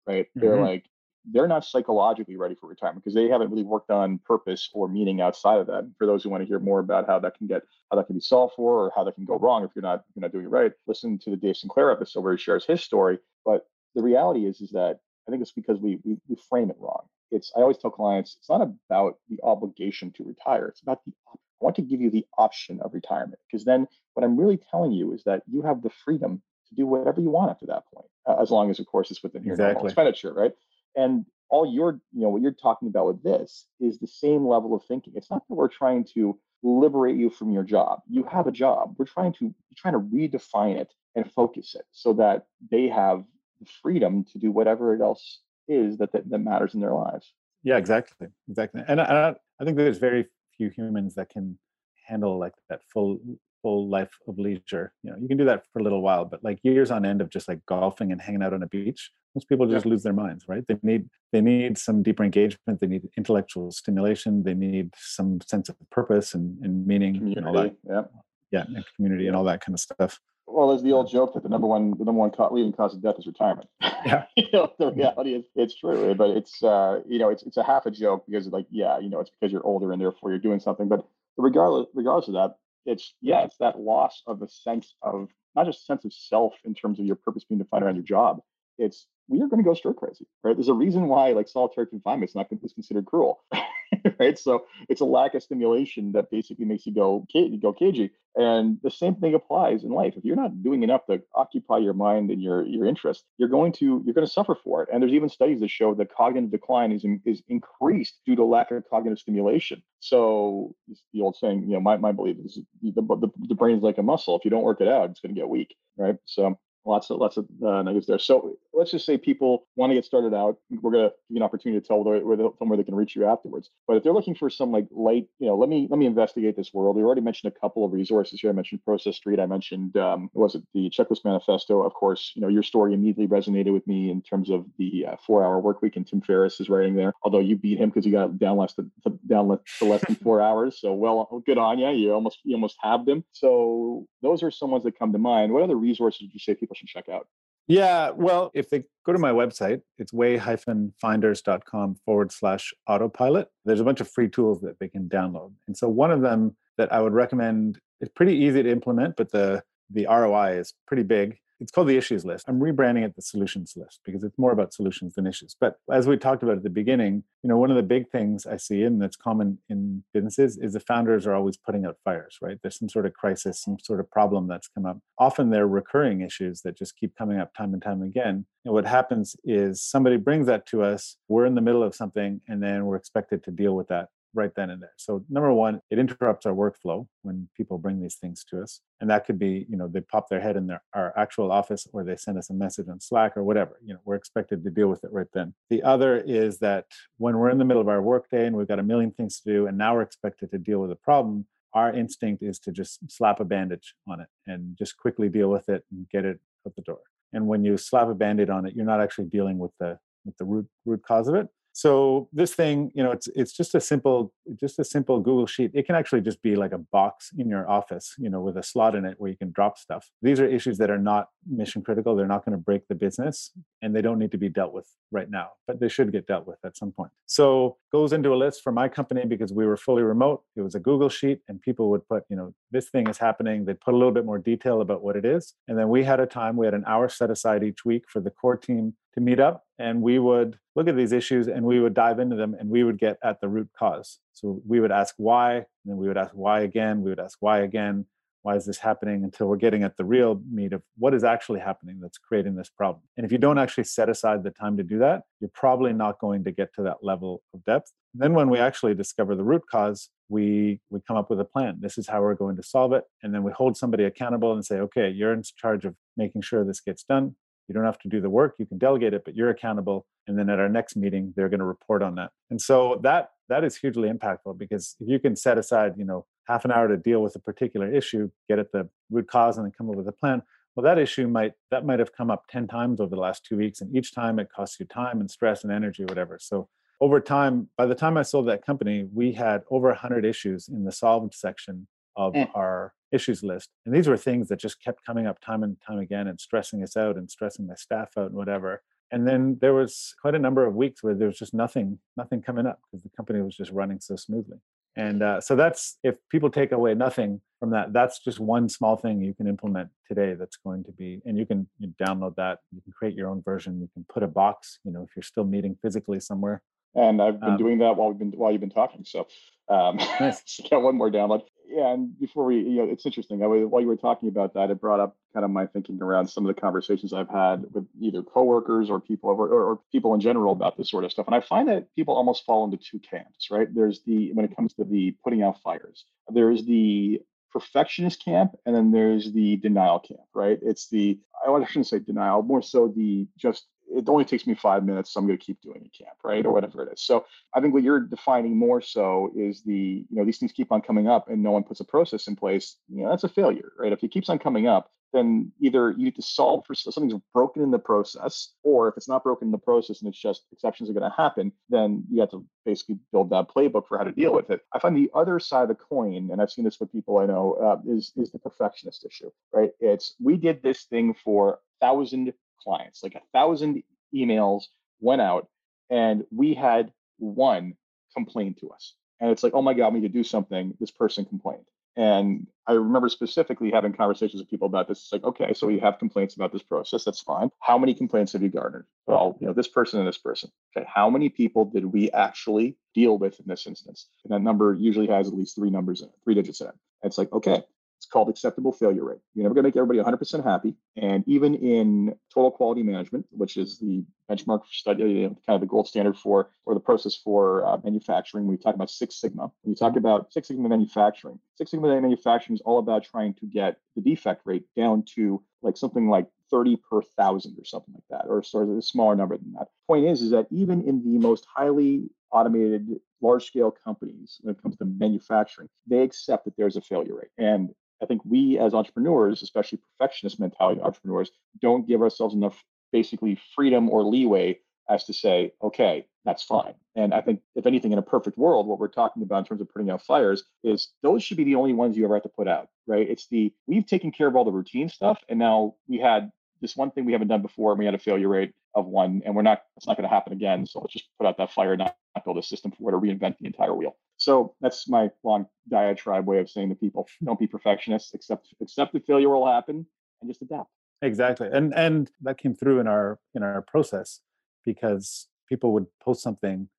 right? 0.08 0.26
Mm-hmm. 0.26 0.40
They're 0.40 0.62
like, 0.62 0.86
they're 1.26 1.48
not 1.48 1.64
psychologically 1.64 2.36
ready 2.36 2.56
for 2.56 2.68
retirement 2.68 3.04
because 3.04 3.16
they 3.16 3.30
haven't 3.30 3.50
really 3.50 3.64
worked 3.64 3.90
on 3.90 4.20
purpose 4.26 4.70
or 4.74 4.90
meaning 4.90 5.22
outside 5.22 5.60
of 5.60 5.68
that. 5.68 5.90
For 5.98 6.06
those 6.06 6.24
who 6.24 6.30
want 6.30 6.44
to 6.44 6.48
hear 6.48 6.60
more 6.60 6.80
about 6.80 7.08
how 7.08 7.20
that 7.20 7.38
can 7.38 7.48
get, 7.48 7.62
how 7.90 7.98
that 7.98 8.08
can 8.08 8.16
be 8.16 8.22
solved 8.22 8.56
for, 8.56 8.86
or 8.86 8.92
how 8.96 9.06
that 9.06 9.16
can 9.16 9.24
go 9.24 9.38
wrong 9.38 9.64
if 9.64 9.72
you're 9.76 9.84
not, 9.84 10.04
you're 10.16 10.22
not 10.22 10.34
doing 10.34 10.46
it 10.46 10.50
right, 10.50 10.74
listen 10.86 11.18
to 11.20 11.30
the 11.30 11.38
Dave 11.38 11.56
Sinclair 11.56 11.92
episode 11.92 12.22
where 12.22 12.36
he 12.36 12.42
shares 12.42 12.66
his 12.66 12.82
story. 12.82 13.20
But 13.46 13.66
the 13.96 14.04
reality 14.04 14.46
is, 14.46 14.60
is 14.60 14.72
that 14.72 15.00
I 15.28 15.32
think 15.32 15.42
it's 15.42 15.52
because 15.52 15.80
we 15.80 16.00
we, 16.04 16.18
we 16.28 16.36
frame 16.50 16.70
it 16.70 16.76
wrong. 16.80 17.08
it's 17.32 17.52
I 17.56 17.62
always 17.62 17.78
tell 17.78 17.92
clients 17.92 18.36
it's 18.40 18.50
not 18.50 18.62
about 18.62 19.18
the 19.30 19.40
obligation 19.44 20.12
to 20.14 20.24
retire. 20.24 20.68
It's 20.68 20.82
about 20.82 21.06
the 21.06 21.14
I 21.34 21.38
want 21.64 21.78
to 21.78 21.82
give 21.82 22.02
you 22.02 22.12
the 22.12 22.26
option 22.38 22.82
of 22.82 22.94
retirement 22.94 23.40
because 23.50 23.64
then 23.64 23.88
what 24.16 24.26
I'm 24.26 24.38
really 24.38 24.60
telling 24.70 24.92
you 24.92 25.14
is 25.14 25.24
that 25.24 25.44
you 25.50 25.62
have 25.62 25.82
the 25.82 25.90
freedom 25.90 26.42
to 26.74 26.82
do 26.82 26.88
whatever 26.88 27.22
you 27.22 27.30
want 27.30 27.52
after 27.52 27.66
that 27.68 27.84
point, 27.94 28.08
uh, 28.28 28.42
as 28.42 28.52
long 28.52 28.70
as 28.70 28.80
of 28.80 28.86
course 28.86 29.12
it's 29.12 29.24
within 29.24 29.44
your 29.44 29.54
exactly. 29.54 29.74
normal 29.74 29.88
expenditure, 29.88 30.34
right? 30.34 30.54
And 30.96 31.26
all 31.50 31.72
you're, 31.72 32.00
you 32.14 32.22
know, 32.22 32.30
what 32.30 32.42
you're 32.42 32.52
talking 32.52 32.88
about 32.88 33.08
with 33.08 33.24
this 33.24 33.66
is 33.80 34.00
the 34.00 34.08
same 34.08 34.46
level 34.48 34.76
of 34.76 34.84
thinking. 34.86 35.14
It's 35.16 35.30
not 35.30 35.48
that 35.48 35.54
we're 35.54 35.68
trying 35.68 36.06
to 36.16 36.38
liberate 36.64 37.18
you 37.18 37.30
from 37.30 37.52
your 37.52 37.64
job. 37.64 38.02
You 38.10 38.24
have 38.24 38.48
a 38.48 38.52
job. 38.52 38.96
We're 38.98 39.06
trying 39.06 39.34
to 39.34 39.54
trying 39.76 39.94
to 39.94 40.00
redefine 40.00 40.78
it 40.78 40.94
and 41.16 41.32
focus 41.32 41.76
it 41.76 41.86
so 41.92 42.14
that 42.14 42.48
they 42.72 42.88
have 42.88 43.24
the 43.60 43.68
freedom 43.82 44.26
to 44.32 44.40
do 44.40 44.52
whatever 44.52 44.96
it 44.96 45.02
else 45.02 45.42
is 45.68 45.98
that, 45.98 46.12
that, 46.14 46.30
that 46.30 46.40
matters 46.40 46.74
in 46.74 46.82
their 46.82 46.94
lives. 46.94 47.34
Yeah, 47.64 47.78
exactly, 47.78 48.28
exactly. 48.50 48.82
And 48.88 49.00
I, 49.00 49.36
I 49.60 49.64
think 49.64 49.78
there's 49.78 50.00
very 50.00 50.28
few 50.58 50.70
humans 50.70 51.16
that 51.16 51.30
can 51.30 51.58
handle 52.06 52.38
like 52.40 52.54
that 52.70 52.82
full 52.92 53.20
full 53.64 53.90
life 53.90 54.12
of 54.28 54.38
leisure. 54.38 54.94
You 55.02 55.12
know, 55.12 55.18
you 55.20 55.28
can 55.28 55.38
do 55.38 55.46
that 55.46 55.64
for 55.72 55.80
a 55.80 55.84
little 55.84 56.02
while, 56.02 56.26
but 56.26 56.44
like 56.44 56.60
years 56.62 56.92
on 56.92 57.06
end 57.06 57.22
of 57.22 57.30
just 57.30 57.48
like 57.48 57.66
golfing 57.66 58.12
and 58.12 58.22
hanging 58.22 58.44
out 58.44 58.54
on 58.54 58.62
a 58.62 58.68
beach, 58.68 59.10
most 59.34 59.50
people 59.50 59.66
just 59.66 59.86
yeah. 59.86 59.92
lose 59.92 60.04
their 60.04 60.14
minds, 60.14 60.46
right? 60.48 60.64
They 60.68 60.78
need 60.84 61.10
they 61.32 61.42
need 61.42 61.78
some 61.80 62.04
deeper 62.04 62.24
engagement. 62.24 62.80
They 62.80 62.88
need 62.88 63.10
intellectual 63.18 63.72
stimulation. 63.72 64.44
They 64.44 64.54
need 64.54 64.92
some 64.96 65.40
sense 65.42 65.70
of 65.70 65.76
purpose 65.90 66.36
and, 66.36 66.64
and 66.64 66.86
meaning 66.86 67.16
community, 67.16 67.40
and 67.40 67.48
all 67.48 67.64
that. 67.64 67.76
Yeah, 67.90 68.04
yeah, 68.52 68.66
and 68.76 68.86
community 68.96 69.28
and 69.28 69.36
all 69.36 69.46
that 69.46 69.62
kind 69.62 69.74
of 69.74 69.80
stuff. 69.80 70.20
Well, 70.46 70.68
there's 70.68 70.84
the 70.84 70.92
old 70.92 71.10
joke 71.10 71.34
that 71.34 71.44
the 71.44 71.50
number 71.50 71.68
one 71.68 71.92
the 71.98 72.06
number 72.06 72.20
one 72.20 72.32
leading 72.52 72.74
cause 72.74 72.94
of 72.94 73.02
death 73.02 73.16
is 73.18 73.26
retirement. 73.26 73.68
Yeah, 73.82 74.26
you 74.36 74.46
know, 74.54 74.72
the 74.78 74.92
reality 74.92 75.34
is 75.34 75.46
it's 75.56 75.76
true, 75.76 76.14
but 76.16 76.30
it's 76.32 76.62
uh, 76.62 77.00
you 77.08 77.18
know 77.18 77.30
it's 77.30 77.44
it's 77.44 77.58
a 77.58 77.64
half 77.64 77.86
a 77.86 77.92
joke 77.92 78.26
because 78.28 78.48
like 78.48 78.68
yeah, 78.70 79.00
you 79.00 79.10
know 79.10 79.20
it's 79.20 79.32
because 79.32 79.52
you're 79.52 79.66
older 79.66 79.92
and 79.92 80.02
therefore 80.02 80.30
you're 80.30 80.40
doing 80.40 80.60
something. 80.60 80.88
But 80.88 81.06
regardless 81.38 81.88
regardless 81.96 82.28
of 82.28 82.34
that, 82.36 82.58
it's 82.86 83.14
yeah, 83.22 83.44
it's 83.44 83.58
that 83.58 83.80
loss 83.80 84.22
of 84.28 84.42
a 84.42 84.48
sense 84.48 84.96
of 85.02 85.30
not 85.56 85.66
just 85.66 85.86
sense 85.86 86.06
of 86.06 86.14
self 86.14 86.56
in 86.64 86.74
terms 86.74 87.00
of 87.00 87.06
your 87.06 87.16
purpose 87.16 87.44
being 87.44 87.60
defined 87.60 87.84
around 87.84 87.96
your 87.96 88.04
job. 88.04 88.40
It's 88.78 89.08
we 89.28 89.42
are 89.42 89.48
going 89.48 89.64
to 89.64 89.68
go 89.68 89.74
stir 89.74 89.94
crazy, 89.94 90.28
right? 90.44 90.56
There's 90.56 90.70
a 90.70 90.74
reason 90.74 91.08
why 91.08 91.32
like 91.32 91.48
solitary 91.48 91.88
confinement 91.88 92.32
is 92.32 92.36
not 92.36 92.48
is 92.62 92.74
considered 92.74 93.06
cruel, 93.06 93.44
right? 94.20 94.38
So 94.38 94.66
it's 94.90 95.02
a 95.02 95.06
lack 95.06 95.34
of 95.34 95.44
stimulation 95.44 96.12
that 96.14 96.32
basically 96.32 96.66
makes 96.66 96.86
you 96.86 96.94
go 96.94 97.26
go 97.62 97.74
cagey. 97.74 98.12
And 98.36 98.80
the 98.82 98.90
same 98.90 99.16
thing 99.16 99.36
applies 99.36 99.84
in 99.84 99.92
life. 99.92 100.16
If 100.18 100.26
you're 100.26 100.36
not 100.36 100.64
doing 100.64 100.82
enough 100.82 101.06
to 101.06 101.22
occupy 101.36 101.78
your 101.78 101.94
mind 101.94 102.32
and 102.32 102.42
your 102.42 102.66
your 102.66 102.86
interest, 102.86 103.26
you're 103.38 103.50
going 103.50 103.74
to 103.74 104.02
you're 104.06 104.14
going 104.14 104.26
to 104.26 104.34
suffer 104.34 104.56
for 104.64 104.84
it. 104.84 104.90
And 104.92 105.02
there's 105.02 105.14
even 105.14 105.30
studies 105.30 105.60
that 105.60 105.70
show 105.70 105.94
that 105.96 106.14
cognitive 106.14 106.52
decline 106.52 106.92
is 106.92 107.06
is 107.26 107.44
increased 107.48 108.20
due 108.26 108.36
to 108.36 108.44
lack 108.44 108.72
of 108.72 108.84
cognitive 108.90 109.20
stimulation. 109.20 109.84
So 110.00 110.76
the 111.14 111.22
old 111.22 111.36
saying, 111.36 111.64
you 111.64 111.74
know, 111.74 111.80
my, 111.80 111.98
my 111.98 112.12
belief 112.12 112.38
is 112.44 112.60
the, 112.82 113.02
the, 113.02 113.30
the 113.48 113.56
brain's 113.56 113.84
like 113.84 114.00
a 114.00 114.04
muscle. 114.04 114.38
If 114.38 114.44
you 114.44 114.52
don't 114.52 114.64
work 114.64 114.82
it 114.82 114.88
out, 114.88 115.12
it's 115.12 115.20
going 115.20 115.34
to 115.34 115.40
get 115.40 115.48
weak, 115.48 115.76
right? 115.98 116.18
So 116.26 116.60
lots 116.86 117.10
of 117.10 117.20
lots 117.20 117.38
of 117.38 117.46
uh, 117.66 117.82
negatives 117.82 118.08
there. 118.08 118.20
So 118.20 118.58
let's 118.74 118.92
just 118.92 119.06
say 119.06 119.18
people 119.18 119.68
want 119.76 119.92
to 119.92 119.96
get 119.96 120.06
started 120.06 120.34
out. 120.34 120.58
We're 120.70 120.92
gonna 120.92 121.10
give 121.10 121.14
you 121.30 121.38
an 121.38 121.44
opportunity 121.44 121.80
to 121.80 121.88
tell 121.88 122.04
where, 122.04 122.20
they, 122.20 122.44
where 122.44 122.78
they 122.78 122.84
can 122.84 122.96
reach 122.96 123.16
you 123.16 123.26
afterwards. 123.26 123.70
But 123.88 123.98
if 123.98 124.04
they're 124.04 124.14
looking 124.14 124.36
for 124.36 124.50
some 124.50 124.72
like 124.72 124.88
light, 124.92 125.28
you 125.40 125.48
know, 125.48 125.56
let 125.56 125.70
me 125.70 125.88
let 125.90 126.00
me 126.00 126.06
investigate 126.06 126.56
this 126.56 126.74
world. 126.74 126.96
We 126.96 127.04
already 127.04 127.22
mentioned 127.22 127.54
a 127.56 127.60
couple 127.60 127.86
of 127.86 127.92
resources 127.94 128.42
here. 128.42 128.50
I 128.50 128.54
mentioned 128.54 128.84
Process 128.84 129.16
Street. 129.16 129.40
I 129.40 129.46
mentioned 129.46 129.98
um, 129.98 130.30
was 130.34 130.56
it 130.56 130.64
the 130.74 130.90
Checklist 130.90 131.26
Manifesto? 131.26 131.84
Of 131.84 131.94
course, 131.94 132.32
you 132.36 132.42
know 132.42 132.48
your 132.48 132.64
story 132.64 132.94
immediately 132.94 133.28
resonated 133.28 133.74
with 133.74 133.86
me 133.88 134.10
in 134.10 134.22
terms 134.22 134.50
of 134.50 134.66
the 134.78 135.06
uh, 135.12 135.16
four-hour 135.26 135.60
work 135.60 135.82
week, 135.82 135.96
and 135.96 136.08
Tim 136.08 136.22
Ferriss 136.22 136.60
is 136.60 136.70
writing 136.70 136.96
there. 136.96 137.14
Although 137.24 137.40
you 137.40 137.56
beat 137.56 137.80
him 137.80 137.90
because 137.90 138.06
you 138.06 138.12
got 138.12 138.38
down 138.38 138.58
less 138.58 138.74
to, 138.74 138.86
to 139.04 139.18
down 139.28 139.58
to 139.80 139.86
less 139.86 140.02
than 140.06 140.16
four 140.16 140.42
hours. 140.42 140.80
So 140.80 140.94
well, 140.94 141.44
good 141.46 141.58
on 141.58 141.80
you. 141.80 141.90
You 141.90 142.14
almost 142.14 142.40
you 142.44 142.56
almost 142.56 142.78
have 142.82 143.06
them. 143.06 143.24
So 143.32 144.06
those 144.22 144.44
are 144.44 144.52
some 144.52 144.72
ones 144.72 144.84
that 144.84 144.98
come 144.98 145.12
to 145.14 145.20
mind. 145.20 145.52
What 145.52 145.64
other 145.64 145.76
resources 145.76 146.22
would 146.22 146.34
you 146.34 146.40
say 146.40 146.56
people 146.56 146.73
should 146.74 146.88
check 146.88 147.10
out? 147.10 147.28
Yeah, 147.68 148.10
well, 148.10 148.52
if 148.54 148.70
they 148.70 148.84
go 149.06 149.14
to 149.14 149.20
my 149.20 149.32
website, 149.32 149.82
it's 149.98 150.12
way-finders.com 150.12 151.96
forward 152.06 152.32
slash 152.32 152.74
autopilot. 152.88 153.48
There's 153.64 153.80
a 153.80 153.86
bunch 153.86 154.02
of 154.02 154.10
free 154.10 154.28
tools 154.28 154.60
that 154.62 154.80
they 154.80 154.90
can 154.90 155.08
download. 155.08 155.54
And 155.68 155.78
so 155.78 155.88
one 155.88 156.12
of 156.12 156.22
them 156.22 156.58
that 156.78 156.92
I 156.92 157.00
would 157.00 157.14
recommend, 157.14 157.80
it's 158.02 158.12
pretty 158.14 158.36
easy 158.36 158.64
to 158.64 158.70
implement, 158.70 159.16
but 159.16 159.32
the 159.32 159.64
the 159.90 160.08
ROI 160.08 160.58
is 160.60 160.74
pretty 160.88 161.04
big 161.04 161.38
it's 161.64 161.72
called 161.72 161.88
the 161.88 161.98
issues 161.98 162.26
list. 162.26 162.46
I'm 162.50 162.60
rebranding 162.60 163.06
it 163.06 163.16
the 163.16 163.22
solutions 163.22 163.74
list 163.78 164.02
because 164.04 164.24
it's 164.26 164.38
more 164.38 164.52
about 164.52 164.74
solutions 164.74 165.16
than 165.16 165.26
issues. 165.26 165.56
But 165.60 165.78
as 165.90 166.08
we 166.08 166.18
talked 166.18 166.44
about 166.44 166.58
at 166.58 166.64
the 166.64 166.70
beginning, 166.70 167.24
you 167.42 167.48
know, 167.48 167.58
one 167.58 167.72
of 167.72 167.78
the 167.78 167.84
big 167.84 168.10
things 168.10 168.46
I 168.46 168.58
see 168.58 168.84
and 168.84 169.02
that's 169.02 169.16
common 169.16 169.60
in 169.70 170.04
businesses 170.14 170.58
is 170.58 170.74
the 170.74 170.82
founders 170.82 171.26
are 171.26 171.34
always 171.34 171.56
putting 171.56 171.86
out 171.86 171.96
fires, 172.04 172.38
right? 172.42 172.58
There's 172.62 172.78
some 172.78 172.90
sort 172.90 173.06
of 173.06 173.14
crisis, 173.14 173.62
some 173.62 173.78
sort 173.82 174.02
of 174.02 174.12
problem 174.12 174.48
that's 174.48 174.68
come 174.68 174.86
up. 174.86 175.00
Often 175.18 175.52
they're 175.52 175.68
recurring 175.68 176.20
issues 176.20 176.62
that 176.64 176.78
just 176.78 176.98
keep 176.98 177.16
coming 177.16 177.40
up 177.40 177.54
time 177.56 177.74
and 177.74 177.82
time 177.82 178.02
again. 178.02 178.46
And 178.66 178.74
what 178.74 178.86
happens 178.86 179.38
is 179.46 179.82
somebody 179.82 180.18
brings 180.18 180.48
that 180.48 180.66
to 180.68 180.84
us, 180.84 181.16
we're 181.30 181.46
in 181.46 181.56
the 181.56 181.62
middle 181.62 181.84
of 181.84 181.96
something, 181.96 182.42
and 182.50 182.62
then 182.62 182.86
we're 182.86 182.98
expected 182.98 183.42
to 183.46 183.52
deal 183.52 183.76
with 183.76 183.88
that 183.88 184.10
right 184.34 184.52
then 184.56 184.70
and 184.70 184.82
there. 184.82 184.94
So 184.98 185.24
number 185.30 185.54
one, 185.54 185.82
it 185.90 186.00
interrupts 186.00 186.46
our 186.46 186.54
workflow 186.54 187.08
when 187.22 187.50
people 187.56 187.78
bring 187.78 188.02
these 188.02 188.16
things 188.16 188.44
to 188.50 188.62
us. 188.62 188.82
And 189.00 189.10
that 189.10 189.26
could 189.26 189.38
be, 189.38 189.66
you 189.70 189.78
know, 189.78 189.88
they 189.88 190.02
pop 190.02 190.30
their 190.30 190.40
head 190.40 190.58
in 190.58 190.68
their 190.68 190.82
our 190.94 191.14
actual 191.18 191.52
office 191.52 191.88
or 191.94 192.04
they 192.04 192.16
send 192.16 192.38
us 192.38 192.50
a 192.50 192.54
message 192.54 192.88
on 192.90 193.00
Slack 193.00 193.38
or 193.38 193.44
whatever. 193.44 193.80
You 193.86 193.94
know, 193.94 194.00
we're 194.06 194.16
expected 194.16 194.64
to 194.64 194.70
deal 194.70 194.88
with 194.88 195.04
it 195.04 195.12
right 195.12 195.28
then. 195.34 195.54
The 195.70 195.84
other 195.84 196.18
is 196.18 196.60
that 196.60 196.86
when 197.18 197.38
we're 197.38 197.50
in 197.50 197.58
the 197.58 197.66
middle 197.66 197.82
of 197.82 197.88
our 197.88 198.02
workday 198.02 198.46
and 198.46 198.56
we've 198.56 198.68
got 198.68 198.80
a 198.80 198.84
million 198.84 199.12
things 199.12 199.40
to 199.42 199.52
do 199.52 199.68
and 199.68 199.78
now 199.78 199.96
we're 199.96 200.02
expected 200.02 200.52
to 200.52 200.58
deal 200.58 200.80
with 200.80 200.92
a 200.92 200.96
problem, 200.96 201.46
our 201.74 201.92
instinct 201.92 202.44
is 202.44 202.60
to 202.60 202.72
just 202.72 203.00
slap 203.10 203.40
a 203.40 203.46
bandage 203.46 203.96
on 204.08 204.22
it 204.22 204.28
and 204.48 204.78
just 204.78 204.98
quickly 204.98 205.30
deal 205.30 205.50
with 205.50 205.70
it 205.70 205.84
and 205.92 206.08
get 206.10 206.26
it 206.26 206.40
out 206.68 206.76
the 206.76 206.82
door. 206.84 207.02
And 207.34 207.48
when 207.48 207.66
you 207.66 207.78
slap 207.78 208.08
a 208.10 208.14
band-aid 208.14 208.50
on 208.52 208.68
it, 208.68 208.76
you're 208.76 208.86
not 208.86 209.02
actually 209.02 209.26
dealing 209.26 209.58
with 209.58 209.72
the 209.80 209.98
with 210.26 210.38
the 210.38 210.46
root 210.46 210.68
root 210.86 211.04
cause 211.04 211.28
of 211.28 211.36
it 211.36 211.50
so 211.74 212.30
this 212.32 212.54
thing 212.54 212.92
you 212.94 213.04
know 213.04 213.12
it's 213.12 213.28
it's 213.36 213.52
just 213.52 213.74
a 213.74 213.82
simple 213.82 214.32
just 214.60 214.78
a 214.80 214.84
simple 214.84 215.20
google 215.20 215.48
sheet. 215.48 215.72
It 215.74 215.86
can 215.86 215.96
actually 215.96 216.22
just 216.22 216.42
be 216.42 216.56
like 216.56 216.72
a 216.72 216.78
box 216.78 217.32
in 217.38 217.50
your 217.50 217.70
office 217.70 218.14
you 218.18 218.30
know 218.30 218.42
with 218.42 218.58
a 218.58 218.64
slot 218.64 218.96
in 218.96 219.06
it 219.06 219.16
where 219.18 219.30
you 219.30 219.38
can 219.38 219.52
drop 219.52 219.78
stuff. 219.78 220.12
These 220.22 220.40
are 220.40 220.48
issues 220.48 220.78
that 220.78 220.92
are 220.92 221.00
not 221.00 221.30
mission 221.50 221.82
critical. 221.82 222.16
They're 222.16 222.28
not 222.28 222.46
going 222.46 222.58
to 222.58 222.64
break 222.64 222.88
the 222.88 222.96
business 222.96 223.52
and 223.82 223.96
they 223.96 224.02
don't 224.02 224.20
need 224.20 224.32
to 224.32 224.38
be 224.38 224.50
dealt 224.50 224.72
with 224.72 224.88
right 225.12 225.30
now 225.30 225.50
but 225.68 225.80
they 225.80 225.90
should 225.90 226.12
get 226.12 226.28
dealt 226.28 226.46
with 226.46 226.60
at 226.64 226.78
some 226.78 226.92
point. 226.92 227.12
So 227.26 227.78
goes 227.92 228.14
into 228.14 228.34
a 228.34 228.36
list 228.36 228.62
for 228.62 228.72
my 228.72 228.88
company 228.88 229.26
because 229.26 229.52
we 229.52 229.66
were 229.66 229.78
fully 229.78 230.04
remote. 230.04 230.44
It 230.56 230.62
was 230.62 230.76
a 230.76 230.80
google 230.80 231.10
sheet 231.10 231.40
and 231.48 231.62
people 231.62 231.90
would 231.90 232.08
put 232.08 232.24
you 232.30 232.36
know 232.36 232.54
this 232.72 232.90
thing 232.90 233.08
is 233.10 233.18
happening. 233.18 233.66
They'd 233.66 233.82
put 233.82 233.94
a 233.94 233.98
little 233.98 234.14
bit 234.14 234.26
more 234.26 234.38
detail 234.38 234.82
about 234.82 235.04
what 235.04 235.16
it 235.16 235.26
is. 235.26 235.56
And 235.68 235.78
then 235.78 235.90
we 235.90 236.04
had 236.04 236.20
a 236.20 236.28
time 236.28 236.56
we 236.56 236.68
had 236.68 236.76
an 236.76 236.84
hour 236.86 237.10
set 237.10 237.32
aside 237.32 237.64
each 237.64 237.84
week 237.84 238.04
for 238.08 238.20
the 238.20 238.30
core 238.30 238.58
team 238.58 238.94
to 239.14 239.22
meet 239.22 239.40
up 239.40 239.64
and 239.80 240.02
we 240.02 240.20
would 240.20 240.58
look 240.76 240.88
at 240.88 240.96
these 240.96 241.12
issues 241.12 241.48
and 241.48 241.66
we 241.66 241.80
would 241.80 241.94
dive 241.94 242.20
into 242.20 242.36
them 242.36 242.56
and 242.60 242.70
we 242.70 242.84
would 242.84 242.98
get 242.98 243.18
at 243.24 243.40
the 243.42 243.48
root 243.48 243.70
cause. 243.78 244.20
So 244.34 244.62
we 244.68 244.80
would 244.80 244.92
ask 244.92 245.14
why, 245.18 245.56
and 245.56 245.66
then 245.86 245.98
we 245.98 246.08
would 246.08 246.18
ask 246.18 246.32
why 246.34 246.62
again, 246.62 247.02
we 247.02 247.10
would 247.10 247.20
ask 247.20 247.38
why 247.40 247.60
again, 247.60 248.06
why 248.42 248.56
is 248.56 248.66
this 248.66 248.80
happening 248.80 249.24
until 249.24 249.48
we're 249.48 249.56
getting 249.56 249.84
at 249.84 249.96
the 249.96 250.04
real 250.04 250.42
meat 250.52 250.74
of 250.74 250.82
what 250.98 251.14
is 251.14 251.24
actually 251.24 251.62
happening 251.62 252.00
that's 252.02 252.18
creating 252.18 252.56
this 252.56 252.70
problem. 252.70 253.02
And 253.16 253.26
if 253.26 253.32
you 253.32 253.38
don't 253.38 253.58
actually 253.58 253.86
set 253.86 254.10
aside 254.10 254.44
the 254.44 254.52
time 254.52 254.76
to 254.78 254.84
do 254.84 255.00
that, 255.00 255.24
you're 255.40 255.50
probably 255.54 255.94
not 255.94 256.20
going 256.20 256.44
to 256.44 256.52
get 256.52 256.74
to 256.76 256.84
that 256.84 256.98
level 257.02 257.42
of 257.54 257.64
depth. 257.64 257.94
And 258.14 258.22
then 258.22 258.34
when 258.34 258.50
we 258.50 258.60
actually 258.60 258.96
discover 258.96 259.36
the 259.36 259.46
root 259.46 259.64
cause, 259.72 260.10
we 260.28 260.82
we 260.90 261.00
come 261.08 261.16
up 261.16 261.30
with 261.30 261.40
a 261.40 261.46
plan. 261.46 261.78
This 261.80 261.98
is 261.98 262.08
how 262.08 262.22
we're 262.22 262.36
going 262.36 262.58
to 262.58 262.64
solve 262.64 262.92
it. 262.92 263.06
And 263.22 263.34
then 263.34 263.44
we 263.44 263.54
hold 263.54 263.78
somebody 263.78 264.04
accountable 264.04 264.52
and 264.54 264.66
say, 264.66 264.80
okay, 264.80 265.10
you're 265.10 265.34
in 265.34 265.44
charge 265.56 265.86
of 265.86 265.96
making 266.18 266.42
sure 266.42 266.66
this 266.66 266.82
gets 266.82 267.04
done 267.04 267.36
you 267.68 267.74
don't 267.74 267.86
have 267.86 268.00
to 268.00 268.10
do 268.10 268.22
the 268.22 268.30
work 268.30 268.56
you 268.60 268.66
can 268.66 268.78
delegate 268.78 269.14
it 269.14 269.24
but 269.26 269.36
you're 269.36 269.50
accountable 269.50 270.06
and 270.28 270.38
then 270.38 270.50
at 270.50 270.60
our 270.60 270.70
next 270.70 270.96
meeting 270.96 271.34
they're 271.36 271.50
going 271.50 271.60
to 271.60 271.66
report 271.66 272.02
on 272.02 272.16
that. 272.16 272.32
And 272.50 272.62
so 272.62 273.00
that 273.04 273.32
that 273.50 273.64
is 273.64 273.76
hugely 273.76 274.10
impactful 274.10 274.58
because 274.58 274.96
if 275.00 275.08
you 275.08 275.20
can 275.20 275.36
set 275.36 275.58
aside 275.58 275.94
you 275.98 276.06
know 276.06 276.26
half 276.48 276.66
an 276.66 276.72
hour 276.72 276.88
to 276.88 276.98
deal 276.98 277.22
with 277.22 277.36
a 277.36 277.40
particular 277.40 277.92
issue 277.92 278.30
get 278.50 278.60
at 278.60 278.72
the 278.72 278.90
root 279.12 279.28
cause 279.28 279.58
and 279.58 279.66
then 279.66 279.74
come 279.78 279.90
up 279.90 279.96
with 279.96 280.08
a 280.08 280.12
plan 280.12 280.42
well 280.76 280.84
that 280.84 280.98
issue 280.98 281.28
might 281.28 281.54
that 281.72 281.86
might 281.86 282.00
have 282.00 282.14
come 282.14 282.32
up 282.32 282.46
10 282.50 282.68
times 282.68 283.00
over 283.00 283.16
the 283.16 283.22
last 283.22 283.46
two 283.46 283.58
weeks 283.58 283.82
and 283.82 283.96
each 283.96 284.14
time 284.14 284.40
it 284.40 284.50
costs 284.56 284.80
you 284.80 284.86
time 284.86 285.20
and 285.20 285.30
stress 285.30 285.64
and 285.64 285.72
energy 285.72 286.04
whatever. 286.06 286.38
So 286.40 286.70
over 287.02 287.20
time 287.20 287.70
by 287.78 287.86
the 287.86 287.96
time 287.96 288.18
i 288.18 288.22
sold 288.22 288.48
that 288.48 288.66
company 288.66 289.08
we 289.14 289.34
had 289.34 289.64
over 289.70 289.90
100 289.90 290.26
issues 290.26 290.70
in 290.70 290.86
the 290.86 290.92
solved 290.92 291.34
section 291.34 291.88
of 292.16 292.34
mm. 292.34 292.50
our 292.56 292.94
issues 293.12 293.44
list. 293.44 293.70
And 293.86 293.94
these 293.94 294.08
were 294.08 294.18
things 294.18 294.48
that 294.50 294.60
just 294.60 294.84
kept 294.84 295.06
coming 295.06 295.28
up 295.28 295.40
time 295.40 295.64
and 295.64 295.78
time 295.86 296.00
again 296.00 296.28
and 296.28 296.40
stressing 296.40 296.84
us 296.84 296.98
out 296.98 297.16
and 297.16 297.30
stressing 297.30 297.68
my 297.68 297.76
staff 297.76 298.18
out 298.18 298.28
and 298.28 298.36
whatever. 298.36 298.82
And 299.12 299.28
then 299.28 299.60
there 299.62 299.74
was 299.74 300.16
quite 300.22 300.34
a 300.34 300.40
number 300.40 300.66
of 300.66 300.74
weeks 300.74 301.04
where 301.04 301.14
there 301.14 301.28
was 301.28 301.38
just 301.38 301.54
nothing, 301.54 302.00
nothing 302.18 302.42
coming 302.42 302.66
up 302.66 302.80
because 302.82 303.04
the 303.04 303.10
company 303.10 303.42
was 303.42 303.56
just 303.56 303.72
running 303.72 304.00
so 304.00 304.16
smoothly. 304.16 304.58
And 304.96 305.24
uh, 305.24 305.42
so 305.42 305.56
that's 305.56 305.98
if 306.04 306.16
people 306.30 306.50
take 306.50 306.72
away 306.72 306.94
nothing 306.94 307.42
from 307.60 307.72
that, 307.72 307.94
that's 307.94 308.20
just 308.20 308.40
one 308.40 308.70
small 308.70 308.96
thing 308.96 309.22
you 309.22 309.34
can 309.34 309.48
implement 309.48 309.90
today. 310.08 310.36
That's 310.36 310.58
going 310.58 310.84
to 310.84 310.92
be, 310.92 311.20
and 311.26 311.38
you 311.38 311.46
can 311.48 311.68
you 311.80 311.94
download 312.00 312.36
that. 312.36 312.60
You 312.72 312.82
can 312.82 312.94
create 312.94 313.16
your 313.16 313.28
own 313.28 313.42
version. 313.42 313.80
You 313.82 313.90
can 313.94 314.06
put 314.08 314.22
a 314.22 314.28
box. 314.28 314.80
You 314.84 314.92
know, 314.92 315.02
if 315.02 315.10
you're 315.16 315.24
still 315.24 315.46
meeting 315.46 315.78
physically 315.82 316.20
somewhere, 316.20 316.62
and 316.96 317.22
I've 317.22 317.40
been 317.40 317.52
um, 317.52 317.58
doing 317.58 317.80
that 317.80 317.96
while 317.96 318.10
we've 318.10 318.20
been 318.20 318.32
while 318.38 318.52
you've 318.52 318.62
been 318.62 318.70
talking. 318.70 319.04
So, 319.04 319.28
um, 319.68 319.98
nice. 320.20 320.44
got 320.70 320.84
one 320.84 320.96
more 320.96 321.10
download. 321.10 321.42
Yeah, 321.74 321.92
and 321.92 322.18
before 322.20 322.46
we, 322.46 322.58
you 322.58 322.78
know, 322.78 322.84
it's 322.84 323.06
interesting. 323.06 323.42
I 323.42 323.48
was, 323.48 323.66
while 323.66 323.82
you 323.82 323.88
were 323.88 323.96
talking 323.96 324.30
about 324.30 324.54
that, 324.54 324.70
it 324.70 324.80
brought 324.80 325.00
up 325.00 325.18
kind 325.34 325.44
of 325.44 325.50
my 325.50 325.66
thinking 325.66 326.00
around 326.04 326.28
some 326.28 326.46
of 326.48 326.56
the 326.56 326.62
conversations 326.62 327.14
I've 327.14 327.30
had 327.30 327.66
with 327.74 327.88
either 328.00 328.22
coworkers 328.22 328.92
or 328.92 329.00
people 329.00 329.32
or, 329.32 329.50
or 329.50 329.80
people 329.92 330.14
in 330.14 330.20
general 330.20 330.54
about 330.54 330.78
this 330.78 330.92
sort 330.92 331.04
of 331.04 331.12
stuff. 331.12 331.26
And 331.26 331.36
I 331.36 331.42
find 331.42 331.68
that 331.70 331.88
people 331.96 332.16
almost 332.16 332.46
fall 332.46 332.64
into 332.64 332.78
two 332.78 333.00
camps, 333.00 333.50
right? 333.50 333.74
There's 333.74 334.02
the 334.04 334.32
when 334.34 334.46
it 334.46 334.56
comes 334.56 334.74
to 334.76 334.84
the 334.84 335.16
putting 335.24 335.42
out 335.42 335.62
fires, 335.64 336.06
there's 336.30 336.64
the 336.64 337.22
perfectionist 337.52 338.24
camp 338.24 338.56
and 338.66 338.76
then 338.76 338.92
there's 338.92 339.32
the 339.32 339.58
denial 339.58 340.00
camp 340.00 340.28
right 340.34 340.58
it's 340.64 340.90
the 340.90 341.20
i 341.48 341.66
shouldn't 341.66 341.86
say 341.86 342.00
denial 342.00 342.42
more 342.42 342.64
so 342.64 342.92
the 342.96 343.28
just 343.38 343.68
it 343.90 344.08
only 344.10 344.26
takes 344.26 344.48
me 344.48 344.56
five 344.56 344.84
minutes, 344.86 345.12
so 345.12 345.20
I'm 345.20 345.28
going 345.28 345.38
to 345.38 345.46
keep 345.46 345.62
doing 345.62 345.86
a 345.86 346.04
camp, 346.04 346.18
right, 346.24 346.46
or 346.46 346.52
whatever 346.52 346.84
it 346.84 346.94
is. 346.94 347.02
So 347.02 347.26
I 347.56 347.62
think 347.62 347.74
what 347.74 347.84
you're 347.84 348.00
defining 348.00 348.58
more 348.58 348.82
so 348.82 349.32
is 349.36 349.62
the, 349.64 350.06
you 350.10 350.16
know, 350.18 350.26
these 350.26 350.38
things 350.38 350.52
keep 350.52 350.72
on 350.72 350.82
coming 350.82 351.08
up, 351.08 351.30
and 351.30 351.44
no 351.44 351.52
one 351.52 351.64
puts 351.64 351.80
a 351.80 351.86
process 351.86 352.28
in 352.28 352.36
place. 352.36 352.78
You 352.90 353.04
know, 353.04 353.10
that's 353.10 353.24
a 353.24 353.30
failure, 353.30 353.72
right? 353.78 353.92
If 353.92 354.04
it 354.04 354.12
keeps 354.12 354.30
on 354.30 354.40
coming 354.40 354.68
up, 354.68 354.90
then 355.14 355.52
either 355.62 355.92
you 355.92 356.06
need 356.06 356.16
to 356.16 356.22
solve 356.22 356.66
for 356.66 356.74
something's 356.74 357.14
broken 357.34 357.62
in 357.62 357.70
the 357.70 357.80
process, 357.80 358.54
or 358.64 358.90
if 358.90 358.98
it's 358.98 359.08
not 359.08 359.24
broken 359.24 359.48
in 359.48 359.52
the 359.52 359.58
process 359.60 360.02
and 360.02 360.10
it's 360.10 360.20
just 360.20 360.46
exceptions 360.52 360.90
are 360.90 360.94
going 360.94 361.10
to 361.10 361.16
happen, 361.16 361.52
then 361.70 362.04
you 362.12 362.20
have 362.20 362.32
to 362.32 362.44
basically 362.66 362.98
build 363.12 363.30
that 363.30 363.48
playbook 363.48 363.88
for 363.88 363.98
how 363.98 364.04
to 364.04 364.12
deal 364.12 364.34
with 364.34 364.50
it. 364.50 364.62
I 364.74 364.80
find 364.80 364.98
the 364.98 365.12
other 365.14 365.40
side 365.40 365.64
of 365.64 365.68
the 365.70 365.76
coin, 365.76 366.30
and 366.32 366.42
I've 366.42 366.52
seen 366.52 366.66
this 366.66 366.80
with 366.80 366.92
people 366.92 367.20
I 367.20 367.28
know, 367.28 367.54
uh, 367.54 367.92
is 367.92 368.12
is 368.16 368.32
the 368.32 368.40
perfectionist 368.40 369.06
issue, 369.06 369.30
right? 369.54 369.70
It's 369.80 370.16
we 370.20 370.36
did 370.36 370.64
this 370.64 370.86
thing 370.86 371.14
for 371.24 371.60
thousand 371.80 372.34
clients. 372.64 373.04
Like 373.04 373.16
a 373.16 373.22
thousand 373.34 373.84
emails 374.16 374.64
went 375.00 375.22
out, 375.22 375.48
and 375.90 376.26
we 376.32 376.54
had 376.54 376.92
one 377.18 377.76
complain 378.16 378.56
to 378.62 378.70
us. 378.70 378.94
And 379.20 379.32
it's 379.32 379.44
like, 379.44 379.54
oh 379.54 379.62
my 379.62 379.74
God, 379.74 379.94
we 379.94 380.00
need 380.00 380.08
to 380.08 380.14
do 380.14 380.24
something. 380.24 380.74
This 380.80 380.92
person 380.92 381.26
complained. 381.26 381.66
And 381.96 382.48
I 382.66 382.74
remember 382.74 383.08
specifically 383.08 383.70
having 383.70 383.94
conversations 383.94 384.42
with 384.42 384.50
people 384.50 384.66
about 384.66 384.88
this. 384.88 385.00
It's 385.00 385.14
like, 385.14 385.24
okay, 385.24 385.54
so 385.54 385.70
you 385.70 385.80
have 385.82 386.00
complaints 386.00 386.36
about 386.36 386.52
this 386.52 386.64
process. 386.64 387.04
That's 387.04 387.22
fine. 387.22 387.52
How 387.60 387.78
many 387.78 387.94
complaints 387.94 388.34
have 388.34 388.42
you 388.42 388.50
garnered? 388.50 388.86
Well, 389.06 389.38
you 389.40 389.46
know, 389.46 389.54
this 389.54 389.68
person 389.68 390.00
and 390.00 390.08
this 390.08 390.18
person. 390.18 390.52
Okay, 390.76 390.88
how 390.92 391.10
many 391.10 391.30
people 391.30 391.66
did 391.66 391.86
we 391.86 392.10
actually 392.12 392.78
deal 392.96 393.18
with 393.20 393.40
in 393.40 393.46
this 393.48 393.68
instance? 393.68 394.08
And 394.24 394.34
that 394.34 394.42
number 394.42 394.74
usually 394.74 395.08
has 395.08 395.28
at 395.28 395.36
least 395.36 395.56
three 395.56 395.70
numbers 395.70 396.02
in 396.02 396.08
it, 396.08 396.16
three 396.24 396.34
digits 396.34 396.62
in 396.62 396.68
it. 396.68 396.76
And 397.04 397.10
it's 397.10 397.18
like, 397.18 397.32
okay, 397.32 397.64
it's 398.04 398.12
called 398.12 398.28
acceptable 398.28 398.74
failure 398.74 399.06
rate. 399.06 399.20
You're 399.34 399.44
never 399.44 399.56
going 399.56 399.64
to 399.64 399.68
make 399.70 399.78
everybody 399.78 400.18
100% 400.18 400.44
happy. 400.44 400.76
And 400.98 401.24
even 401.26 401.56
in 401.56 402.14
total 402.34 402.52
quality 402.52 402.84
management, 402.84 403.26
which 403.32 403.56
is 403.56 403.80
the 403.80 404.04
benchmark 404.30 404.64
study, 404.70 405.24
kind 405.24 405.38
of 405.48 405.62
the 405.62 405.68
gold 405.68 405.88
standard 405.88 406.18
for 406.18 406.50
or 406.66 406.74
the 406.74 406.82
process 406.82 407.16
for 407.16 407.66
uh, 407.66 407.78
manufacturing, 407.82 408.46
we 408.46 408.58
talk 408.58 408.76
about 408.76 408.90
Six 408.90 409.16
Sigma. 409.16 409.44
When 409.62 409.72
you 409.72 409.76
talk 409.76 409.96
about 409.96 410.34
Six 410.34 410.50
Sigma 410.50 410.68
manufacturing, 410.68 411.40
Six 411.56 411.72
Sigma 411.72 412.02
manufacturing 412.02 412.58
is 412.58 412.62
all 412.66 412.80
about 412.80 413.06
trying 413.06 413.36
to 413.36 413.46
get 413.46 413.78
the 413.96 414.02
defect 414.02 414.42
rate 414.44 414.66
down 414.76 415.06
to 415.16 415.42
like 415.62 415.78
something 415.78 416.10
like 416.10 416.28
30 416.52 416.76
per 416.90 417.02
thousand 417.02 417.58
or 417.58 417.64
something 417.64 417.94
like 417.94 418.04
that, 418.10 418.30
or 418.30 418.44
sort 418.44 418.68
of 418.68 418.78
a 418.78 418.82
smaller 418.82 419.16
number 419.16 419.38
than 419.38 419.54
that. 419.54 419.70
Point 419.88 420.06
is, 420.08 420.22
is 420.22 420.32
that 420.32 420.48
even 420.52 420.84
in 420.84 421.02
the 421.06 421.18
most 421.20 421.46
highly 421.46 422.10
automated 422.34 423.00
large 423.22 423.46
scale 423.46 423.72
companies 423.72 424.40
when 424.42 424.54
it 424.54 424.62
comes 424.62 424.76
to 424.76 424.86
manufacturing 424.86 425.70
they 425.88 426.00
accept 426.00 426.44
that 426.44 426.58
there's 426.58 426.76
a 426.76 426.82
failure 426.82 427.16
rate 427.16 427.32
and 427.38 427.70
I 428.04 428.06
think 428.06 428.22
we 428.26 428.60
as 428.60 428.74
entrepreneurs, 428.74 429.42
especially 429.42 429.80
perfectionist 429.98 430.40
mentality 430.40 430.82
entrepreneurs, 430.82 431.32
don't 431.62 431.88
give 431.88 432.02
ourselves 432.02 432.36
enough 432.36 432.64
basically 432.92 433.40
freedom 433.56 433.90
or 433.90 434.04
leeway 434.04 434.60
as 434.90 435.06
to 435.06 435.14
say, 435.14 435.54
okay, 435.62 436.06
that's 436.26 436.44
fine. 436.44 436.74
And 436.96 437.14
I 437.14 437.22
think, 437.22 437.42
if 437.56 437.66
anything, 437.66 437.92
in 437.92 437.98
a 437.98 438.04
perfect 438.04 438.38
world, 438.38 438.68
what 438.68 438.80
we're 438.80 438.88
talking 438.88 439.24
about 439.24 439.40
in 439.40 439.46
terms 439.46 439.62
of 439.62 439.70
putting 439.70 439.90
out 439.90 440.02
fires 440.02 440.44
is 440.64 440.90
those 441.02 441.24
should 441.24 441.38
be 441.38 441.44
the 441.44 441.56
only 441.56 441.74
ones 441.74 441.98
you 441.98 442.06
ever 442.06 442.16
have 442.16 442.24
to 442.24 442.30
put 442.30 442.48
out, 442.48 442.68
right? 442.86 443.10
It's 443.10 443.28
the 443.28 443.54
we've 443.68 443.86
taken 443.86 444.12
care 444.12 444.28
of 444.28 444.36
all 444.36 444.46
the 444.46 444.52
routine 444.52 444.90
stuff, 444.90 445.20
and 445.30 445.40
now 445.40 445.76
we 445.88 446.00
had 446.00 446.32
this 446.62 446.76
one 446.76 446.92
thing 446.92 447.06
we 447.06 447.14
haven't 447.14 447.30
done 447.30 447.42
before, 447.42 447.72
and 447.72 447.80
we 447.80 447.86
had 447.86 447.96
a 447.96 448.00
failure 448.00 448.30
rate 448.30 448.54
of 448.76 448.86
one, 448.86 449.22
and 449.26 449.36
we're 449.36 449.42
not. 449.42 449.64
It's 449.78 449.88
not 449.88 449.98
going 449.98 450.08
to 450.08 450.14
happen 450.14 450.34
again. 450.34 450.66
So 450.66 450.80
let's 450.80 450.94
just 450.94 451.06
put 451.18 451.28
out 451.28 451.38
that 451.38 451.52
fire, 451.52 451.76
not 451.78 451.96
build 452.24 452.38
a 452.38 452.44
system 452.44 452.72
for 452.72 452.92
it, 452.92 452.96
or 452.96 453.02
reinvent 453.02 453.38
the 453.40 453.46
entire 453.46 453.74
wheel. 453.74 453.96
So 454.18 454.56
that's 454.62 454.88
my 454.88 455.10
long 455.24 455.48
diatribe 455.70 456.28
way 456.28 456.40
of 456.40 456.50
saying 456.50 456.70
to 456.70 456.76
people: 456.76 457.08
hmm. 457.20 457.26
don't 457.26 457.40
be 457.40 457.48
perfectionists. 457.48 458.14
Accept 458.14 458.48
accept 458.62 458.94
that 458.94 459.06
failure 459.06 459.30
will 459.30 459.48
happen, 459.48 459.86
and 460.22 460.30
just 460.30 460.42
adapt. 460.42 460.70
Exactly, 461.02 461.50
and 461.52 461.74
and 461.76 462.10
that 462.22 462.38
came 462.38 462.56
through 462.56 462.80
in 462.80 462.88
our 462.88 463.20
in 463.36 463.44
our 463.44 463.62
process 463.62 464.22
because 464.66 465.28
people 465.50 465.74
would 465.74 465.88
post 466.02 466.22
something 466.22 466.70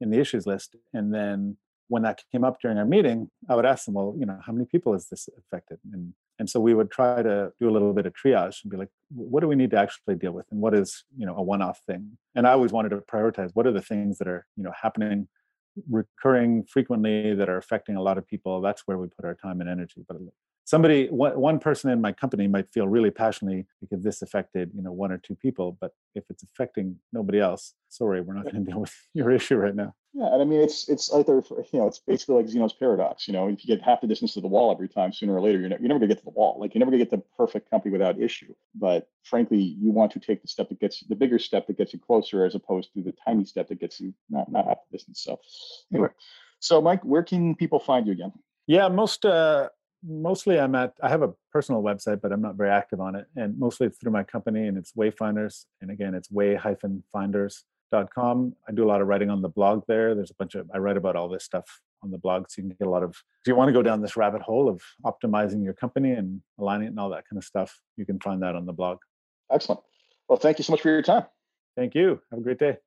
in 0.00 0.10
the 0.10 0.18
issues 0.18 0.46
list, 0.46 0.76
and 0.92 1.14
then 1.14 1.56
when 1.88 2.02
that 2.02 2.22
came 2.30 2.44
up 2.44 2.60
during 2.60 2.78
our 2.78 2.84
meeting, 2.84 3.30
I 3.48 3.56
would 3.56 3.64
ask 3.64 3.86
them, 3.86 3.94
well, 3.94 4.14
you 4.18 4.26
know, 4.26 4.38
how 4.44 4.52
many 4.52 4.66
people 4.66 4.94
is 4.94 5.08
this 5.08 5.28
affected? 5.38 5.78
And 5.92 6.12
and 6.38 6.48
so 6.48 6.60
we 6.60 6.74
would 6.74 6.90
try 6.90 7.22
to 7.22 7.52
do 7.60 7.68
a 7.68 7.72
little 7.72 7.92
bit 7.92 8.06
of 8.06 8.12
triage 8.14 8.62
and 8.62 8.70
be 8.70 8.76
like, 8.76 8.88
what 9.14 9.40
do 9.40 9.48
we 9.48 9.56
need 9.56 9.70
to 9.70 9.78
actually 9.78 10.14
deal 10.14 10.32
with, 10.32 10.46
and 10.50 10.60
what 10.60 10.74
is 10.74 11.04
you 11.16 11.26
know 11.26 11.36
a 11.36 11.42
one-off 11.42 11.80
thing? 11.86 12.18
And 12.34 12.46
I 12.46 12.52
always 12.52 12.72
wanted 12.72 12.90
to 12.90 12.98
prioritize 12.98 13.50
what 13.54 13.66
are 13.66 13.72
the 13.72 13.82
things 13.82 14.18
that 14.18 14.28
are 14.28 14.46
you 14.56 14.64
know 14.64 14.72
happening 14.80 15.28
recurring 15.90 16.64
frequently 16.64 17.34
that 17.34 17.48
are 17.48 17.56
affecting 17.56 17.96
a 17.96 18.02
lot 18.02 18.18
of 18.18 18.26
people. 18.26 18.60
That's 18.60 18.82
where 18.86 18.98
we 18.98 19.08
put 19.08 19.24
our 19.24 19.34
time 19.34 19.60
and 19.60 19.70
energy. 19.70 20.04
But 20.06 20.18
somebody 20.68 21.08
one, 21.08 21.38
one 21.40 21.58
person 21.58 21.90
in 21.90 21.98
my 21.98 22.12
company 22.12 22.46
might 22.46 22.70
feel 22.70 22.86
really 22.86 23.10
passionately 23.10 23.66
because 23.80 24.04
this 24.04 24.20
affected 24.20 24.70
you 24.74 24.82
know 24.82 24.92
one 24.92 25.10
or 25.10 25.16
two 25.16 25.34
people 25.34 25.78
but 25.80 25.92
if 26.14 26.24
it's 26.28 26.42
affecting 26.42 26.94
nobody 27.10 27.40
else 27.40 27.72
sorry 27.88 28.20
we're 28.20 28.34
not 28.34 28.44
going 28.44 28.62
to 28.64 28.70
deal 28.70 28.80
with 28.80 28.94
your 29.14 29.30
issue 29.30 29.56
right 29.56 29.74
now 29.74 29.94
yeah, 30.14 30.32
and 30.32 30.42
I 30.42 30.44
mean 30.44 30.60
it's 30.60 30.88
it's 30.88 31.12
either 31.12 31.42
you 31.72 31.78
know 31.78 31.86
it's 31.86 32.00
basically 32.00 32.36
like 32.36 32.48
Zeno's 32.48 32.72
paradox. 32.72 33.28
You 33.28 33.34
know, 33.34 33.46
if 33.46 33.64
you 33.64 33.76
get 33.76 33.84
half 33.84 34.00
the 34.00 34.06
distance 34.06 34.34
to 34.34 34.40
the 34.40 34.48
wall 34.48 34.72
every 34.72 34.88
time, 34.88 35.12
sooner 35.12 35.34
or 35.34 35.40
later 35.40 35.60
you're, 35.60 35.68
you're 35.68 35.80
never 35.80 36.00
gonna 36.00 36.08
get 36.08 36.18
to 36.18 36.24
the 36.24 36.30
wall. 36.30 36.56
Like 36.58 36.74
you're 36.74 36.80
never 36.80 36.90
gonna 36.90 37.04
get 37.04 37.10
the 37.10 37.22
perfect 37.36 37.70
company 37.70 37.92
without 37.92 38.20
issue. 38.20 38.52
But 38.74 39.08
frankly, 39.22 39.58
you 39.58 39.92
want 39.92 40.10
to 40.12 40.18
take 40.18 40.40
the 40.42 40.48
step 40.48 40.70
that 40.70 40.80
gets 40.80 41.00
the 41.00 41.14
bigger 41.14 41.38
step 41.38 41.66
that 41.66 41.76
gets 41.76 41.92
you 41.92 42.00
closer, 42.00 42.44
as 42.44 42.54
opposed 42.56 42.92
to 42.94 43.02
the 43.02 43.14
tiny 43.24 43.44
step 43.44 43.68
that 43.68 43.80
gets 43.80 44.00
you 44.00 44.12
not 44.28 44.50
not 44.50 44.64
half 44.66 44.78
the 44.90 44.96
distance. 44.96 45.20
So 45.22 45.38
anyway, 45.92 46.08
so 46.58 46.80
Mike, 46.80 47.04
where 47.04 47.22
can 47.22 47.54
people 47.54 47.78
find 47.78 48.06
you 48.06 48.12
again? 48.12 48.32
Yeah, 48.66 48.88
most 48.88 49.24
uh, 49.24 49.68
mostly 50.04 50.58
I'm 50.58 50.74
at 50.74 50.94
I 51.02 51.08
have 51.08 51.22
a 51.22 51.32
personal 51.52 51.82
website, 51.82 52.20
but 52.20 52.32
I'm 52.32 52.42
not 52.42 52.56
very 52.56 52.70
active 52.70 53.00
on 53.00 53.14
it, 53.14 53.26
and 53.36 53.58
mostly 53.58 53.88
through 53.88 54.12
my 54.12 54.22
company, 54.22 54.66
and 54.66 54.76
it's 54.78 54.92
Wayfinders, 54.92 55.66
and 55.80 55.90
again, 55.90 56.14
it's 56.14 56.30
way-finders 56.30 57.64
com. 58.14 58.54
I 58.68 58.72
do 58.72 58.84
a 58.84 58.88
lot 58.88 59.00
of 59.00 59.08
writing 59.08 59.30
on 59.30 59.42
the 59.42 59.48
blog 59.48 59.82
there. 59.88 60.14
There's 60.14 60.30
a 60.30 60.34
bunch 60.34 60.54
of 60.54 60.68
I 60.74 60.78
write 60.78 60.96
about 60.96 61.16
all 61.16 61.28
this 61.28 61.44
stuff 61.44 61.80
on 62.02 62.10
the 62.10 62.18
blog, 62.18 62.46
so 62.48 62.60
you 62.60 62.68
can 62.68 62.76
get 62.78 62.86
a 62.86 62.90
lot 62.90 63.02
of. 63.02 63.10
If 63.10 63.46
you 63.46 63.54
want 63.54 63.68
to 63.68 63.72
go 63.72 63.82
down 63.82 64.02
this 64.02 64.16
rabbit 64.16 64.42
hole 64.42 64.68
of 64.68 64.82
optimizing 65.04 65.64
your 65.64 65.74
company 65.74 66.12
and 66.12 66.42
aligning 66.58 66.86
it 66.86 66.90
and 66.90 67.00
all 67.00 67.10
that 67.10 67.24
kind 67.28 67.38
of 67.38 67.44
stuff, 67.44 67.80
you 67.96 68.04
can 68.04 68.20
find 68.20 68.42
that 68.42 68.54
on 68.54 68.66
the 68.66 68.72
blog. 68.72 68.98
Excellent. 69.50 69.80
Well, 70.28 70.38
thank 70.38 70.58
you 70.58 70.64
so 70.64 70.72
much 70.72 70.82
for 70.82 70.90
your 70.90 71.02
time. 71.02 71.24
Thank 71.76 71.94
you. 71.94 72.20
Have 72.30 72.40
a 72.40 72.42
great 72.42 72.58
day. 72.58 72.78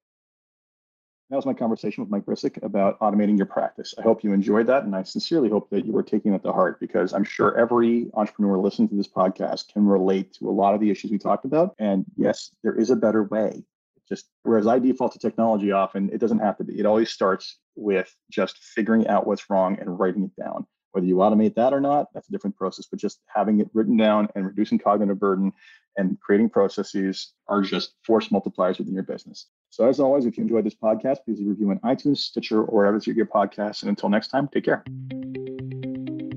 That 1.31 1.37
was 1.37 1.45
my 1.45 1.53
conversation 1.53 2.03
with 2.03 2.11
Mike 2.11 2.25
Brcic 2.25 2.61
about 2.61 2.99
automating 2.99 3.37
your 3.37 3.45
practice. 3.45 3.95
I 3.97 4.01
hope 4.01 4.21
you 4.21 4.33
enjoyed 4.33 4.67
that, 4.67 4.83
and 4.83 4.93
I 4.93 5.03
sincerely 5.03 5.47
hope 5.47 5.69
that 5.69 5.85
you 5.85 5.93
were 5.93 6.03
taking 6.03 6.33
that 6.33 6.43
to 6.43 6.51
heart 6.51 6.77
because 6.81 7.13
I'm 7.13 7.23
sure 7.23 7.57
every 7.57 8.07
entrepreneur 8.15 8.57
listening 8.57 8.89
to 8.89 8.95
this 8.95 9.07
podcast 9.07 9.71
can 9.71 9.87
relate 9.87 10.33
to 10.33 10.49
a 10.49 10.51
lot 10.51 10.73
of 10.73 10.81
the 10.81 10.91
issues 10.91 11.09
we 11.09 11.17
talked 11.17 11.45
about. 11.45 11.73
And 11.79 12.03
yes, 12.17 12.51
there 12.63 12.75
is 12.75 12.89
a 12.89 12.97
better 12.97 13.23
way 13.23 13.63
just 14.09 14.27
whereas 14.43 14.67
I 14.67 14.77
default 14.77 15.13
to 15.13 15.19
technology 15.19 15.71
often, 15.71 16.09
it 16.11 16.17
doesn't 16.17 16.39
have 16.39 16.57
to 16.57 16.65
be. 16.65 16.77
It 16.77 16.85
always 16.85 17.09
starts 17.09 17.59
with 17.75 18.13
just 18.29 18.57
figuring 18.57 19.07
out 19.07 19.25
what's 19.25 19.49
wrong 19.49 19.77
and 19.79 19.97
writing 19.97 20.25
it 20.25 20.35
down. 20.35 20.67
Whether 20.91 21.07
you 21.07 21.15
automate 21.15 21.55
that 21.55 21.73
or 21.73 21.79
not, 21.79 22.07
that's 22.13 22.27
a 22.27 22.31
different 22.31 22.55
process. 22.57 22.85
But 22.85 22.99
just 22.99 23.19
having 23.33 23.59
it 23.59 23.69
written 23.73 23.97
down 23.97 24.27
and 24.35 24.45
reducing 24.45 24.79
cognitive 24.79 25.19
burden 25.19 25.51
and 25.97 26.19
creating 26.19 26.49
processes 26.49 27.33
are 27.47 27.61
just 27.61 27.93
force 28.05 28.29
multipliers 28.29 28.77
within 28.77 28.93
your 28.93 29.03
business. 29.03 29.47
So 29.69 29.87
as 29.87 29.99
always, 29.99 30.25
if 30.25 30.37
you 30.37 30.43
enjoyed 30.43 30.65
this 30.65 30.75
podcast, 30.75 31.19
please 31.25 31.41
review 31.41 31.69
on 31.71 31.79
iTunes, 31.79 32.17
Stitcher, 32.17 32.63
or 32.63 32.77
wherever 32.77 32.99
you 33.05 33.13
get 33.13 33.29
podcasts. 33.29 33.81
And 33.83 33.89
until 33.89 34.09
next 34.09 34.29
time, 34.29 34.47
take 34.47 34.65
care. 34.65 34.83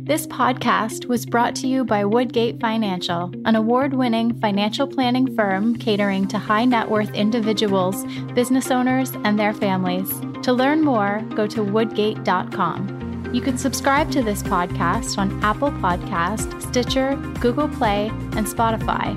This 0.07 0.27
podcast 0.27 1.07
was 1.07 1.25
brought 1.25 1.55
to 1.57 1.67
you 1.67 1.83
by 1.83 2.05
Woodgate 2.05 2.61
Financial, 2.61 3.33
an 3.47 3.57
award 3.57 3.95
winning 3.95 4.39
financial 4.39 4.87
planning 4.87 5.35
firm 5.35 5.77
catering 5.77 6.29
to 6.29 6.37
high 6.37 6.67
net 6.67 6.91
worth 6.91 7.11
individuals, 7.15 8.05
business 8.35 8.71
owners, 8.71 9.13
and 9.25 9.39
their 9.39 9.55
families. 9.55 10.11
To 10.43 10.53
learn 10.53 10.83
more, 10.83 11.23
go 11.35 11.47
to 11.47 11.65
woodgate.com. 11.65 13.04
You 13.35 13.41
can 13.41 13.59
subscribe 13.59 14.13
to 14.13 14.23
this 14.23 14.45
podcast 14.45 15.19
on 15.19 15.43
Apple 15.43 15.73
Podcast, 15.73 16.63
Stitcher, 16.63 17.17
Google 17.41 17.69
Play, 17.69 18.07
and 18.37 18.47
Spotify, 18.47 19.11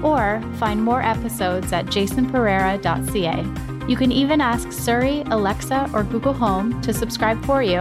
or 0.00 0.40
find 0.58 0.80
more 0.80 1.02
episodes 1.02 1.72
at 1.72 1.86
jasonpereira.ca. 1.86 3.88
You 3.88 3.96
can 3.96 4.12
even 4.12 4.40
ask 4.40 4.70
Siri, 4.70 5.22
Alexa, 5.22 5.90
or 5.92 6.04
Google 6.04 6.34
Home 6.34 6.80
to 6.82 6.94
subscribe 6.94 7.44
for 7.44 7.64
you. 7.64 7.80